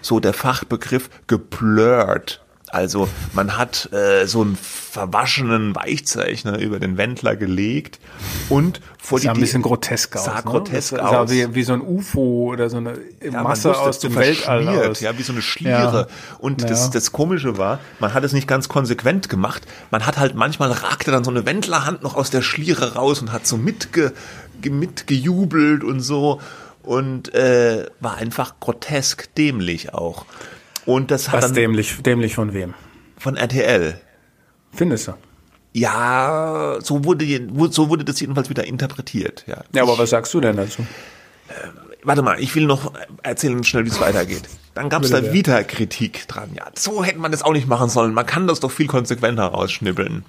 so 0.00 0.20
der 0.20 0.32
Fachbegriff, 0.32 1.10
geplört. 1.26 2.45
Also 2.68 3.08
man 3.32 3.56
hat 3.56 3.90
äh, 3.92 4.26
so 4.26 4.42
einen 4.42 4.56
verwaschenen 4.56 5.74
Weichzeichner 5.76 6.58
über 6.58 6.80
den 6.80 6.96
Wendler 6.96 7.36
gelegt 7.36 8.00
und 8.48 8.80
vor 8.98 9.20
sah 9.20 9.28
ein 9.30 9.34
die 9.34 9.40
bisschen 9.42 9.62
grotesk 9.62 10.16
aus. 10.16 10.24
Sah 10.24 10.34
ne? 10.36 10.42
grotesk 10.42 10.96
Das 10.96 11.00
sah 11.10 11.18
aus. 11.20 11.30
Wie, 11.30 11.54
wie 11.54 11.62
so 11.62 11.74
ein 11.74 11.80
UFO 11.80 12.50
oder 12.52 12.68
so 12.68 12.78
eine 12.78 12.94
Ja, 13.22 13.42
Masse 13.44 13.68
wusste, 13.68 13.82
aus 13.82 14.00
so 14.00 14.08
dem 14.08 14.16
Weltall 14.16 14.64
verschmiert, 14.64 14.90
aus. 14.90 15.00
Ja, 15.00 15.16
wie 15.16 15.22
so 15.22 15.32
eine 15.32 15.42
Schliere. 15.42 16.08
Ja. 16.10 16.36
Und 16.38 16.62
Ja. 16.62 16.68
das, 16.68 16.90
das 16.90 17.12
Komische 17.12 17.56
war, 17.56 17.78
man 18.00 18.14
hat 18.14 18.24
es 18.24 18.32
nicht 18.32 18.48
ganz 18.48 18.68
konsequent 18.68 19.28
gemacht. 19.28 19.62
Man 19.92 20.04
hat 20.04 20.18
halt 20.18 20.34
manchmal 20.34 20.72
ragte 20.72 21.10
dann 21.12 21.22
so 21.22 21.30
eine 21.30 21.46
Wendlerhand 21.46 22.02
noch 22.02 22.16
aus 22.16 22.30
der 22.30 22.42
Schliere 22.42 22.94
raus 22.94 23.20
und 23.20 23.32
hat 23.32 23.46
so 23.46 23.56
mitge, 23.56 24.12
ge- 24.60 24.72
mitgejubelt 24.72 25.84
und 25.84 26.00
so. 26.00 26.40
Und 26.82 27.32
äh, 27.34 27.86
war 28.00 28.16
einfach 28.16 28.54
grotesk 28.60 29.32
dämlich 29.36 29.92
auch. 29.94 30.24
Und 30.86 31.10
das 31.10 31.28
hat 31.28 31.34
Was 31.38 31.46
dann 31.46 31.54
dämlich, 31.54 31.96
dämlich 32.02 32.34
von 32.34 32.54
wem? 32.54 32.74
von 33.18 33.36
RTL. 33.36 34.00
Findest 34.72 35.08
du? 35.08 35.12
Ja, 35.72 36.76
so 36.80 37.04
wurde, 37.04 37.26
so 37.70 37.88
wurde 37.88 38.04
das 38.04 38.20
jedenfalls 38.20 38.48
wieder 38.48 38.64
interpretiert. 38.64 39.44
Ja, 39.46 39.62
Ja, 39.74 39.82
aber 39.82 39.98
was 39.98 40.10
sagst 40.10 40.32
du 40.34 40.40
denn 40.40 40.56
dazu? 40.56 40.86
Warte 42.02 42.22
mal, 42.22 42.40
ich 42.40 42.54
will 42.54 42.66
noch 42.66 42.92
erzählen 43.22 43.62
schnell, 43.64 43.84
wie 43.84 43.88
es 43.90 44.00
weitergeht. 44.00 44.42
Dann 44.74 44.88
gab 44.88 45.02
es 45.02 45.10
da 45.10 45.32
wieder 45.32 45.64
Kritik 45.64 46.28
dran. 46.28 46.50
Ja, 46.54 46.66
so 46.74 47.02
hätte 47.02 47.18
man 47.18 47.32
das 47.32 47.42
auch 47.42 47.52
nicht 47.52 47.66
machen 47.66 47.88
sollen. 47.88 48.14
Man 48.14 48.26
kann 48.26 48.46
das 48.46 48.60
doch 48.60 48.70
viel 48.70 48.86
konsequenter 48.86 49.44
rausschnibbeln. 49.46 50.24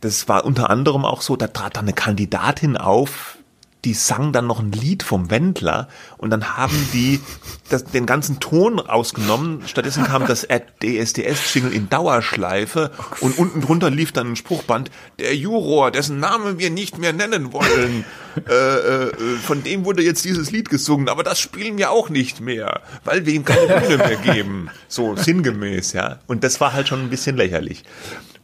Das 0.00 0.28
war 0.28 0.44
unter 0.44 0.68
anderem 0.68 1.04
auch 1.04 1.22
so, 1.22 1.36
da 1.36 1.46
trat 1.46 1.76
dann 1.76 1.84
eine 1.84 1.92
Kandidatin 1.92 2.76
auf, 2.76 3.38
die 3.84 3.94
sang 3.94 4.32
dann 4.32 4.46
noch 4.46 4.60
ein 4.60 4.72
Lied 4.72 5.02
vom 5.02 5.30
Wendler 5.30 5.88
und 6.18 6.30
dann 6.30 6.56
haben 6.56 6.76
die 6.92 7.20
das, 7.68 7.84
den 7.84 8.06
ganzen 8.06 8.38
Ton 8.38 8.78
rausgenommen. 8.78 9.62
Stattdessen 9.66 10.04
kam 10.04 10.26
das 10.26 10.46
DSDS-Jingle 10.82 11.72
in 11.72 11.88
Dauerschleife 11.88 12.92
und 13.20 13.38
unten 13.38 13.60
drunter 13.60 13.90
lief 13.90 14.12
dann 14.12 14.32
ein 14.32 14.36
Spruchband, 14.36 14.90
der 15.18 15.34
Juror, 15.34 15.90
dessen 15.90 16.20
Namen 16.20 16.58
wir 16.58 16.70
nicht 16.70 16.98
mehr 16.98 17.12
nennen 17.12 17.52
wollen, 17.52 18.04
äh, 18.48 18.52
äh, 18.52 19.36
von 19.44 19.62
dem 19.62 19.84
wurde 19.84 20.02
jetzt 20.02 20.24
dieses 20.24 20.50
Lied 20.50 20.70
gesungen, 20.70 21.08
aber 21.08 21.22
das 21.22 21.40
spielen 21.40 21.76
wir 21.76 21.90
auch 21.90 22.08
nicht 22.08 22.40
mehr, 22.40 22.82
weil 23.04 23.26
wir 23.26 23.34
ihm 23.34 23.44
keine 23.44 23.80
Bühne 23.80 23.98
mehr 23.98 24.16
geben. 24.16 24.70
So 24.88 25.16
sinngemäß, 25.16 25.92
ja. 25.92 26.20
Und 26.26 26.44
das 26.44 26.60
war 26.60 26.72
halt 26.72 26.88
schon 26.88 27.00
ein 27.00 27.10
bisschen 27.10 27.36
lächerlich. 27.36 27.82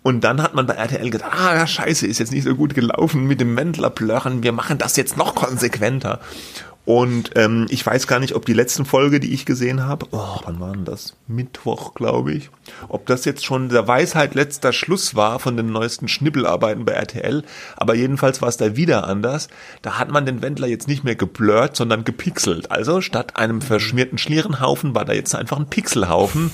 Und 0.03 0.23
dann 0.23 0.43
hat 0.43 0.55
man 0.55 0.67
bei 0.67 0.75
RTL 0.75 1.11
gedacht, 1.11 1.33
ah, 1.33 1.67
scheiße, 1.67 2.07
ist 2.07 2.19
jetzt 2.19 2.33
nicht 2.33 2.45
so 2.45 2.55
gut 2.55 2.75
gelaufen 2.75 3.27
mit 3.27 3.41
dem 3.41 3.57
Wendler-Plörren, 3.57 4.43
wir 4.43 4.53
machen 4.53 4.79
das 4.79 4.97
jetzt 4.97 5.17
noch 5.17 5.35
konsequenter. 5.35 6.21
Und 6.89 7.33
ähm, 7.35 7.67
ich 7.69 7.85
weiß 7.85 8.07
gar 8.07 8.19
nicht, 8.19 8.35
ob 8.35 8.47
die 8.47 8.55
letzten 8.55 8.87
Folge, 8.87 9.21
die 9.21 9.35
ich 9.35 9.45
gesehen 9.45 9.85
habe, 9.85 10.07
oh, 10.11 10.41
wann 10.47 10.59
war 10.59 10.73
denn 10.73 10.87
das? 10.87 11.17
Mittwoch, 11.27 11.93
glaube 11.93 12.33
ich. 12.33 12.49
Ob 12.89 13.05
das 13.05 13.27
jetzt 13.27 13.45
schon 13.45 13.69
der 13.69 13.87
Weisheit 13.87 14.35
letzter 14.35 14.73
Schluss 14.73 15.15
war 15.15 15.39
von 15.39 15.55
den 15.59 15.71
neuesten 15.71 16.09
Schnippelarbeiten 16.09 16.87
bei 16.87 16.93
RTL. 16.93 17.45
Aber 17.77 17.95
jedenfalls 17.95 18.41
war 18.41 18.49
es 18.49 18.57
da 18.57 18.75
wieder 18.75 19.07
anders. 19.07 19.49
Da 19.83 19.99
hat 19.99 20.11
man 20.11 20.25
den 20.25 20.41
Wendler 20.41 20.67
jetzt 20.67 20.89
nicht 20.89 21.05
mehr 21.05 21.15
geblurrt, 21.15 21.77
sondern 21.77 22.05
gepixelt. 22.05 22.71
Also 22.71 23.03
statt 23.03 23.37
einem 23.37 23.61
verschmierten 23.61 24.17
Schlierenhaufen 24.17 24.95
war 24.95 25.05
da 25.05 25.13
jetzt 25.13 25.35
einfach 25.35 25.59
ein 25.59 25.69
Pixelhaufen. 25.69 26.51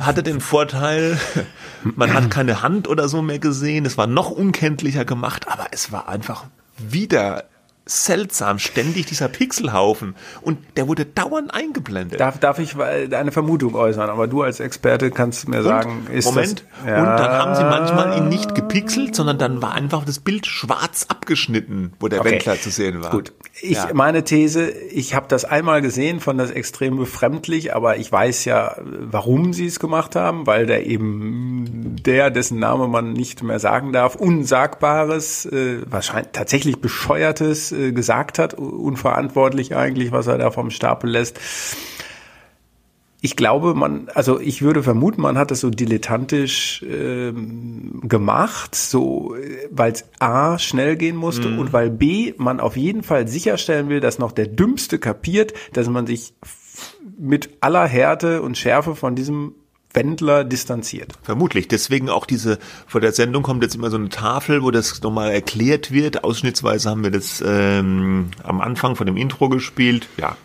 Hatte 0.00 0.22
den 0.22 0.42
Vorteil, 0.42 1.18
man 1.82 2.12
hat 2.12 2.30
keine 2.30 2.60
Hand 2.60 2.88
oder 2.88 3.08
so 3.08 3.22
mehr 3.22 3.38
gesehen. 3.38 3.86
Es 3.86 3.96
war 3.96 4.06
noch 4.06 4.30
unkenntlicher 4.30 5.06
gemacht, 5.06 5.48
aber 5.48 5.68
es 5.70 5.92
war 5.92 6.10
einfach 6.10 6.44
wieder 6.76 7.44
seltsam, 7.84 8.58
ständig 8.58 9.06
dieser 9.06 9.28
Pixelhaufen 9.28 10.14
und 10.40 10.58
der 10.76 10.86
wurde 10.86 11.04
dauernd 11.04 11.52
eingeblendet. 11.52 12.20
Darf, 12.20 12.38
darf 12.38 12.60
ich 12.60 12.76
eine 12.78 13.32
Vermutung 13.32 13.74
äußern, 13.74 14.08
aber 14.08 14.28
du 14.28 14.42
als 14.42 14.60
Experte 14.60 15.10
kannst 15.10 15.48
mir 15.48 15.58
und, 15.58 15.64
sagen, 15.64 16.06
ist 16.12 16.26
Moment, 16.26 16.64
das, 16.78 16.88
ja, 16.88 16.98
und 17.00 17.18
dann 17.18 17.32
haben 17.32 17.54
sie 17.56 17.64
manchmal 17.64 18.18
ihn 18.18 18.28
nicht 18.28 18.54
gepixelt, 18.54 19.16
sondern 19.16 19.38
dann 19.38 19.62
war 19.62 19.72
einfach 19.72 20.04
das 20.04 20.20
Bild 20.20 20.46
schwarz 20.46 21.06
abgeschnitten, 21.08 21.92
wo 21.98 22.06
der 22.06 22.20
okay. 22.20 22.32
Wendler 22.32 22.60
zu 22.60 22.70
sehen 22.70 23.02
war. 23.02 23.10
Gut, 23.10 23.32
ich 23.60 23.72
ja. 23.72 23.90
meine 23.92 24.22
These, 24.22 24.70
ich 24.70 25.14
habe 25.14 25.26
das 25.28 25.44
einmal 25.44 25.82
gesehen, 25.82 26.20
fand 26.20 26.38
das 26.38 26.52
extrem 26.52 26.96
befremdlich, 26.96 27.74
aber 27.74 27.96
ich 27.96 28.12
weiß 28.12 28.44
ja, 28.44 28.76
warum 28.80 29.52
sie 29.52 29.66
es 29.66 29.80
gemacht 29.80 30.14
haben, 30.14 30.46
weil 30.46 30.66
der 30.66 30.86
eben 30.86 31.96
der, 32.04 32.30
dessen 32.30 32.60
Name 32.60 32.86
man 32.86 33.12
nicht 33.12 33.42
mehr 33.42 33.58
sagen 33.58 33.92
darf, 33.92 34.14
unsagbares, 34.14 35.46
äh, 35.46 35.78
wahrscheinlich 35.86 36.30
tatsächlich 36.32 36.80
bescheuertes 36.80 37.71
äh, 37.72 37.92
gesagt 37.92 38.38
hat, 38.38 38.54
unverantwortlich 38.54 39.74
eigentlich, 39.74 40.12
was 40.12 40.26
er 40.26 40.38
da 40.38 40.50
vom 40.50 40.70
Stapel 40.70 41.10
lässt. 41.10 41.38
Ich 43.24 43.36
glaube, 43.36 43.74
man, 43.74 44.08
also 44.14 44.40
ich 44.40 44.62
würde 44.62 44.82
vermuten, 44.82 45.22
man 45.22 45.38
hat 45.38 45.52
das 45.52 45.60
so 45.60 45.70
dilettantisch 45.70 46.84
ähm, 46.88 48.00
gemacht, 48.02 48.74
so 48.74 49.36
weil 49.70 49.92
es 49.92 50.04
a 50.18 50.58
schnell 50.58 50.96
gehen 50.96 51.14
musste 51.14 51.48
mhm. 51.48 51.60
und 51.60 51.72
weil 51.72 51.88
b 51.88 52.34
man 52.36 52.58
auf 52.58 52.76
jeden 52.76 53.04
Fall 53.04 53.28
sicherstellen 53.28 53.88
will, 53.88 54.00
dass 54.00 54.18
noch 54.18 54.32
der 54.32 54.48
Dümmste 54.48 54.98
kapiert, 54.98 55.52
dass 55.72 55.88
man 55.88 56.08
sich 56.08 56.34
mit 57.16 57.50
aller 57.60 57.86
Härte 57.86 58.42
und 58.42 58.58
Schärfe 58.58 58.96
von 58.96 59.14
diesem 59.14 59.54
Wendler 59.94 60.44
distanziert. 60.44 61.12
Vermutlich. 61.22 61.68
Deswegen 61.68 62.08
auch 62.08 62.26
diese, 62.26 62.58
vor 62.86 63.00
der 63.00 63.12
Sendung 63.12 63.42
kommt 63.42 63.62
jetzt 63.62 63.74
immer 63.74 63.90
so 63.90 63.96
eine 63.96 64.08
Tafel, 64.08 64.62
wo 64.62 64.70
das 64.70 65.02
nochmal 65.02 65.32
erklärt 65.32 65.90
wird. 65.90 66.24
Ausschnittsweise 66.24 66.90
haben 66.90 67.02
wir 67.02 67.10
das 67.10 67.42
ähm, 67.46 68.30
am 68.42 68.60
Anfang 68.60 68.96
von 68.96 69.06
dem 69.06 69.16
Intro 69.16 69.48
gespielt. 69.48 70.08
Ja. 70.16 70.36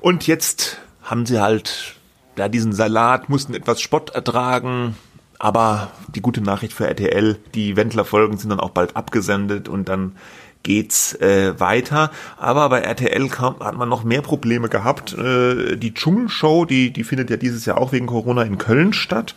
Und 0.00 0.26
jetzt 0.26 0.78
haben 1.02 1.26
sie 1.26 1.40
halt 1.40 1.96
da 2.36 2.48
diesen 2.48 2.72
Salat, 2.72 3.28
mussten 3.28 3.54
etwas 3.54 3.80
Spott 3.80 4.10
ertragen. 4.10 4.96
Aber 5.38 5.90
die 6.14 6.20
gute 6.20 6.42
Nachricht 6.42 6.74
für 6.74 6.86
RTL, 6.86 7.38
die 7.54 7.74
Wendler-Folgen 7.74 8.36
sind 8.36 8.50
dann 8.50 8.60
auch 8.60 8.70
bald 8.70 8.94
abgesendet 8.94 9.68
und 9.70 9.88
dann 9.88 10.16
geht's 10.62 11.14
äh, 11.20 11.58
weiter. 11.58 12.10
Aber 12.36 12.68
bei 12.68 12.80
RTL 12.80 13.28
kam, 13.28 13.58
hat 13.60 13.76
man 13.76 13.88
noch 13.88 14.04
mehr 14.04 14.22
Probleme 14.22 14.68
gehabt. 14.68 15.16
Äh, 15.16 15.76
die 15.76 15.94
Dschungelshow, 15.94 16.64
die, 16.64 16.92
die 16.92 17.04
findet 17.04 17.30
ja 17.30 17.36
dieses 17.36 17.64
Jahr 17.66 17.78
auch 17.78 17.92
wegen 17.92 18.06
Corona 18.06 18.42
in 18.42 18.58
Köln 18.58 18.92
statt. 18.92 19.34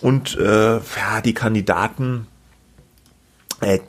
Und 0.00 0.36
äh, 0.38 0.76
ja, 0.76 1.20
die 1.24 1.34
Kandidaten 1.34 2.26
äh, 3.60 3.80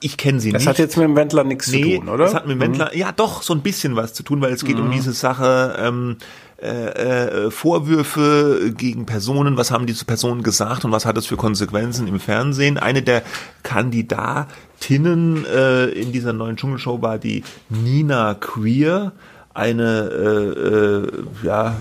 ich 0.00 0.16
kenne 0.16 0.40
sie 0.40 0.52
das 0.52 0.60
nicht. 0.60 0.68
Das 0.68 0.74
hat 0.74 0.78
jetzt 0.78 0.96
mit 0.96 1.04
dem 1.04 1.16
Wendler 1.16 1.44
nichts 1.44 1.68
nee, 1.68 1.94
zu 1.94 2.00
tun, 2.00 2.08
oder? 2.08 2.24
Das 2.24 2.34
hat 2.34 2.46
mit 2.46 2.56
dem 2.56 2.60
Wendler, 2.60 2.90
mhm. 2.92 2.98
ja 2.98 3.12
doch, 3.12 3.42
so 3.42 3.52
ein 3.52 3.62
bisschen 3.62 3.96
was 3.96 4.14
zu 4.14 4.22
tun, 4.22 4.40
weil 4.40 4.52
es 4.52 4.64
geht 4.64 4.76
mhm. 4.76 4.84
um 4.84 4.90
diese 4.92 5.12
Sache, 5.12 5.76
ähm, 5.78 6.18
äh, 6.60 7.46
äh, 7.46 7.50
Vorwürfe 7.52 8.72
gegen 8.76 9.06
Personen, 9.06 9.56
was 9.56 9.70
haben 9.70 9.86
diese 9.86 10.04
Personen 10.04 10.42
gesagt 10.42 10.84
und 10.84 10.90
was 10.90 11.06
hat 11.06 11.16
das 11.16 11.26
für 11.26 11.36
Konsequenzen 11.36 12.08
im 12.08 12.18
Fernsehen. 12.18 12.78
Eine 12.78 13.00
der 13.00 13.22
Kandidatinnen 13.62 15.46
äh, 15.46 15.84
in 15.86 16.10
dieser 16.10 16.32
neuen 16.32 16.56
Dschungelshow 16.56 17.00
war 17.00 17.18
die 17.18 17.44
Nina 17.68 18.34
Queer. 18.34 19.12
Eine 19.54 20.10
äh, 20.10 21.46
äh, 21.46 21.46
ja 21.46 21.80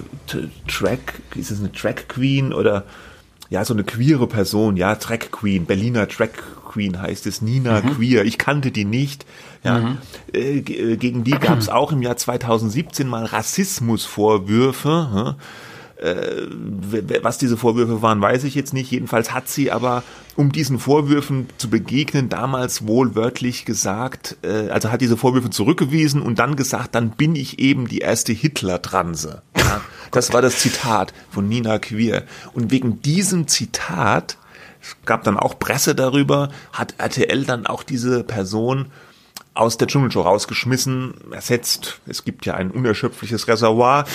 Track 0.68 1.22
ist 1.34 1.50
es 1.50 1.60
eine 1.60 1.72
Track 1.72 2.08
Queen 2.08 2.54
oder 2.54 2.84
ja 3.50 3.66
so 3.66 3.74
eine 3.74 3.84
queere 3.84 4.28
Person? 4.28 4.78
Ja 4.78 4.94
Track 4.94 5.32
Queen 5.32 5.66
Berliner 5.66 6.08
Track 6.08 6.34
Queen 6.68 7.02
heißt 7.02 7.26
es 7.26 7.42
Nina 7.42 7.82
mhm. 7.82 7.96
Queer. 7.96 8.26
Ich 8.26 8.38
kannte 8.38 8.70
die 8.70 8.86
nicht 8.86 9.26
ja, 9.64 9.80
mhm. 9.80 9.98
äh, 10.34 10.60
äh 10.60 10.98
gegen 10.98 11.24
die 11.24 11.32
gab 11.32 11.60
es 11.60 11.70
auch 11.70 11.92
im 11.92 12.02
Jahr 12.02 12.18
2017 12.18 13.08
mal 13.08 13.26
Rassismusvorwürfe. 13.26 15.36
Äh, 15.98 16.46
was 17.24 17.40
diese 17.40 17.58
Vorwürfe 17.58 18.04
waren, 18.04 18.22
weiß 18.22 18.44
ich 18.44 18.54
jetzt 18.54 18.72
nicht. 18.72 18.92
Jedenfalls 18.92 19.34
hat 19.34 19.50
sie 19.50 19.72
aber, 19.72 20.04
um 20.36 20.52
diesen 20.52 20.78
Vorwürfen 20.78 21.48
zu 21.58 21.72
begegnen, 21.72 22.30
damals 22.30 22.86
wohl 22.86 23.16
wörtlich 23.16 23.66
gesagt, 23.66 24.38
äh, 24.44 24.70
also 24.70 24.92
hat 24.92 25.02
diese 25.02 25.18
Vorwürfe 25.18 25.50
zurückgewiesen 25.50 26.22
und 26.22 26.38
dann 26.38 26.56
gesagt, 26.56 26.94
dann 26.94 27.12
bin 27.12 27.36
ich 27.36 27.58
eben 27.58 27.88
die 27.88 28.00
erste 28.00 28.32
Hitler-Transe. 28.32 29.42
Ja, 29.58 29.82
das 30.12 30.34
war 30.34 30.44
das 30.44 30.60
Zitat 30.60 31.14
von 31.32 31.50
Nina 31.50 31.80
Queer. 31.80 32.26
Und 32.54 32.70
wegen 32.70 33.02
diesem 33.02 33.48
Zitat, 33.48 34.38
es 34.80 34.96
gab 35.06 35.24
dann 35.24 35.36
auch 35.36 35.58
Presse 35.58 35.96
darüber, 35.96 36.50
hat 36.74 36.94
RTL 37.00 37.44
dann 37.46 37.66
auch 37.66 37.82
diese 37.82 38.24
Person 38.24 38.92
aus 39.58 39.78
der 39.78 39.88
Dschungelshow 39.88 40.22
rausgeschmissen, 40.22 41.16
ersetzt, 41.32 42.00
es 42.08 42.24
gibt 42.24 42.46
ja 42.46 42.54
ein 42.54 42.72
unerschöpfliches 42.72 43.48
Reservoir, 43.48 44.06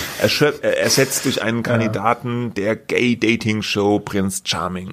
ersetzt 0.63 1.25
durch 1.25 1.43
einen 1.43 1.63
Kandidaten 1.63 2.55
der 2.55 2.77
Gay-Dating-Show 2.77 3.99
Prince 4.01 4.43
Charming. 4.45 4.93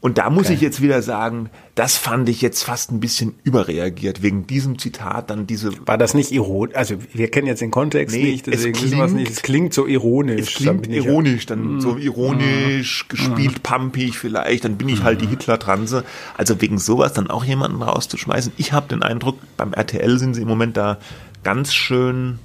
Und 0.00 0.18
da 0.18 0.30
muss 0.30 0.46
okay. 0.46 0.54
ich 0.54 0.60
jetzt 0.60 0.82
wieder 0.82 1.02
sagen, 1.02 1.50
das 1.74 1.96
fand 1.96 2.28
ich 2.28 2.42
jetzt 2.42 2.62
fast 2.62 2.92
ein 2.92 3.00
bisschen 3.00 3.34
überreagiert, 3.44 4.22
wegen 4.22 4.46
diesem 4.46 4.78
Zitat 4.78 5.30
dann 5.30 5.46
diese. 5.46 5.72
War 5.86 5.98
das 5.98 6.14
nicht 6.14 6.32
ironisch? 6.32 6.76
Also 6.76 6.96
wir 7.12 7.30
kennen 7.30 7.46
jetzt 7.46 7.62
den 7.62 7.70
Kontext 7.70 8.14
nee, 8.14 8.22
nicht, 8.22 8.46
deswegen 8.46 8.76
es 8.76 8.84
klingt, 8.84 9.14
nicht. 9.14 9.30
Es 9.30 9.42
klingt 9.42 9.74
so 9.74 9.86
ironisch. 9.86 10.40
Es 10.40 10.54
klingt 10.54 10.86
dann 10.86 10.92
ironisch, 10.92 11.46
dann 11.46 11.76
mm, 11.76 11.80
so 11.80 11.96
ironisch, 11.96 13.04
mm, 13.04 13.08
gespielt 13.08 13.58
mm. 13.58 13.62
pampig 13.62 14.18
vielleicht, 14.18 14.64
dann 14.64 14.76
bin 14.76 14.88
ich 14.88 15.02
halt 15.02 15.22
die 15.22 15.26
Hitler-Transe. 15.26 16.04
Also 16.36 16.60
wegen 16.60 16.78
sowas 16.78 17.14
dann 17.14 17.28
auch 17.28 17.44
jemanden 17.44 17.82
rauszuschmeißen. 17.82 18.52
Ich 18.58 18.72
habe 18.72 18.88
den 18.88 19.02
Eindruck, 19.02 19.38
beim 19.56 19.72
RTL 19.72 20.18
sind 20.18 20.34
sie 20.34 20.42
im 20.42 20.48
Moment 20.48 20.76
da 20.76 20.98
ganz 21.42 21.72
schön 21.72 22.38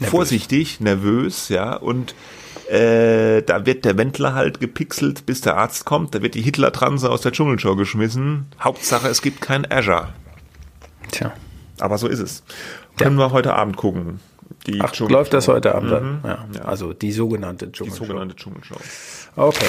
nervös. 0.00 0.10
vorsichtig, 0.10 0.80
nervös, 0.80 1.48
ja, 1.50 1.74
und 1.76 2.14
äh, 2.70 3.42
da 3.42 3.66
wird 3.66 3.84
der 3.84 3.96
Wendler 3.96 4.34
halt 4.34 4.60
gepixelt, 4.60 5.26
bis 5.26 5.40
der 5.40 5.56
Arzt 5.56 5.84
kommt. 5.84 6.14
Da 6.14 6.22
wird 6.22 6.34
die 6.34 6.42
Hitler-Transe 6.42 7.10
aus 7.10 7.20
der 7.20 7.32
Dschungelshow 7.32 7.76
geschmissen. 7.76 8.46
Hauptsache, 8.60 9.08
es 9.08 9.22
gibt 9.22 9.40
kein 9.40 9.70
Azure. 9.70 10.08
Tja. 11.10 11.32
Aber 11.80 11.98
so 11.98 12.08
ist 12.08 12.20
es. 12.20 12.42
Können 12.96 13.18
ja. 13.18 13.26
wir 13.26 13.32
heute 13.32 13.54
Abend 13.54 13.76
gucken. 13.76 14.20
Die 14.66 14.80
Ach, 14.80 14.98
läuft 14.98 15.32
das 15.32 15.48
heute 15.48 15.74
Abend 15.74 15.90
mhm. 15.90 16.20
Ja. 16.24 16.46
ja. 16.54 16.62
Also 16.62 16.92
die 16.92 17.12
sogenannte 17.12 17.70
Dschungelshow. 17.70 18.02
Die 18.02 18.08
sogenannte 18.08 18.36
Dschungelshow. 18.36 18.76
Okay. 19.36 19.66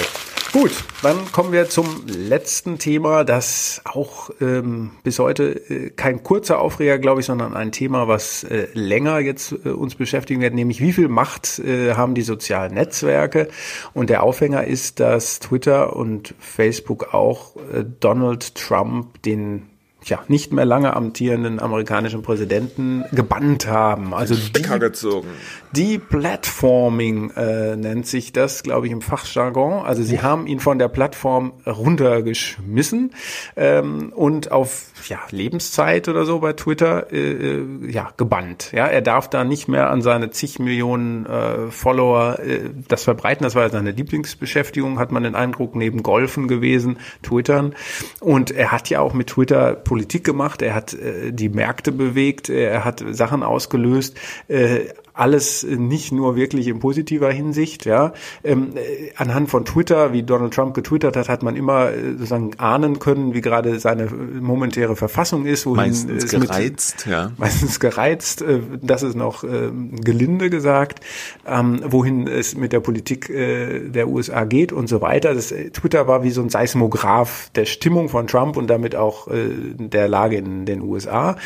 Gut, 0.54 0.72
dann 1.04 1.30
kommen 1.34 1.52
wir 1.52 1.68
zum 1.68 1.86
letzten 2.08 2.80
Thema, 2.80 3.26
das 3.26 3.82
auch 3.84 4.30
ähm, 4.40 4.92
bis 5.04 5.20
heute 5.20 5.44
äh, 5.70 5.90
kein 5.90 6.24
kurzer 6.24 6.60
Aufreger, 6.60 7.00
glaube 7.00 7.20
ich, 7.20 7.26
sondern 7.26 7.54
ein 7.54 7.74
Thema, 7.74 8.08
was 8.08 8.46
äh, 8.46 8.68
länger 8.74 9.20
jetzt 9.20 9.52
äh, 9.52 9.70
uns 9.70 9.96
beschäftigen 9.96 10.42
wird, 10.42 10.54
nämlich 10.54 10.80
wie 10.80 10.94
viel 10.94 11.10
Macht 11.10 11.60
äh, 11.60 11.96
haben 11.96 12.16
die 12.16 12.22
sozialen 12.22 12.74
Netzwerke? 12.76 13.50
Und 13.94 14.10
der 14.10 14.24
Aufhänger 14.24 14.64
ist, 14.64 15.02
dass 15.02 15.40
Twitter 15.40 15.96
und 15.96 16.34
Facebook 16.40 17.14
auch 17.14 17.58
äh, 17.58 17.84
Donald 18.00 18.56
Trump 18.56 19.22
den 19.24 19.68
ja, 20.10 20.20
nicht 20.28 20.54
mehr 20.54 20.66
lange 20.66 20.96
amtierenden 20.96 21.60
amerikanischen 21.60 22.22
Präsidenten 22.22 23.04
gebannt 23.12 23.68
haben. 23.68 24.14
Also 24.14 24.36
die, 24.36 24.62
gezogen. 24.62 25.28
Deplatforming 25.76 27.32
äh, 27.32 27.76
nennt 27.76 28.08
sich 28.08 28.34
das, 28.34 28.64
glaube 28.64 28.88
ich, 28.88 28.92
im 28.92 29.02
Fachjargon. 29.02 29.86
Also 29.86 30.04
sie 30.04 30.22
haben 30.22 30.48
ihn 30.48 30.60
von 30.60 30.80
der 30.80 30.88
Plattform 30.88 31.54
runtergeschmissen 31.66 33.12
ähm, 33.56 34.14
und 34.16 34.52
auf 34.52 34.88
ja, 35.08 35.20
Lebenszeit 35.32 36.08
oder 36.08 36.26
so 36.26 36.40
bei 36.40 36.54
Twitter 36.54 37.12
äh, 37.12 37.32
äh, 37.32 37.66
ja, 37.90 38.10
gebannt. 38.18 38.72
Ja, 38.72 38.88
er 38.88 39.02
darf 39.02 39.30
da 39.30 39.44
nicht 39.44 39.68
mehr 39.68 39.90
an 39.90 40.02
seine 40.02 40.32
zig 40.32 40.60
Millionen 40.60 41.26
äh, 41.26 41.70
Follower 41.70 42.40
äh, 42.40 42.70
das 42.88 43.04
verbreiten. 43.04 43.44
Das 43.44 43.56
war 43.56 43.70
seine 43.70 43.92
Lieblingsbeschäftigung, 43.92 45.00
hat 45.00 45.12
man 45.12 45.24
den 45.24 45.36
Eindruck, 45.36 45.76
neben 45.76 46.04
Golfen 46.04 46.48
gewesen, 46.48 46.98
Twittern. 47.24 47.76
Und 48.20 48.52
er 48.52 48.72
hat 48.72 48.90
ja 48.90 49.02
auch 49.02 49.14
mit 49.14 49.28
Twitter 49.28 49.74
Politik 49.98 50.24
gemacht, 50.24 50.62
er 50.62 50.76
hat 50.76 50.94
äh, 50.94 51.32
die 51.34 51.50
Märkte 51.50 51.92
bewegt, 51.92 52.50
er 52.50 52.86
hat 52.86 53.04
Sachen 53.10 53.42
ausgelöst. 53.42 54.16
Äh, 54.48 54.82
alles 55.18 55.64
nicht 55.64 56.12
nur 56.12 56.36
wirklich 56.36 56.68
in 56.68 56.80
positiver 56.80 57.32
Hinsicht. 57.32 57.86
Ja, 57.86 58.14
ähm, 58.44 58.74
äh, 58.76 59.12
anhand 59.16 59.50
von 59.50 59.66
Twitter, 59.66 60.14
wie 60.14 60.24
Donald 60.24 60.54
Trump 60.54 60.74
getwittert 60.74 61.16
hat, 61.16 61.30
hat 61.30 61.44
man 61.44 61.56
immer 61.56 61.92
äh, 61.92 62.12
sozusagen 62.12 62.52
ahnen 62.58 63.00
können, 63.00 63.34
wie 63.34 63.42
gerade 63.42 63.80
seine 63.80 64.08
momentäre 64.08 64.96
Verfassung 64.96 65.46
ist. 65.46 65.66
Wohin 65.66 65.78
meistens 65.78 66.30
gereizt, 66.30 67.06
mit, 67.06 67.14
ja. 67.14 67.32
Meistens 67.38 67.80
gereizt, 67.80 68.42
äh, 68.42 68.60
das 68.82 69.04
ist 69.04 69.16
noch 69.16 69.44
äh, 69.44 69.72
gelinde 70.02 70.50
gesagt, 70.50 71.00
ähm, 71.46 71.82
wohin 71.86 72.28
es 72.28 72.56
mit 72.56 72.74
der 72.74 72.80
Politik 72.80 73.30
äh, 73.30 73.90
der 73.90 74.08
USA 74.08 74.46
geht 74.46 74.72
und 74.72 74.88
so 74.88 75.02
weiter. 75.02 75.34
Das, 75.34 75.52
äh, 75.52 75.72
Twitter 75.72 76.08
war 76.08 76.24
wie 76.24 76.32
so 76.32 76.42
ein 76.42 76.50
Seismograph 76.50 77.50
der 77.56 77.66
Stimmung 77.66 78.10
von 78.10 78.28
Trump 78.28 78.58
und 78.58 78.68
damit 78.68 78.96
auch 78.96 79.28
äh, 79.28 79.50
der 79.74 80.08
Lage 80.08 80.38
in 80.38 80.66
den 80.66 80.82
USA. 80.82 81.38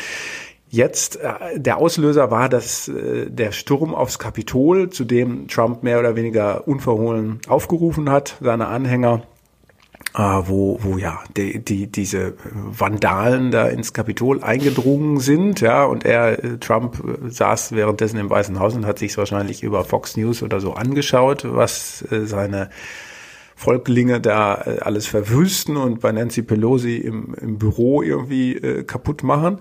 Jetzt, 0.72 1.16
äh, 1.16 1.60
der 1.60 1.76
Auslöser 1.76 2.30
war 2.30 2.48
dass 2.48 2.88
äh, 2.88 3.28
der 3.28 3.52
Sturm 3.52 3.94
aufs 3.94 4.18
Kapitol, 4.18 4.88
zu 4.88 5.04
dem 5.04 5.46
Trump 5.46 5.82
mehr 5.82 5.98
oder 5.98 6.16
weniger 6.16 6.66
unverhohlen 6.66 7.40
aufgerufen 7.46 8.08
hat, 8.08 8.38
seine 8.40 8.68
Anhänger, 8.68 9.20
äh, 10.14 10.22
wo, 10.22 10.78
wo 10.80 10.96
ja 10.96 11.20
die, 11.36 11.62
die, 11.62 11.88
diese 11.88 12.32
Vandalen 12.54 13.50
da 13.50 13.68
ins 13.68 13.92
Kapitol 13.92 14.42
eingedrungen 14.42 15.20
sind, 15.20 15.60
ja, 15.60 15.84
und 15.84 16.06
er, 16.06 16.42
äh, 16.42 16.56
Trump, 16.56 17.04
äh, 17.04 17.28
saß 17.28 17.72
währenddessen 17.72 18.18
im 18.18 18.30
Weißen 18.30 18.58
Haus 18.58 18.74
und 18.74 18.86
hat 18.86 18.98
sich 18.98 19.18
wahrscheinlich 19.18 19.62
über 19.62 19.84
Fox 19.84 20.16
News 20.16 20.42
oder 20.42 20.58
so 20.58 20.72
angeschaut, 20.72 21.44
was 21.44 22.02
äh, 22.10 22.24
seine 22.24 22.70
Volklinge 23.56 24.22
da 24.22 24.54
alles 24.54 25.06
verwüsten 25.06 25.76
und 25.76 26.00
bei 26.00 26.10
Nancy 26.10 26.42
Pelosi 26.42 26.96
im, 26.96 27.34
im 27.34 27.58
Büro 27.58 28.02
irgendwie 28.02 28.54
äh, 28.56 28.82
kaputt 28.84 29.22
machen. 29.22 29.60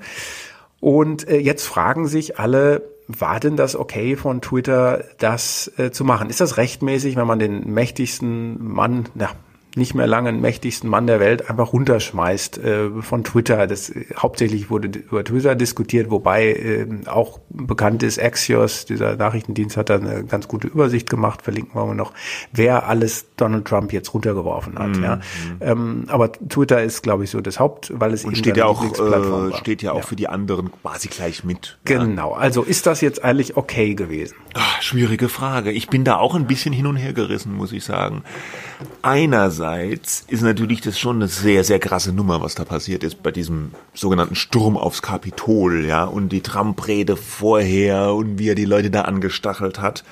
Und 0.82 1.28
äh, 1.30 1.38
jetzt 1.38 1.66
fragen 1.66 2.08
sich 2.08 2.40
alle, 2.40 2.82
war 3.08 3.40
denn 3.40 3.56
das 3.56 3.76
okay 3.76 4.16
von 4.18 4.42
Twitter, 4.42 5.06
das 5.20 5.72
äh, 5.78 5.92
zu 5.92 6.04
machen? 6.04 6.30
Ist 6.30 6.42
das 6.42 6.58
rechtmäßig, 6.58 7.16
wenn 7.16 7.28
man 7.28 7.40
den 7.40 7.72
mächtigsten 7.72 8.62
Mann, 8.62 9.08
na, 9.14 9.30
nicht 9.76 9.96
mehr 9.96 10.08
lange 10.08 10.32
mächtigsten 10.34 10.90
Mann 10.90 11.08
der 11.08 11.20
Welt 11.20 11.50
einfach 11.50 11.72
runterschmeißt 11.72 12.58
äh, 12.58 12.90
von 13.02 13.24
Twitter. 13.24 13.68
Das 13.68 13.90
äh, 13.90 14.06
hauptsächlich 14.18 14.70
wurde 14.70 15.00
über 15.00 15.24
Twitter 15.24 15.56
diskutiert, 15.56 16.12
wobei 16.12 16.52
äh, 16.52 16.88
auch 17.06 17.40
bekannt 17.50 18.04
ist 18.04 18.22
Axios, 18.22 18.86
dieser 18.86 19.16
Nachrichtendienst 19.16 19.78
hat 19.78 19.90
da 19.90 19.96
eine 19.96 20.26
ganz 20.26 20.48
gute 20.48 20.68
Übersicht 20.68 21.10
gemacht, 21.10 21.42
verlinken 21.42 21.74
wir 21.74 21.94
noch, 21.94 22.12
wer 22.52 22.88
alles 22.88 23.28
Donald 23.38 23.66
Trump 23.66 23.94
jetzt 23.94 24.14
runtergeworfen 24.14 24.78
hat. 24.78 24.98
Mhm. 24.98 25.04
Ja. 25.04 25.20
Ähm, 25.62 26.06
aber 26.08 26.34
Twitter 26.34 26.84
ist, 26.84 27.02
glaube 27.02 27.24
ich, 27.24 27.30
so 27.30 27.40
das 27.40 27.60
Haupt, 27.60 27.94
weil 27.96 28.14
es 28.14 28.26
Und 28.26 28.38
steht 28.38 28.58
ja 28.58 28.66
auch 28.66 28.84
äh, 28.84 29.58
steht 29.58 29.82
ja 29.82 29.94
auch 29.94 29.98
ja. 29.98 30.02
für 30.02 30.16
die 30.18 30.28
anderen 30.28 30.70
quasi 30.82 31.08
gleich 31.08 31.46
mit. 31.46 31.78
Genau. 31.86 32.34
Also 32.34 32.64
ist 32.64 32.88
das 32.88 33.00
jetzt 33.00 33.24
eigentlich 33.24 33.56
okay 33.56 33.96
gewesen? 33.96 34.36
Ach, 34.54 34.82
schwierige 34.82 35.30
Frage. 35.30 35.72
Ich 35.72 35.88
bin 35.88 36.04
da 36.04 36.18
auch 36.18 36.36
ein 36.36 36.46
bisschen 36.46 36.74
hin 36.74 36.88
und 36.88 36.98
her 36.98 37.14
gerissen, 37.14 37.54
muss 37.54 37.72
ich 37.72 37.86
sagen. 37.86 38.24
Einerseits 39.02 39.61
ist 40.28 40.42
natürlich 40.42 40.82
das 40.82 41.00
schon 41.00 41.18
eine 41.18 41.28
sehr, 41.28 41.64
sehr 41.64 41.80
krasse 41.80 42.14
Nummer, 42.14 42.42
was 42.42 42.56
da 42.56 42.66
passiert 42.66 43.04
ist 43.04 43.24
bei 43.24 43.32
diesem 43.32 43.72
sogenannten 43.94 44.36
Sturm 44.36 44.78
aufs 44.78 45.02
Kapitol, 45.02 45.86
ja, 45.86 46.04
und 46.04 46.30
die 46.30 46.42
Trump-Rede 46.42 47.16
vorher 47.18 48.14
und 48.14 48.40
wie 48.40 48.50
er 48.50 48.56
die 48.56 48.66
Leute 48.66 48.92
da 48.92 49.02
angestachelt 49.02 49.80
hat. 49.80 50.04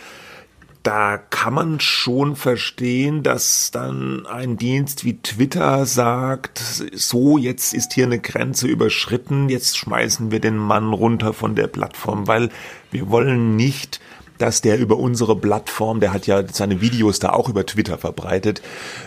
Da 0.83 1.17
kann 1.17 1.53
man 1.53 1.79
schon 1.81 2.37
verstehen, 2.37 3.21
dass 3.21 3.69
dann 3.71 4.25
ein 4.25 4.55
Dienst 4.55 5.03
wie 5.03 5.17
Twitter 5.17 5.85
sagt, 5.85 6.59
so, 6.93 7.37
jetzt 7.37 7.73
ist 7.73 7.93
hier 7.93 8.05
eine 8.05 8.19
Grenze 8.19 8.67
überschritten, 8.67 9.49
jetzt 9.49 9.77
schmeißen 9.77 10.31
wir 10.31 10.39
den 10.39 10.55
Mann 10.55 10.93
runter 10.93 11.33
von 11.33 11.55
der 11.55 11.67
Plattform, 11.67 12.27
weil 12.27 12.49
wir 12.91 13.09
wollen 13.09 13.57
nicht, 13.57 13.99
dass 14.39 14.61
der 14.61 14.79
über 14.79 14.97
unsere 14.97 15.35
Plattform, 15.35 15.99
der 15.99 16.11
hat 16.11 16.25
ja 16.25 16.43
seine 16.51 16.81
Videos 16.81 17.19
da 17.19 17.29
auch 17.29 17.49
über 17.49 17.65
Twitter 17.65 17.97
verbreitet, 17.99 18.61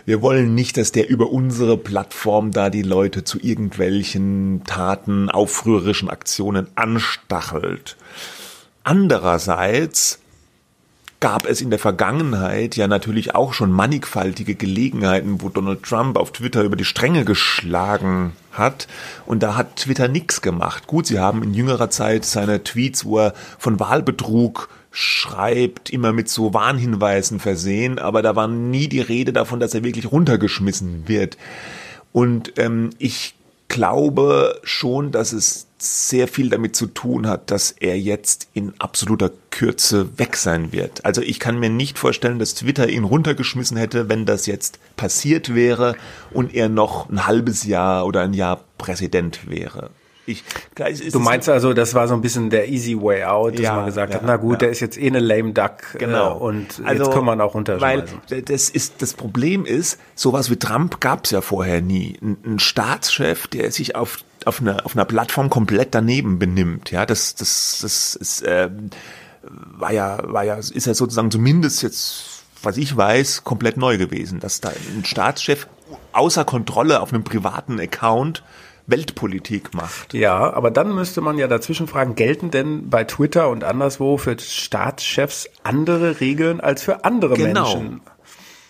wir 0.04 0.22
wollen 0.22 0.54
nicht, 0.54 0.76
dass 0.76 0.92
der 0.92 1.08
über 1.08 1.30
unsere 1.30 1.76
Plattform 1.76 2.52
da 2.52 2.70
die 2.70 2.82
Leute 2.82 3.24
zu 3.24 3.40
irgendwelchen 3.40 4.62
Taten, 4.64 5.30
aufrührerischen 5.30 6.08
Aktionen 6.08 6.68
anstachelt. 6.76 7.96
Andererseits 8.84 10.18
gab 11.22 11.46
es 11.46 11.60
in 11.60 11.70
der 11.70 11.78
Vergangenheit 11.78 12.74
ja 12.76 12.88
natürlich 12.88 13.34
auch 13.34 13.54
schon 13.54 13.70
mannigfaltige 13.70 14.56
Gelegenheiten, 14.56 15.40
wo 15.40 15.48
Donald 15.48 15.84
Trump 15.84 16.18
auf 16.18 16.32
Twitter 16.32 16.64
über 16.64 16.74
die 16.74 16.84
Stränge 16.84 17.24
geschlagen 17.24 18.32
hat 18.50 18.88
und 19.24 19.42
da 19.42 19.54
hat 19.54 19.76
Twitter 19.76 20.08
nichts 20.08 20.42
gemacht. 20.42 20.88
Gut, 20.88 21.06
sie 21.06 21.20
haben 21.20 21.44
in 21.44 21.54
jüngerer 21.54 21.90
Zeit 21.90 22.24
seine 22.24 22.64
Tweets, 22.64 23.04
wo 23.04 23.20
er 23.20 23.34
von 23.56 23.78
Wahlbetrug 23.78 24.68
schreibt, 24.92 25.90
immer 25.90 26.12
mit 26.12 26.28
so 26.28 26.54
Warnhinweisen 26.54 27.40
versehen, 27.40 27.98
aber 27.98 28.22
da 28.22 28.36
war 28.36 28.46
nie 28.46 28.88
die 28.88 29.00
Rede 29.00 29.32
davon, 29.32 29.58
dass 29.58 29.74
er 29.74 29.82
wirklich 29.82 30.12
runtergeschmissen 30.12 31.08
wird. 31.08 31.36
Und 32.12 32.52
ähm, 32.58 32.90
ich 32.98 33.34
glaube 33.68 34.60
schon, 34.64 35.12
dass 35.12 35.32
es 35.32 35.66
sehr 35.78 36.28
viel 36.28 36.50
damit 36.50 36.76
zu 36.76 36.86
tun 36.86 37.26
hat, 37.26 37.50
dass 37.50 37.70
er 37.72 37.98
jetzt 37.98 38.48
in 38.52 38.74
absoluter 38.78 39.30
Kürze 39.50 40.18
weg 40.18 40.36
sein 40.36 40.72
wird. 40.72 41.04
Also 41.06 41.22
ich 41.22 41.40
kann 41.40 41.58
mir 41.58 41.70
nicht 41.70 41.98
vorstellen, 41.98 42.38
dass 42.38 42.54
Twitter 42.54 42.88
ihn 42.88 43.04
runtergeschmissen 43.04 43.78
hätte, 43.78 44.10
wenn 44.10 44.26
das 44.26 44.44
jetzt 44.44 44.78
passiert 44.96 45.54
wäre 45.54 45.96
und 46.32 46.54
er 46.54 46.68
noch 46.68 47.08
ein 47.08 47.26
halbes 47.26 47.64
Jahr 47.64 48.06
oder 48.06 48.20
ein 48.20 48.34
Jahr 48.34 48.62
Präsident 48.76 49.48
wäre. 49.48 49.90
Ich, 50.24 50.44
klar, 50.76 50.90
du 50.90 51.18
meinst 51.18 51.48
also, 51.48 51.72
das 51.74 51.94
war 51.94 52.06
so 52.06 52.14
ein 52.14 52.20
bisschen 52.20 52.48
der 52.48 52.68
easy 52.68 52.96
way 52.96 53.24
out, 53.24 53.54
dass 53.54 53.60
ja, 53.60 53.74
man 53.74 53.86
gesagt 53.86 54.14
ja, 54.14 54.20
hat, 54.20 54.26
na 54.26 54.36
gut, 54.36 54.52
ja. 54.52 54.58
der 54.58 54.70
ist 54.70 54.78
jetzt 54.78 54.96
eh 54.96 55.08
eine 55.08 55.18
lame 55.18 55.52
duck 55.52 55.98
genau. 55.98 56.36
Äh, 56.36 56.42
und 56.42 56.82
also, 56.84 57.04
jetzt 57.04 57.12
kann 57.12 57.24
man 57.24 57.40
auch 57.40 57.56
unterschreiben. 57.56 58.04
Weil 58.28 58.42
das 58.42 58.68
ist 58.68 59.02
das 59.02 59.14
Problem 59.14 59.64
ist, 59.64 59.98
sowas 60.14 60.48
wie 60.48 60.56
Trump 60.56 61.00
gab 61.00 61.24
es 61.24 61.32
ja 61.32 61.40
vorher 61.40 61.80
nie. 61.80 62.18
Ein, 62.22 62.36
ein, 62.44 62.58
Staatschef, 62.60 63.48
der 63.48 63.72
sich 63.72 63.96
auf 63.96 64.18
auf 64.44 64.60
einer 64.60 64.86
auf 64.86 64.94
einer 64.94 65.04
Plattform 65.04 65.50
komplett 65.50 65.92
daneben 65.92 66.38
benimmt, 66.38 66.92
ja, 66.92 67.04
das 67.04 67.34
das 67.34 67.80
das 67.82 68.14
ist 68.14 68.42
äh, 68.42 68.70
war 69.42 69.92
ja 69.92 70.20
war 70.22 70.44
ja 70.44 70.54
ist 70.54 70.86
ja 70.86 70.94
sozusagen 70.94 71.32
zumindest 71.32 71.82
jetzt 71.82 72.44
was 72.62 72.76
ich 72.76 72.96
weiß 72.96 73.42
komplett 73.42 73.76
neu 73.76 73.98
gewesen, 73.98 74.38
dass 74.38 74.60
da 74.60 74.68
ein 74.68 75.04
Staatschef 75.04 75.66
außer 76.12 76.44
Kontrolle 76.44 77.00
auf 77.00 77.12
einem 77.12 77.24
privaten 77.24 77.80
Account 77.80 78.44
Weltpolitik 78.86 79.74
macht. 79.74 80.14
Ja, 80.14 80.52
aber 80.52 80.70
dann 80.70 80.94
müsste 80.94 81.20
man 81.20 81.38
ja 81.38 81.46
dazwischen 81.46 81.86
fragen, 81.86 82.14
gelten 82.14 82.50
denn 82.50 82.90
bei 82.90 83.04
Twitter 83.04 83.48
und 83.48 83.64
anderswo 83.64 84.18
für 84.18 84.38
Staatschefs 84.38 85.48
andere 85.62 86.20
Regeln 86.20 86.60
als 86.60 86.82
für 86.82 87.04
andere 87.04 87.34
genau. 87.34 87.74
Menschen? 87.74 88.00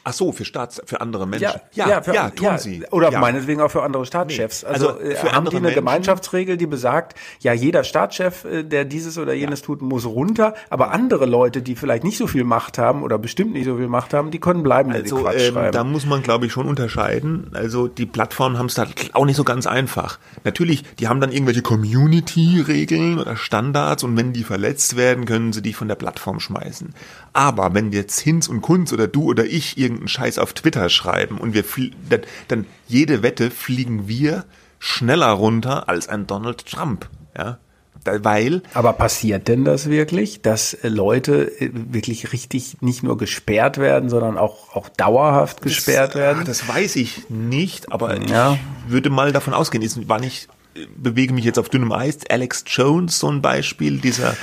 Ach 0.04 0.12
so, 0.12 0.32
für 0.32 0.44
Staats, 0.44 0.82
für 0.84 1.00
andere 1.00 1.26
Menschen. 1.26 1.44
Ja, 1.72 1.86
ja, 1.86 1.88
ja, 1.88 2.02
für, 2.02 2.14
ja 2.14 2.30
tun 2.30 2.44
ja, 2.44 2.58
sie. 2.58 2.84
Oder 2.90 3.16
meinetwegen 3.18 3.60
auch 3.60 3.70
für 3.70 3.82
andere 3.82 4.04
Staatschefs. 4.04 4.62
Nee. 4.62 4.68
Also, 4.68 4.88
also 4.88 5.00
äh, 5.00 5.14
für 5.14 5.32
haben 5.32 5.44
die 5.44 5.56
eine 5.56 5.60
Menschen? 5.60 5.76
Gemeinschaftsregel, 5.76 6.56
die 6.56 6.66
besagt, 6.66 7.16
ja, 7.40 7.52
jeder 7.52 7.84
Staatschef, 7.84 8.44
äh, 8.44 8.64
der 8.64 8.84
dieses 8.84 9.16
oder 9.18 9.32
jenes 9.32 9.62
tut, 9.62 9.80
muss 9.80 10.04
runter, 10.04 10.54
aber 10.70 10.90
andere 10.90 11.26
Leute, 11.26 11.62
die 11.62 11.76
vielleicht 11.76 12.02
nicht 12.02 12.18
so 12.18 12.26
viel 12.26 12.44
Macht 12.44 12.78
haben 12.78 13.02
oder 13.02 13.18
bestimmt 13.18 13.52
nicht 13.52 13.66
so 13.66 13.76
viel 13.76 13.88
Macht 13.88 14.12
haben, 14.12 14.30
die 14.30 14.40
können 14.40 14.62
bleiben, 14.62 14.92
also, 14.92 15.28
ähm. 15.28 15.70
Da 15.72 15.84
muss 15.84 16.06
man, 16.06 16.22
glaube 16.22 16.46
ich, 16.46 16.52
schon 16.52 16.66
unterscheiden. 16.66 17.50
Also 17.52 17.88
die 17.88 18.06
Plattformen 18.06 18.58
haben 18.58 18.66
es 18.66 18.74
da 18.74 18.86
auch 19.12 19.24
nicht 19.24 19.36
so 19.36 19.44
ganz 19.44 19.66
einfach. 19.66 20.18
Natürlich, 20.44 20.84
die 20.96 21.08
haben 21.08 21.20
dann 21.20 21.30
irgendwelche 21.30 21.62
Community-Regeln 21.62 23.18
oder 23.18 23.36
Standards 23.36 24.02
und 24.02 24.16
wenn 24.16 24.32
die 24.32 24.44
verletzt 24.44 24.96
werden, 24.96 25.24
können 25.26 25.52
sie 25.52 25.62
die 25.62 25.72
von 25.72 25.88
der 25.88 25.94
Plattform 25.94 26.40
schmeißen. 26.40 26.94
Aber 27.32 27.74
wenn 27.74 27.92
jetzt 27.92 28.20
Hinz 28.20 28.48
und 28.48 28.60
Kunz 28.60 28.92
oder 28.92 29.08
du 29.08 29.24
oder 29.24 29.44
ich 29.44 29.78
irgendeinen 29.78 30.08
Scheiß 30.08 30.38
auf 30.38 30.52
Twitter 30.52 30.88
schreiben 30.88 31.38
und 31.38 31.54
wir 31.54 31.64
dann, 32.08 32.20
dann 32.48 32.66
jede 32.88 33.22
Wette 33.22 33.50
fliegen 33.50 34.06
wir 34.06 34.44
schneller 34.78 35.30
runter 35.30 35.88
als 35.88 36.08
ein 36.08 36.26
Donald 36.26 36.66
Trump, 36.66 37.08
ja. 37.36 37.58
Weil. 38.04 38.62
Aber 38.74 38.94
passiert 38.94 39.46
denn 39.46 39.64
das 39.64 39.88
wirklich, 39.88 40.42
dass 40.42 40.74
äh, 40.74 40.88
Leute 40.88 41.52
äh, 41.60 41.70
wirklich 41.72 42.32
richtig 42.32 42.78
nicht 42.80 43.04
nur 43.04 43.16
gesperrt 43.16 43.78
werden, 43.78 44.08
sondern 44.08 44.38
auch, 44.38 44.74
auch 44.74 44.88
dauerhaft 44.88 45.62
gesperrt 45.62 46.10
das, 46.10 46.20
werden? 46.20 46.44
Das 46.44 46.66
weiß 46.66 46.96
ich 46.96 47.30
nicht, 47.30 47.92
aber 47.92 48.20
ja. 48.20 48.54
ich 48.54 48.92
würde 48.92 49.08
mal 49.08 49.30
davon 49.30 49.54
ausgehen, 49.54 49.84
ich 49.84 50.08
war 50.08 50.18
nicht, 50.18 50.48
bewege 50.96 51.32
mich 51.32 51.44
jetzt 51.44 51.60
auf 51.60 51.68
dünnem 51.68 51.92
Eis. 51.92 52.18
Alex 52.28 52.64
Jones, 52.66 53.20
so 53.20 53.28
ein 53.28 53.40
Beispiel, 53.40 53.98
dieser 53.98 54.36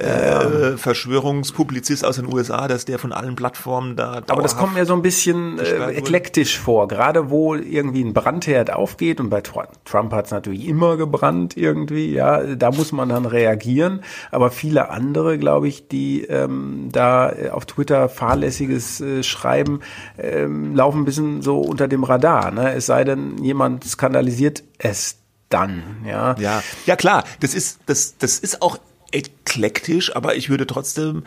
äh, 0.00 0.76
Verschwörungspublizist 0.76 2.04
aus 2.04 2.16
den 2.16 2.32
USA, 2.32 2.68
dass 2.68 2.84
der 2.84 2.98
von 2.98 3.12
allen 3.12 3.36
Plattformen 3.36 3.96
da. 3.96 4.22
Aber 4.28 4.42
das 4.42 4.56
kommt 4.56 4.74
mir 4.74 4.86
so 4.86 4.94
ein 4.94 5.02
bisschen 5.02 5.58
äh, 5.58 5.92
eklektisch 5.92 6.58
vor, 6.58 6.88
gerade 6.88 7.30
wo 7.30 7.54
irgendwie 7.54 8.02
ein 8.02 8.14
Brandherd 8.14 8.72
aufgeht 8.72 9.20
und 9.20 9.30
bei 9.30 9.40
Trump 9.42 10.12
hat 10.12 10.26
es 10.26 10.30
natürlich 10.30 10.66
immer 10.66 10.96
gebrannt 10.96 11.56
irgendwie, 11.56 12.12
ja, 12.12 12.54
da 12.54 12.70
muss 12.70 12.92
man 12.92 13.08
dann 13.10 13.26
reagieren. 13.26 14.02
Aber 14.30 14.50
viele 14.50 14.90
andere, 14.90 15.38
glaube 15.38 15.68
ich, 15.68 15.88
die 15.88 16.22
ähm, 16.24 16.88
da 16.92 17.32
auf 17.52 17.66
Twitter 17.66 18.08
fahrlässiges 18.08 19.00
äh, 19.00 19.22
schreiben, 19.22 19.80
ähm, 20.18 20.74
laufen 20.74 21.02
ein 21.02 21.04
bisschen 21.04 21.42
so 21.42 21.60
unter 21.60 21.88
dem 21.88 22.04
Radar. 22.04 22.50
Ne? 22.50 22.72
Es 22.74 22.86
sei 22.86 23.04
denn, 23.04 23.38
jemand 23.42 23.84
skandalisiert 23.84 24.62
es 24.78 25.18
dann, 25.50 25.82
ja. 26.06 26.36
Ja, 26.38 26.62
ja 26.86 26.96
klar, 26.96 27.24
das 27.40 27.54
ist, 27.54 27.80
das, 27.86 28.16
das 28.18 28.38
ist 28.38 28.62
auch 28.62 28.78
eklektisch, 29.12 30.14
aber 30.14 30.36
ich 30.36 30.50
würde 30.50 30.66
trotzdem 30.66 31.24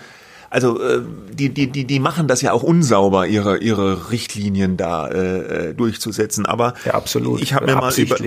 also 0.53 0.79
äh, 0.79 1.01
die, 1.31 1.49
die, 1.49 1.65
die, 1.65 1.85
die 1.85 1.99
machen 1.99 2.27
das 2.27 2.43
ja 2.43 2.51
auch 2.51 2.61
unsauber, 2.61 3.25
ihre, 3.25 3.57
ihre 3.57 4.11
Richtlinien 4.11 4.77
da 4.77 5.07
äh, 5.07 5.69
äh 5.69 5.73
durchzusetzen. 5.73 6.45
Aber 6.45 6.75
ja, 6.85 6.93
absolut. 6.93 7.41
ich 7.41 7.55
habe 7.55 7.65
mir, 7.65 7.75
mal 7.75 7.91
über, 7.91 8.17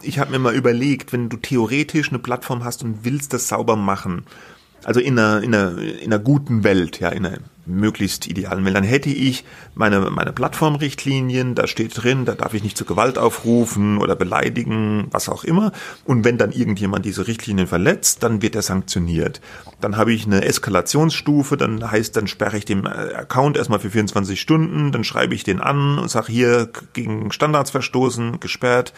ich 0.00 0.18
hab 0.18 0.30
mir 0.30 0.38
mal 0.38 0.54
überlegt, 0.54 1.12
wenn 1.12 1.28
du 1.28 1.36
theoretisch 1.36 2.08
eine 2.08 2.20
Plattform 2.20 2.64
hast 2.64 2.82
und 2.82 3.04
willst 3.04 3.34
das 3.34 3.48
sauber 3.48 3.76
machen, 3.76 4.24
also 4.82 4.98
in 4.98 5.18
einer, 5.18 5.42
in 5.42 5.54
einer, 5.54 5.76
in 5.76 6.10
einer 6.10 6.18
guten 6.18 6.64
Welt, 6.64 7.00
ja, 7.00 7.10
in 7.10 7.26
einer 7.26 7.38
möglichst 7.66 8.26
idealen 8.26 8.64
Welt, 8.64 8.76
dann 8.76 8.84
hätte 8.84 9.10
ich 9.10 9.44
meine, 9.74 10.00
meine 10.10 10.32
Plattformrichtlinien, 10.32 11.54
da 11.54 11.66
steht 11.66 12.02
drin, 12.02 12.24
da 12.24 12.34
darf 12.34 12.54
ich 12.54 12.62
nicht 12.62 12.76
zu 12.76 12.84
Gewalt 12.84 13.18
aufrufen 13.18 13.98
oder 13.98 14.16
beleidigen, 14.16 15.08
was 15.10 15.28
auch 15.28 15.44
immer. 15.44 15.72
Und 16.04 16.24
wenn 16.24 16.38
dann 16.38 16.52
irgendjemand 16.52 17.04
diese 17.04 17.26
Richtlinien 17.26 17.66
verletzt, 17.66 18.22
dann 18.22 18.42
wird 18.42 18.54
er 18.54 18.62
sanktioniert. 18.62 19.40
Dann 19.80 19.96
habe 19.96 20.12
ich 20.12 20.26
eine 20.26 20.44
Eskalationsstufe, 20.44 21.56
dann 21.56 21.90
heißt, 21.90 22.16
dann 22.16 22.26
sperre 22.26 22.56
ich 22.56 22.64
den 22.64 22.86
Account 22.86 23.56
erstmal 23.56 23.80
für 23.80 23.90
24 23.90 24.40
Stunden, 24.40 24.92
dann 24.92 25.04
schreibe 25.04 25.34
ich 25.34 25.44
den 25.44 25.60
an 25.60 25.98
und 25.98 26.10
sage 26.10 26.32
hier 26.32 26.70
gegen 26.92 27.32
Standards 27.32 27.70
verstoßen, 27.70 28.40
gesperrt 28.40 28.92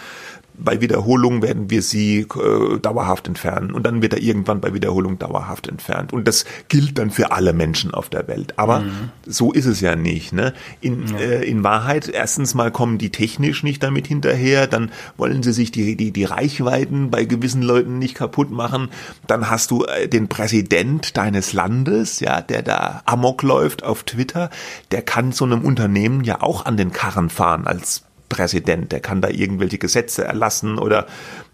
bei 0.58 0.80
Wiederholung 0.80 1.42
werden 1.42 1.70
wir 1.70 1.82
sie 1.82 2.20
äh, 2.20 2.78
dauerhaft 2.78 3.28
entfernen 3.28 3.72
und 3.72 3.84
dann 3.84 4.02
wird 4.02 4.14
er 4.14 4.20
irgendwann 4.20 4.60
bei 4.60 4.74
Wiederholung 4.74 5.18
dauerhaft 5.18 5.68
entfernt 5.68 6.12
und 6.12 6.26
das 6.26 6.44
gilt 6.68 6.98
dann 6.98 7.10
für 7.10 7.32
alle 7.32 7.52
Menschen 7.52 7.92
auf 7.92 8.08
der 8.08 8.28
Welt. 8.28 8.54
Aber 8.58 8.80
mhm. 8.80 9.10
so 9.26 9.52
ist 9.52 9.66
es 9.66 9.80
ja 9.80 9.96
nicht. 9.96 10.32
Ne? 10.32 10.52
In, 10.80 11.06
ja. 11.08 11.18
äh, 11.18 11.48
in 11.48 11.64
Wahrheit 11.64 12.08
erstens 12.08 12.54
mal 12.54 12.70
kommen 12.70 12.98
die 12.98 13.10
technisch 13.10 13.62
nicht 13.62 13.82
damit 13.82 14.06
hinterher, 14.06 14.66
dann 14.66 14.90
wollen 15.16 15.42
sie 15.42 15.52
sich 15.52 15.70
die 15.70 15.96
die 15.96 16.12
die 16.12 16.24
Reichweiten 16.24 17.10
bei 17.10 17.24
gewissen 17.24 17.62
Leuten 17.62 17.98
nicht 17.98 18.14
kaputt 18.14 18.50
machen. 18.50 18.88
Dann 19.26 19.50
hast 19.50 19.70
du 19.70 19.84
äh, 19.84 20.08
den 20.08 20.28
Präsident 20.28 21.16
deines 21.16 21.52
Landes, 21.52 22.20
ja, 22.20 22.40
der 22.40 22.62
da 22.62 23.02
amok 23.06 23.42
läuft 23.42 23.82
auf 23.84 24.04
Twitter, 24.04 24.50
der 24.90 25.02
kann 25.02 25.32
so 25.32 25.44
einem 25.44 25.62
Unternehmen 25.62 26.24
ja 26.24 26.42
auch 26.42 26.64
an 26.64 26.76
den 26.76 26.92
Karren 26.92 27.30
fahren 27.30 27.66
als 27.66 28.02
Präsident, 28.28 28.92
der 28.92 29.00
kann 29.00 29.20
da 29.20 29.28
irgendwelche 29.28 29.78
Gesetze 29.78 30.24
erlassen 30.24 30.78
oder 30.78 31.06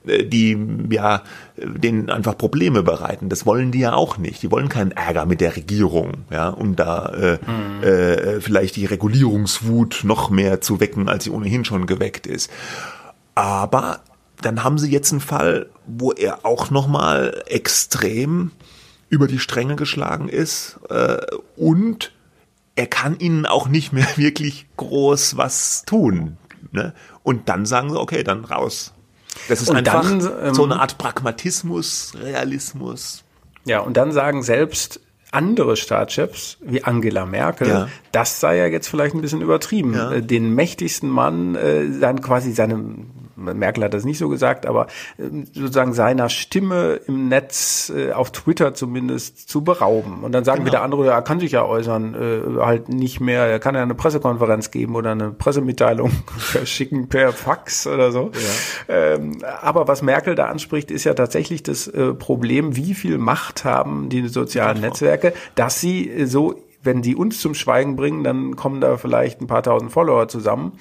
äh, 0.06 0.24
die 0.24 0.56
ja 0.90 1.22
denen 1.56 2.10
einfach 2.10 2.36
Probleme 2.36 2.82
bereiten. 2.82 3.28
Das 3.28 3.46
wollen 3.46 3.72
die 3.72 3.80
ja 3.80 3.94
auch 3.94 4.18
nicht. 4.18 4.42
Die 4.42 4.50
wollen 4.50 4.68
keinen 4.68 4.92
Ärger 4.92 5.26
mit 5.26 5.40
der 5.40 5.56
Regierung, 5.56 6.24
ja, 6.30 6.48
um 6.48 6.76
da 6.76 7.06
äh, 7.08 7.38
mhm. 7.46 7.82
äh, 7.82 8.40
vielleicht 8.40 8.76
die 8.76 8.86
Regulierungswut 8.86 10.00
noch 10.04 10.30
mehr 10.30 10.60
zu 10.60 10.80
wecken, 10.80 11.08
als 11.08 11.24
sie 11.24 11.30
ohnehin 11.30 11.64
schon 11.64 11.86
geweckt 11.86 12.26
ist. 12.26 12.50
Aber 13.34 14.00
dann 14.40 14.64
haben 14.64 14.78
sie 14.78 14.90
jetzt 14.90 15.12
einen 15.12 15.20
Fall, 15.20 15.66
wo 15.86 16.12
er 16.12 16.44
auch 16.44 16.70
noch 16.70 16.88
mal 16.88 17.42
extrem 17.46 18.50
über 19.08 19.26
die 19.26 19.38
Stränge 19.38 19.76
geschlagen 19.76 20.28
ist 20.28 20.80
äh, 20.88 21.18
und 21.56 22.12
er 22.74 22.86
kann 22.86 23.18
ihnen 23.18 23.46
auch 23.46 23.68
nicht 23.68 23.92
mehr 23.92 24.08
wirklich 24.16 24.66
groß 24.76 25.36
was 25.36 25.84
tun. 25.84 26.38
Ne? 26.70 26.94
Und 27.22 27.48
dann 27.48 27.66
sagen 27.66 27.90
sie, 27.90 27.98
okay, 27.98 28.22
dann 28.22 28.44
raus. 28.44 28.92
Das 29.48 29.62
ist 29.62 29.70
und 29.70 29.76
einfach 29.76 30.02
dann, 30.02 30.30
ähm, 30.42 30.54
so 30.54 30.64
eine 30.64 30.80
Art 30.80 30.98
Pragmatismus, 30.98 32.12
Realismus. 32.20 33.24
Ja, 33.64 33.80
und 33.80 33.96
dann 33.96 34.12
sagen 34.12 34.42
selbst 34.42 35.00
andere 35.30 35.76
Staatschefs 35.76 36.58
wie 36.60 36.84
Angela 36.84 37.24
Merkel, 37.24 37.68
ja. 37.68 37.88
das 38.12 38.40
sei 38.40 38.58
ja 38.58 38.66
jetzt 38.66 38.88
vielleicht 38.88 39.14
ein 39.14 39.22
bisschen 39.22 39.40
übertrieben. 39.40 39.94
Ja. 39.94 40.12
Äh, 40.12 40.22
den 40.22 40.54
mächtigsten 40.54 41.08
Mann, 41.08 41.54
äh, 41.54 41.98
dann 42.00 42.20
quasi 42.20 42.52
seinem 42.52 43.11
Merkel 43.42 43.84
hat 43.84 43.94
das 43.94 44.04
nicht 44.04 44.18
so 44.18 44.28
gesagt, 44.28 44.66
aber 44.66 44.86
ähm, 45.18 45.44
sozusagen 45.52 45.92
seiner 45.92 46.28
Stimme 46.28 47.00
im 47.06 47.28
Netz, 47.28 47.92
äh, 47.94 48.12
auf 48.12 48.30
Twitter 48.32 48.74
zumindest, 48.74 49.48
zu 49.48 49.62
berauben. 49.62 50.22
Und 50.22 50.32
dann 50.32 50.44
sagen 50.44 50.60
genau. 50.60 50.72
wieder 50.72 50.82
andere, 50.82 51.10
er 51.10 51.22
kann 51.22 51.40
sich 51.40 51.52
ja 51.52 51.64
äußern, 51.64 52.14
äh, 52.14 52.60
halt 52.60 52.88
nicht 52.88 53.20
mehr, 53.20 53.44
er 53.44 53.58
kann 53.58 53.74
ja 53.74 53.82
eine 53.82 53.94
Pressekonferenz 53.94 54.70
geben 54.70 54.96
oder 54.96 55.12
eine 55.12 55.30
Pressemitteilung 55.30 56.10
verschicken 56.38 57.08
per 57.08 57.32
Fax 57.32 57.86
oder 57.86 58.12
so. 58.12 58.30
Ja. 58.88 58.94
Ähm, 58.94 59.38
aber 59.60 59.88
was 59.88 60.02
Merkel 60.02 60.34
da 60.34 60.46
anspricht, 60.46 60.90
ist 60.90 61.04
ja 61.04 61.14
tatsächlich 61.14 61.62
das 61.62 61.88
äh, 61.88 62.14
Problem, 62.14 62.76
wie 62.76 62.94
viel 62.94 63.18
Macht 63.18 63.64
haben 63.64 64.08
die 64.08 64.28
sozialen 64.28 64.80
Netzwerke, 64.80 65.32
dass 65.54 65.80
sie 65.80 66.26
so 66.26 66.56
wenn 66.82 67.02
die 67.02 67.14
uns 67.14 67.40
zum 67.40 67.54
Schweigen 67.54 67.96
bringen, 67.96 68.24
dann 68.24 68.56
kommen 68.56 68.80
da 68.80 68.96
vielleicht 68.96 69.40
ein 69.40 69.46
paar 69.46 69.62
tausend 69.62 69.92
Follower 69.92 70.28
zusammen. 70.28 70.72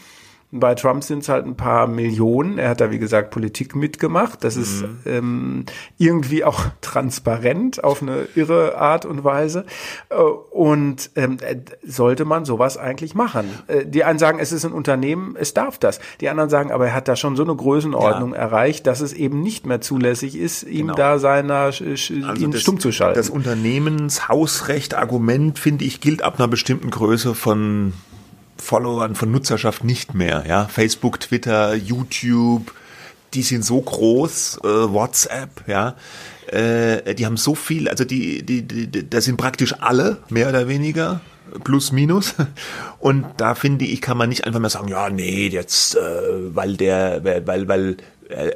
Bei 0.53 0.75
Trump 0.75 1.01
sind 1.03 1.19
es 1.19 1.29
halt 1.29 1.45
ein 1.45 1.55
paar 1.55 1.87
Millionen. 1.87 2.57
Er 2.57 2.71
hat 2.71 2.81
da, 2.81 2.91
wie 2.91 2.99
gesagt, 2.99 3.31
Politik 3.31 3.73
mitgemacht. 3.73 4.43
Das 4.43 4.57
mhm. 4.57 4.61
ist 4.61 4.83
ähm, 5.05 5.63
irgendwie 5.97 6.43
auch 6.43 6.65
transparent 6.81 7.81
auf 7.83 8.01
eine 8.01 8.27
irre 8.35 8.77
Art 8.77 9.05
und 9.05 9.23
Weise. 9.23 9.65
Äh, 10.09 10.15
und 10.15 11.11
ähm, 11.15 11.37
äh, 11.39 11.55
sollte 11.83 12.25
man 12.25 12.43
sowas 12.43 12.75
eigentlich 12.77 13.15
machen? 13.15 13.49
Äh, 13.67 13.85
die 13.85 14.03
einen 14.03 14.19
sagen, 14.19 14.39
es 14.39 14.51
ist 14.51 14.65
ein 14.65 14.73
Unternehmen, 14.73 15.37
es 15.39 15.53
darf 15.53 15.77
das. 15.77 16.01
Die 16.19 16.27
anderen 16.27 16.49
sagen, 16.49 16.69
aber 16.71 16.87
er 16.87 16.95
hat 16.95 17.07
da 17.07 17.15
schon 17.15 17.37
so 17.37 17.43
eine 17.43 17.55
Größenordnung 17.55 18.33
ja. 18.33 18.39
erreicht, 18.39 18.85
dass 18.87 18.99
es 18.99 19.13
eben 19.13 19.41
nicht 19.41 19.65
mehr 19.65 19.79
zulässig 19.79 20.37
ist, 20.37 20.63
ihm 20.63 20.87
genau. 20.87 20.95
da 20.95 21.17
seiner 21.19 21.61
also 21.61 22.13
ihn 22.13 22.51
das, 22.51 22.59
stumm 22.61 22.81
zu 22.81 22.91
schalten. 22.91 23.17
Das 23.17 23.29
Unternehmenshausrecht-Argument, 23.29 25.59
finde 25.59 25.85
ich, 25.85 26.01
gilt 26.01 26.23
ab 26.23 26.39
einer 26.39 26.49
bestimmten 26.49 26.89
Größe 26.89 27.35
von 27.35 27.93
Followern 28.61 29.15
von 29.15 29.31
Nutzerschaft 29.31 29.83
nicht 29.83 30.13
mehr. 30.13 30.43
Ja, 30.47 30.67
Facebook, 30.67 31.19
Twitter, 31.19 31.73
YouTube, 31.73 32.71
die 33.33 33.41
sind 33.41 33.65
so 33.65 33.81
groß, 33.81 34.59
äh, 34.63 34.67
WhatsApp, 34.67 35.67
ja, 35.67 35.95
äh, 36.47 37.15
die 37.15 37.25
haben 37.25 37.37
so 37.37 37.55
viel, 37.55 37.89
also 37.89 38.05
die, 38.05 38.43
die, 38.43 38.61
die, 38.61 39.09
da 39.09 39.19
sind 39.19 39.37
praktisch 39.37 39.73
alle 39.79 40.19
mehr 40.29 40.49
oder 40.49 40.67
weniger 40.67 41.21
plus 41.63 41.91
minus 41.91 42.35
und 42.99 43.25
da 43.37 43.55
finde 43.55 43.85
ich 43.85 43.99
kann 43.99 44.15
man 44.17 44.29
nicht 44.29 44.45
einfach 44.45 44.59
mehr 44.59 44.69
sagen 44.69 44.87
ja 44.87 45.09
nee 45.09 45.47
jetzt 45.47 45.95
äh, 45.95 45.99
weil 46.55 46.77
der 46.77 47.23
weil 47.23 47.67
weil 47.67 47.97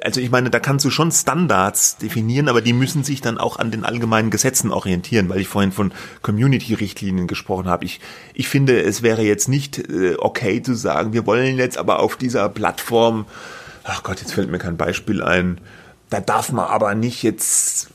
also 0.02 0.22
ich 0.22 0.30
meine, 0.30 0.50
da 0.50 0.60
kannst 0.60 0.86
du 0.86 0.90
schon 0.90 1.12
Standards 1.12 1.98
definieren, 1.98 2.50
aber 2.50 2.62
die 2.62 2.74
müssen 2.74 3.04
sich 3.04 3.22
dann 3.22 3.38
auch 3.38 3.58
an 3.58 3.72
den 3.72 3.84
allgemeinen 3.84 4.30
Gesetzen 4.30 4.72
orientieren, 4.72 5.30
weil 5.30 5.42
ich 5.42 5.48
vorhin 5.48 5.72
von 5.72 5.92
Community-Richtlinien 6.22 7.28
gesprochen 7.28 7.68
habe. 7.68 7.86
Ich, 7.86 8.00
ich 8.34 8.48
finde, 8.48 8.82
es 8.82 9.02
wäre 9.02 9.22
jetzt 9.22 9.48
nicht 9.48 9.78
äh, 9.78 10.16
okay 10.18 10.62
zu 10.62 10.76
sagen, 10.76 11.14
wir 11.14 11.26
wollen 11.26 11.58
jetzt 11.58 11.78
aber 11.78 12.00
auf 12.00 12.16
dieser 12.16 12.50
Plattform, 12.50 13.26
ach 13.84 14.04
Gott, 14.04 14.20
jetzt 14.20 14.34
fällt 14.34 14.50
mir 14.50 14.60
kein 14.60 14.78
Beispiel 14.78 15.22
ein, 15.22 15.60
da 16.10 16.20
darf 16.20 16.52
man 16.52 16.66
aber 16.66 16.96
nicht 16.96 17.24
jetzt 17.24 17.90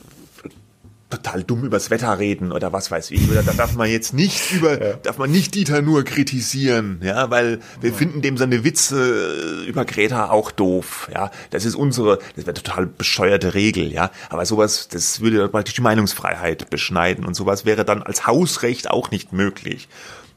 total 1.10 1.42
dumm 1.42 1.64
übers 1.64 1.90
Wetter 1.90 2.18
reden 2.18 2.52
oder 2.52 2.72
was 2.72 2.90
weiß 2.90 3.10
ich. 3.10 3.30
Oder 3.30 3.42
da 3.42 3.52
darf 3.52 3.74
man 3.74 3.90
jetzt 3.90 4.14
nicht 4.14 4.52
über, 4.52 4.80
ja. 4.80 4.94
darf 4.94 5.18
man 5.18 5.30
nicht 5.30 5.54
Dieter 5.54 5.82
nur 5.82 6.04
kritisieren, 6.04 7.00
ja, 7.02 7.30
weil 7.30 7.60
wir 7.80 7.90
ja. 7.90 7.96
finden 7.96 8.22
dem 8.22 8.36
seine 8.36 8.64
Witze 8.64 9.64
über 9.66 9.84
Greta 9.84 10.30
auch 10.30 10.50
doof, 10.50 11.10
ja. 11.12 11.30
Das 11.50 11.64
ist 11.64 11.74
unsere, 11.74 12.20
das 12.36 12.46
wäre 12.46 12.54
total 12.54 12.86
bescheuerte 12.86 13.54
Regel, 13.54 13.92
ja. 13.92 14.10
Aber 14.28 14.46
sowas, 14.46 14.88
das 14.88 15.20
würde 15.20 15.48
praktisch 15.48 15.74
die 15.74 15.82
Meinungsfreiheit 15.82 16.70
beschneiden 16.70 17.24
und 17.24 17.34
sowas 17.34 17.64
wäre 17.64 17.84
dann 17.84 18.02
als 18.02 18.26
Hausrecht 18.26 18.88
auch 18.90 19.10
nicht 19.10 19.32
möglich. 19.32 19.88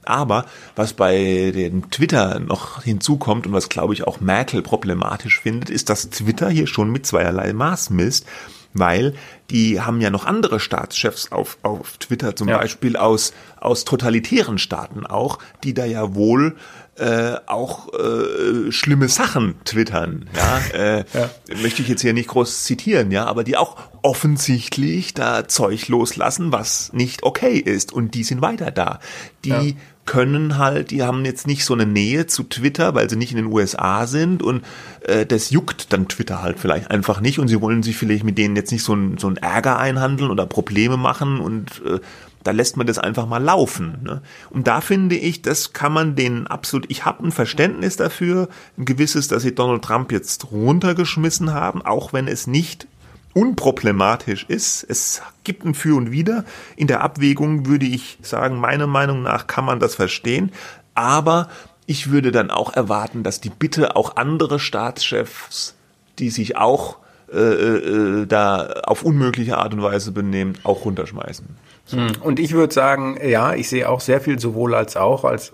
Aber 0.06 0.46
was 0.76 0.94
bei 0.94 1.52
den 1.54 1.90
Twitter 1.90 2.40
noch 2.40 2.84
hinzukommt 2.84 3.48
und 3.48 3.54
was 3.54 3.70
glaube 3.70 3.94
ich 3.94 4.06
auch 4.06 4.20
Merkel 4.20 4.62
problematisch 4.62 5.40
findet, 5.40 5.70
ist, 5.70 5.90
dass 5.90 6.10
Twitter 6.10 6.50
hier 6.50 6.68
schon 6.68 6.92
mit 6.92 7.06
zweierlei 7.06 7.54
Maß 7.54 7.90
misst 7.90 8.26
weil 8.74 9.14
die 9.50 9.82
haben 9.82 10.02
ja 10.02 10.10
noch 10.10 10.26
andere 10.26 10.60
Staatschefs 10.60 11.32
auf, 11.32 11.58
auf 11.62 11.98
Twitter, 11.98 12.36
zum 12.36 12.50
ja. 12.50 12.58
Beispiel 12.58 12.96
aus, 12.98 13.34
aus 13.60 13.86
totalitären 13.86 14.58
Staaten 14.58 15.06
auch, 15.06 15.40
die 15.64 15.74
da 15.74 15.86
ja 15.86 16.16
wohl 16.16 16.56
äh, 16.96 17.36
auch 17.48 17.92
äh, 17.94 18.72
schlimme 18.72 19.10
Sachen 19.10 19.56
twittern. 19.66 20.30
Ja, 20.36 20.60
äh, 20.74 21.06
ja. 21.14 21.30
möchte 21.62 21.82
ich 21.82 21.88
jetzt 21.88 22.02
hier 22.02 22.14
nicht 22.14 22.30
groß 22.30 22.64
zitieren, 22.64 23.12
ja, 23.12 23.26
aber 23.26 23.44
die 23.44 23.58
auch 23.58 23.78
offensichtlich 24.02 25.14
da 25.14 25.48
Zeug 25.48 25.88
loslassen, 25.88 26.52
was 26.52 26.92
nicht 26.94 27.24
okay 27.24 27.58
ist 27.58 27.94
und 27.94 28.14
die 28.14 28.24
sind 28.24 28.42
weiter 28.42 28.72
da. 28.72 29.00
Die 29.44 29.50
ja 29.50 29.64
können 30.06 30.58
halt, 30.58 30.92
die 30.92 31.04
haben 31.04 31.24
jetzt 31.26 31.48
nicht 31.48 31.66
so 31.66 31.74
eine 31.74 31.86
Nähe 31.86 32.28
zu 32.28 32.44
Twitter, 32.44 32.94
weil 32.94 33.10
sie 33.10 33.16
nicht 33.16 33.32
in 33.32 33.38
den 33.38 33.52
USA 33.52 34.06
sind 34.06 34.44
und 34.44 34.64
äh, 35.02 35.26
das 35.26 35.50
juckt 35.50 35.94
dann 35.94 36.08
Twitter 36.08 36.42
halt 36.42 36.60
vielleicht 36.60 36.92
einfach 36.92 37.22
nicht 37.22 37.40
und 37.40 37.48
sie 37.48 37.62
wollen 37.62 37.84
sich 37.84 37.96
vielleicht 37.96 38.24
mit 38.24 38.38
denen 38.38 38.56
jetzt 38.56 38.72
nicht 38.72 38.84
so 38.84 38.94
ein, 38.94 39.18
so 39.18 39.28
ein 39.28 39.38
Ärger 39.38 39.78
einhandeln 39.78 40.30
oder 40.30 40.46
Probleme 40.46 40.98
machen 40.98 41.40
und 41.40 41.82
äh, 41.86 42.00
da 42.44 42.52
lässt 42.52 42.78
man 42.78 42.88
das 42.88 43.00
einfach 43.00 43.26
mal 43.26 43.42
laufen. 43.42 44.00
Ne? 44.04 44.22
Und 44.50 44.68
da 44.68 44.82
finde 44.82 45.16
ich, 45.16 45.42
das 45.42 45.74
kann 45.74 45.94
man 45.94 46.16
denen 46.16 46.48
absolut, 46.48 46.86
ich 46.90 47.06
habe 47.06 47.26
ein 47.26 47.32
Verständnis 47.32 47.96
dafür, 47.96 48.50
ein 48.78 48.86
gewisses, 48.86 49.28
dass 49.30 49.44
sie 49.44 49.56
Donald 49.56 49.84
Trump 49.84 50.12
jetzt 50.12 50.52
runtergeschmissen 50.52 51.54
haben, 51.54 51.82
auch 51.82 52.14
wenn 52.14 52.28
es 52.28 52.48
nicht 52.48 52.88
unproblematisch 53.34 54.46
ist. 54.48 54.86
Es 54.88 55.22
gibt 55.44 55.66
ein 55.66 55.74
Für 55.74 55.96
und 55.96 56.12
Wider. 56.12 56.46
In 56.76 56.88
der 56.88 57.02
Abwägung 57.02 57.66
würde 57.66 57.86
ich 57.86 58.18
sagen, 58.22 58.60
meiner 58.60 58.88
Meinung 58.88 59.24
nach 59.24 59.48
kann 59.48 59.66
man 59.66 59.80
das 59.80 59.96
verstehen. 59.96 60.52
Aber 60.94 61.50
ich 61.86 62.12
würde 62.12 62.32
dann 62.32 62.52
auch 62.52 62.74
erwarten, 62.74 63.24
dass 63.24 63.42
die 63.42 63.50
Bitte 63.50 63.96
auch 63.96 64.16
andere 64.16 64.60
Staatschefs, 64.60 65.76
die 66.20 66.30
sich 66.30 66.56
auch 66.58 66.98
äh, 67.34 67.38
äh, 67.40 68.26
da 68.28 68.68
auf 68.86 69.04
unmögliche 69.04 69.58
Art 69.58 69.74
und 69.74 69.82
Weise 69.82 70.12
benehmen, 70.12 70.58
auch 70.64 70.86
runterschmeißen. 70.86 71.48
So. 71.86 71.98
Hm. 71.98 72.12
Und 72.22 72.40
ich 72.40 72.54
würde 72.54 72.74
sagen, 72.74 73.18
ja, 73.28 73.56
ich 73.56 73.70
sehe 73.70 73.90
auch 73.90 74.02
sehr 74.02 74.22
viel 74.22 74.40
sowohl 74.40 74.76
als 74.76 74.96
auch, 74.96 75.24
als 75.24 75.54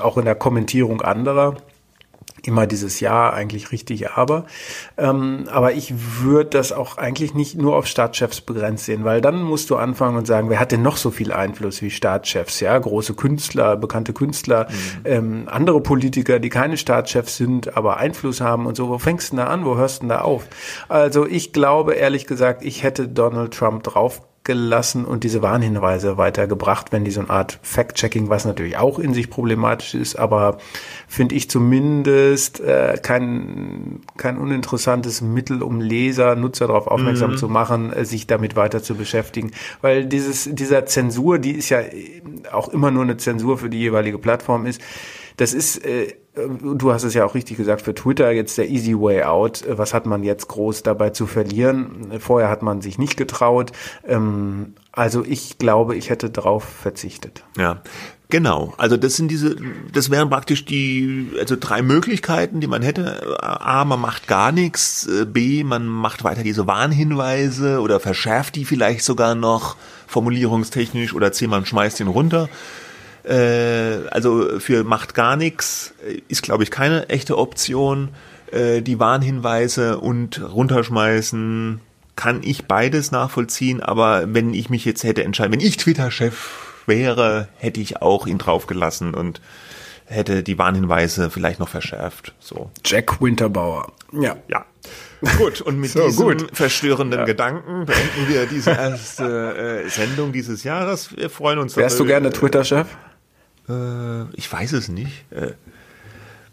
auch 0.00 0.18
in 0.18 0.26
der 0.26 0.34
Kommentierung 0.34 1.00
anderer 1.00 1.56
immer 2.46 2.66
dieses 2.66 3.00
Ja 3.00 3.30
eigentlich 3.30 3.72
richtig, 3.72 4.10
aber. 4.12 4.46
Ähm, 4.96 5.44
aber 5.50 5.72
ich 5.72 5.94
würde 6.22 6.50
das 6.50 6.72
auch 6.72 6.98
eigentlich 6.98 7.34
nicht 7.34 7.56
nur 7.56 7.76
auf 7.76 7.86
Staatschefs 7.86 8.40
begrenzt 8.40 8.84
sehen, 8.84 9.04
weil 9.04 9.20
dann 9.20 9.42
musst 9.42 9.70
du 9.70 9.76
anfangen 9.76 10.16
und 10.16 10.26
sagen, 10.26 10.50
wer 10.50 10.60
hat 10.60 10.72
denn 10.72 10.82
noch 10.82 10.96
so 10.96 11.10
viel 11.10 11.32
Einfluss 11.32 11.82
wie 11.82 11.90
Staatschefs? 11.90 12.60
Ja, 12.60 12.78
große 12.78 13.14
Künstler, 13.14 13.76
bekannte 13.76 14.12
Künstler, 14.12 14.68
mhm. 14.68 15.00
ähm, 15.04 15.48
andere 15.50 15.80
Politiker, 15.80 16.38
die 16.38 16.48
keine 16.48 16.76
Staatschefs 16.76 17.36
sind, 17.36 17.76
aber 17.76 17.96
Einfluss 17.96 18.40
haben 18.40 18.66
und 18.66 18.76
so. 18.76 18.88
Wo 18.88 18.98
fängst 18.98 19.32
du 19.32 19.36
denn 19.36 19.44
da 19.44 19.50
an? 19.50 19.64
Wo 19.64 19.76
hörst 19.76 19.98
du 19.98 20.00
denn 20.00 20.08
da 20.10 20.20
auf? 20.20 20.46
Also 20.88 21.26
ich 21.26 21.52
glaube 21.52 21.94
ehrlich 21.94 22.26
gesagt, 22.26 22.64
ich 22.64 22.82
hätte 22.82 23.08
Donald 23.08 23.54
Trump 23.54 23.82
drauf 23.82 24.22
gelassen 24.44 25.06
und 25.06 25.24
diese 25.24 25.40
Warnhinweise 25.40 26.18
weitergebracht, 26.18 26.92
wenn 26.92 27.04
die 27.04 27.10
so 27.10 27.20
eine 27.20 27.30
Art 27.30 27.58
Fact-Checking, 27.62 28.28
was 28.28 28.44
natürlich 28.44 28.76
auch 28.76 28.98
in 28.98 29.14
sich 29.14 29.30
problematisch 29.30 29.94
ist, 29.94 30.16
aber 30.16 30.58
finde 31.08 31.34
ich 31.34 31.48
zumindest 31.48 32.60
äh, 32.60 32.98
kein, 33.02 34.00
kein 34.18 34.36
uninteressantes 34.36 35.22
Mittel, 35.22 35.62
um 35.62 35.80
Leser, 35.80 36.36
Nutzer 36.36 36.66
darauf 36.66 36.86
aufmerksam 36.86 37.32
mhm. 37.32 37.36
zu 37.38 37.48
machen, 37.48 37.92
äh, 37.92 38.04
sich 38.04 38.26
damit 38.26 38.54
weiter 38.54 38.82
zu 38.82 38.94
beschäftigen. 38.94 39.50
Weil 39.80 40.04
dieses, 40.04 40.48
dieser 40.52 40.84
Zensur, 40.84 41.38
die 41.38 41.52
ist 41.52 41.70
ja 41.70 41.80
auch 42.52 42.68
immer 42.68 42.90
nur 42.90 43.02
eine 43.02 43.16
Zensur 43.16 43.56
für 43.56 43.70
die 43.70 43.78
jeweilige 43.78 44.18
Plattform 44.18 44.66
ist, 44.66 44.80
das 45.38 45.54
ist, 45.54 45.84
äh, 45.84 46.14
du 46.34 46.92
hast 46.92 47.04
es 47.04 47.14
ja 47.14 47.24
auch 47.24 47.34
richtig 47.34 47.56
gesagt, 47.56 47.82
für 47.82 47.94
Twitter 47.94 48.30
jetzt 48.32 48.58
der 48.58 48.68
easy 48.68 48.94
way 48.94 49.22
out. 49.22 49.64
Was 49.68 49.94
hat 49.94 50.06
man 50.06 50.22
jetzt 50.22 50.48
groß 50.48 50.82
dabei 50.82 51.10
zu 51.10 51.26
verlieren? 51.26 52.12
Vorher 52.18 52.48
hat 52.48 52.62
man 52.62 52.80
sich 52.80 52.98
nicht 52.98 53.16
getraut. 53.16 53.72
Ähm, 54.06 54.74
also 54.92 55.24
ich 55.24 55.58
glaube, 55.58 55.96
ich 55.96 56.10
hätte 56.10 56.30
darauf 56.30 56.64
verzichtet. 56.64 57.44
Ja. 57.56 57.82
Genau, 58.30 58.74
also 58.78 58.96
das 58.96 59.14
sind 59.14 59.30
diese, 59.30 59.54
das 59.92 60.10
wären 60.10 60.28
praktisch 60.28 60.64
die, 60.64 61.30
also 61.38 61.56
drei 61.60 61.82
Möglichkeiten, 61.82 62.58
die 62.58 62.66
man 62.66 62.82
hätte. 62.82 63.38
A, 63.40 63.84
man 63.84 64.00
macht 64.00 64.26
gar 64.26 64.50
nichts, 64.50 65.08
B, 65.26 65.62
man 65.62 65.86
macht 65.86 66.24
weiter 66.24 66.42
diese 66.42 66.66
Warnhinweise 66.66 67.80
oder 67.80 68.00
verschärft 68.00 68.56
die 68.56 68.64
vielleicht 68.64 69.04
sogar 69.04 69.36
noch 69.36 69.76
formulierungstechnisch 70.08 71.14
oder 71.14 71.30
C, 71.32 71.46
man 71.46 71.64
schmeißt 71.66 72.00
ihn 72.00 72.08
runter. 72.08 72.48
Äh, 73.24 74.06
also 74.10 74.60
für 74.60 74.84
macht 74.84 75.14
gar 75.14 75.36
nichts 75.36 75.94
ist, 76.28 76.42
glaube 76.42 76.62
ich, 76.62 76.70
keine 76.70 77.08
echte 77.08 77.38
Option. 77.38 78.10
Äh, 78.52 78.82
die 78.82 78.98
Warnhinweise 78.98 79.98
und 79.98 80.40
runterschmeißen 80.42 81.80
kann 82.16 82.42
ich 82.42 82.66
beides 82.66 83.10
nachvollziehen, 83.10 83.82
aber 83.82 84.32
wenn 84.32 84.54
ich 84.54 84.70
mich 84.70 84.84
jetzt 84.84 85.02
hätte 85.02 85.24
entscheiden, 85.24 85.52
wenn 85.52 85.60
ich 85.60 85.76
Twitter-Chef 85.78 86.84
wäre, 86.86 87.48
hätte 87.56 87.80
ich 87.80 88.02
auch 88.02 88.26
ihn 88.26 88.38
draufgelassen 88.38 89.14
und 89.14 89.40
hätte 90.06 90.42
die 90.42 90.58
Warnhinweise 90.58 91.30
vielleicht 91.30 91.58
noch 91.58 91.68
verschärft. 91.68 92.34
So. 92.38 92.70
Jack 92.84 93.20
Winterbauer. 93.20 93.92
Ja. 94.12 94.36
Ja. 94.48 94.66
Gut, 95.38 95.62
und 95.62 95.80
mit 95.80 95.90
so, 95.92 96.04
diesem 96.04 96.28
gut. 96.28 96.50
verstörenden 96.52 97.20
ja. 97.20 97.24
Gedanken 97.24 97.86
beenden 97.86 98.28
wir 98.28 98.46
diese 98.46 98.70
erste 98.70 99.82
äh, 99.84 99.88
Sendung 99.88 100.32
dieses 100.32 100.62
Jahres. 100.62 101.16
Wir 101.16 101.30
freuen 101.30 101.58
uns. 101.58 101.76
Wärst 101.76 101.98
du 101.98 102.04
gerne 102.04 102.30
Twitter-Chef? 102.30 102.86
Äh, 103.68 104.24
ich 104.34 104.50
weiß 104.52 104.72
es 104.72 104.88
nicht. 104.88 105.30
Äh, 105.30 105.52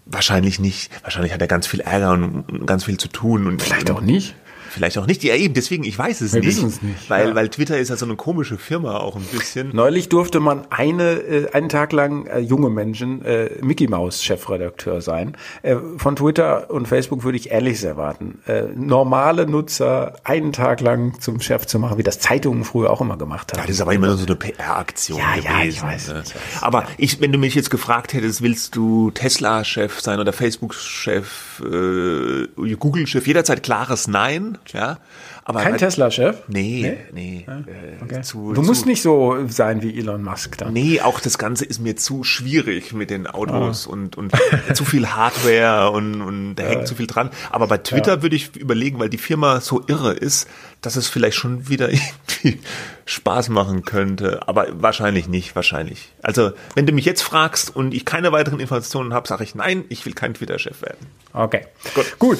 wahrscheinlich 0.05 0.59
nicht. 0.59 0.91
Wahrscheinlich 1.03 1.33
hat 1.33 1.41
er 1.41 1.47
ganz 1.47 1.67
viel 1.67 1.79
Ärger 1.81 2.11
und 2.11 2.65
ganz 2.65 2.85
viel 2.85 2.97
zu 2.97 3.07
tun. 3.07 3.47
Und 3.47 3.61
Vielleicht 3.61 3.91
auch 3.91 4.01
nicht. 4.01 4.35
Vielleicht 4.71 4.97
auch 4.97 5.05
nicht. 5.05 5.23
Ja, 5.23 5.35
eben, 5.35 5.53
deswegen, 5.53 5.83
ich 5.83 5.97
weiß 5.97 6.21
es 6.21 6.33
Wir 6.33 6.39
nicht. 6.39 6.47
Wir 6.47 6.63
wissen 6.63 6.69
es 6.69 6.81
nicht. 6.81 7.09
Weil, 7.09 7.29
ja. 7.29 7.35
weil 7.35 7.49
Twitter 7.49 7.77
ist 7.77 7.89
ja 7.89 7.97
so 7.97 8.05
eine 8.05 8.15
komische 8.15 8.57
Firma 8.57 8.97
auch 8.97 9.17
ein 9.17 9.23
bisschen. 9.23 9.71
Neulich 9.73 10.07
durfte 10.07 10.39
man 10.39 10.65
eine, 10.69 11.11
äh, 11.11 11.51
einen 11.51 11.67
Tag 11.67 11.91
lang 11.91 12.25
äh, 12.27 12.39
junge 12.39 12.69
Menschen 12.69 13.23
äh, 13.25 13.49
Mickey 13.61 13.87
Mouse 13.87 14.23
Chefredakteur 14.23 15.01
sein. 15.01 15.35
Äh, 15.61 15.75
von 15.97 16.15
Twitter 16.15 16.71
und 16.71 16.87
Facebook 16.87 17.23
würde 17.23 17.37
ich 17.37 17.51
Ähnliches 17.51 17.83
erwarten. 17.83 18.39
Äh, 18.47 18.63
normale 18.75 19.45
Nutzer 19.45 20.15
einen 20.23 20.53
Tag 20.53 20.79
lang 20.79 21.19
zum 21.19 21.41
Chef 21.41 21.65
zu 21.65 21.77
machen, 21.77 21.97
wie 21.97 22.03
das 22.03 22.19
Zeitungen 22.19 22.63
früher 22.63 22.89
auch 22.89 23.01
immer 23.01 23.17
gemacht 23.17 23.51
haben. 23.51 23.59
Ja, 23.59 23.65
das 23.65 23.75
ist 23.75 23.81
aber 23.81 23.93
immer 23.93 24.15
so 24.15 24.25
eine 24.25 24.35
PR-Aktion 24.35 25.19
ja, 25.19 25.35
gewesen. 25.35 25.51
Ja, 25.51 25.63
ich 25.65 25.83
weiß, 25.83 26.07
ne? 26.07 26.23
ich 26.25 26.35
weiß. 26.35 26.63
Aber 26.63 26.87
ich, 26.97 27.19
wenn 27.19 27.33
du 27.33 27.37
mich 27.37 27.55
jetzt 27.55 27.69
gefragt 27.69 28.13
hättest, 28.13 28.41
willst 28.41 28.75
du 28.75 29.11
Tesla-Chef 29.11 29.99
sein 29.99 30.19
oder 30.19 30.31
Facebook-Chef, 30.31 31.61
äh, 31.65 32.75
Google-Chef, 32.75 33.27
jederzeit 33.27 33.63
klares 33.63 34.07
Nein, 34.07 34.57
ja. 34.69 34.97
Aber 35.43 35.61
Kein 35.63 35.77
Tesla-Chef? 35.77 36.43
Nee, 36.47 36.97
nee. 37.11 37.45
nee 37.45 37.45
ah, 37.47 37.59
äh, 37.67 38.03
okay. 38.03 38.21
zu, 38.21 38.53
du 38.53 38.61
musst 38.61 38.85
nicht 38.85 39.01
so 39.01 39.37
sein 39.47 39.81
wie 39.81 39.97
Elon 39.97 40.23
Musk 40.23 40.57
dann. 40.57 40.71
Nee, 40.73 41.01
auch 41.01 41.19
das 41.19 41.37
Ganze 41.37 41.65
ist 41.65 41.79
mir 41.79 41.95
zu 41.95 42.23
schwierig 42.23 42.93
mit 42.93 43.09
den 43.09 43.27
Autos 43.27 43.87
ah. 43.87 43.91
und, 43.91 44.17
und 44.17 44.31
zu 44.73 44.85
viel 44.85 45.07
Hardware 45.07 45.91
und, 45.91 46.21
und 46.21 46.55
da 46.55 46.63
hängt 46.63 46.87
zu 46.87 46.95
viel 46.95 47.07
dran. 47.07 47.31
Aber 47.49 47.67
bei 47.67 47.77
Twitter 47.77 48.15
ja. 48.15 48.21
würde 48.21 48.35
ich 48.35 48.55
überlegen, 48.55 48.99
weil 48.99 49.09
die 49.09 49.17
Firma 49.17 49.61
so 49.61 49.83
irre 49.87 50.13
ist, 50.13 50.47
dass 50.81 50.95
es 50.95 51.07
vielleicht 51.07 51.37
schon 51.37 51.67
wieder 51.69 51.89
irgendwie 51.91 52.59
Spaß 53.05 53.49
machen 53.49 53.83
könnte. 53.83 54.47
Aber 54.47 54.67
wahrscheinlich 54.73 55.27
nicht, 55.27 55.55
wahrscheinlich. 55.55 56.11
Also, 56.21 56.51
wenn 56.75 56.85
du 56.85 56.93
mich 56.93 57.05
jetzt 57.05 57.21
fragst 57.21 57.75
und 57.75 57.93
ich 57.93 58.05
keine 58.05 58.31
weiteren 58.31 58.59
Informationen 58.59 59.13
habe, 59.13 59.27
sage 59.27 59.43
ich 59.43 59.55
nein, 59.55 59.85
ich 59.89 60.05
will 60.05 60.13
kein 60.13 60.33
Twitter-Chef 60.33 60.81
werden. 60.81 61.07
Okay. 61.33 61.65
Gut. 61.95 62.19
Gut. 62.19 62.39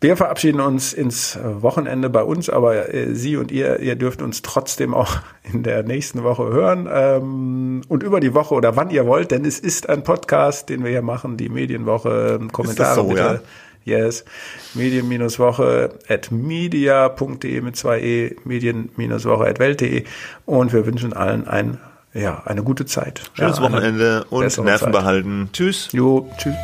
Wir 0.00 0.16
verabschieden 0.16 0.60
uns 0.60 0.92
ins 0.92 1.38
Wochenende 1.42 2.10
bei 2.10 2.22
uns, 2.22 2.50
aber 2.50 2.92
äh, 2.92 3.14
Sie 3.14 3.36
und 3.36 3.50
ihr, 3.50 3.80
ihr 3.80 3.96
dürft 3.96 4.20
uns 4.20 4.42
trotzdem 4.42 4.92
auch 4.92 5.18
in 5.52 5.62
der 5.62 5.82
nächsten 5.82 6.22
Woche 6.22 6.44
hören 6.44 6.88
ähm, 6.90 7.80
und 7.88 8.02
über 8.02 8.20
die 8.20 8.34
Woche 8.34 8.54
oder 8.54 8.76
wann 8.76 8.90
ihr 8.90 9.06
wollt, 9.06 9.30
denn 9.30 9.44
es 9.44 9.58
ist 9.58 9.88
ein 9.88 10.02
Podcast, 10.02 10.68
den 10.68 10.84
wir 10.84 10.90
hier 10.90 11.02
machen, 11.02 11.36
die 11.36 11.48
Medienwoche. 11.48 12.40
Kommentare 12.52 12.94
so, 12.94 13.04
bitte. 13.04 13.20
Ja? 13.20 13.40
Yes. 13.86 14.24
Medien-Woche 14.74 15.90
at 16.08 16.32
media.de 16.32 17.60
mit 17.60 17.76
zwei 17.76 18.00
E, 18.00 18.36
Medien-Woche 18.44 19.46
at 19.46 19.60
welt.de 19.60 20.04
und 20.44 20.72
wir 20.72 20.86
wünschen 20.86 21.12
allen 21.12 21.46
ein, 21.46 21.78
ja, 22.12 22.42
eine 22.44 22.64
gute 22.64 22.84
Zeit. 22.84 23.30
Schönes 23.34 23.58
ja, 23.58 23.62
Wochenende 23.62 24.24
und 24.28 24.42
Nerven 24.58 24.86
Zeit. 24.86 24.92
behalten. 24.92 25.50
Tschüss. 25.52 25.88
Jo, 25.92 26.28
tschüss. 26.36 26.56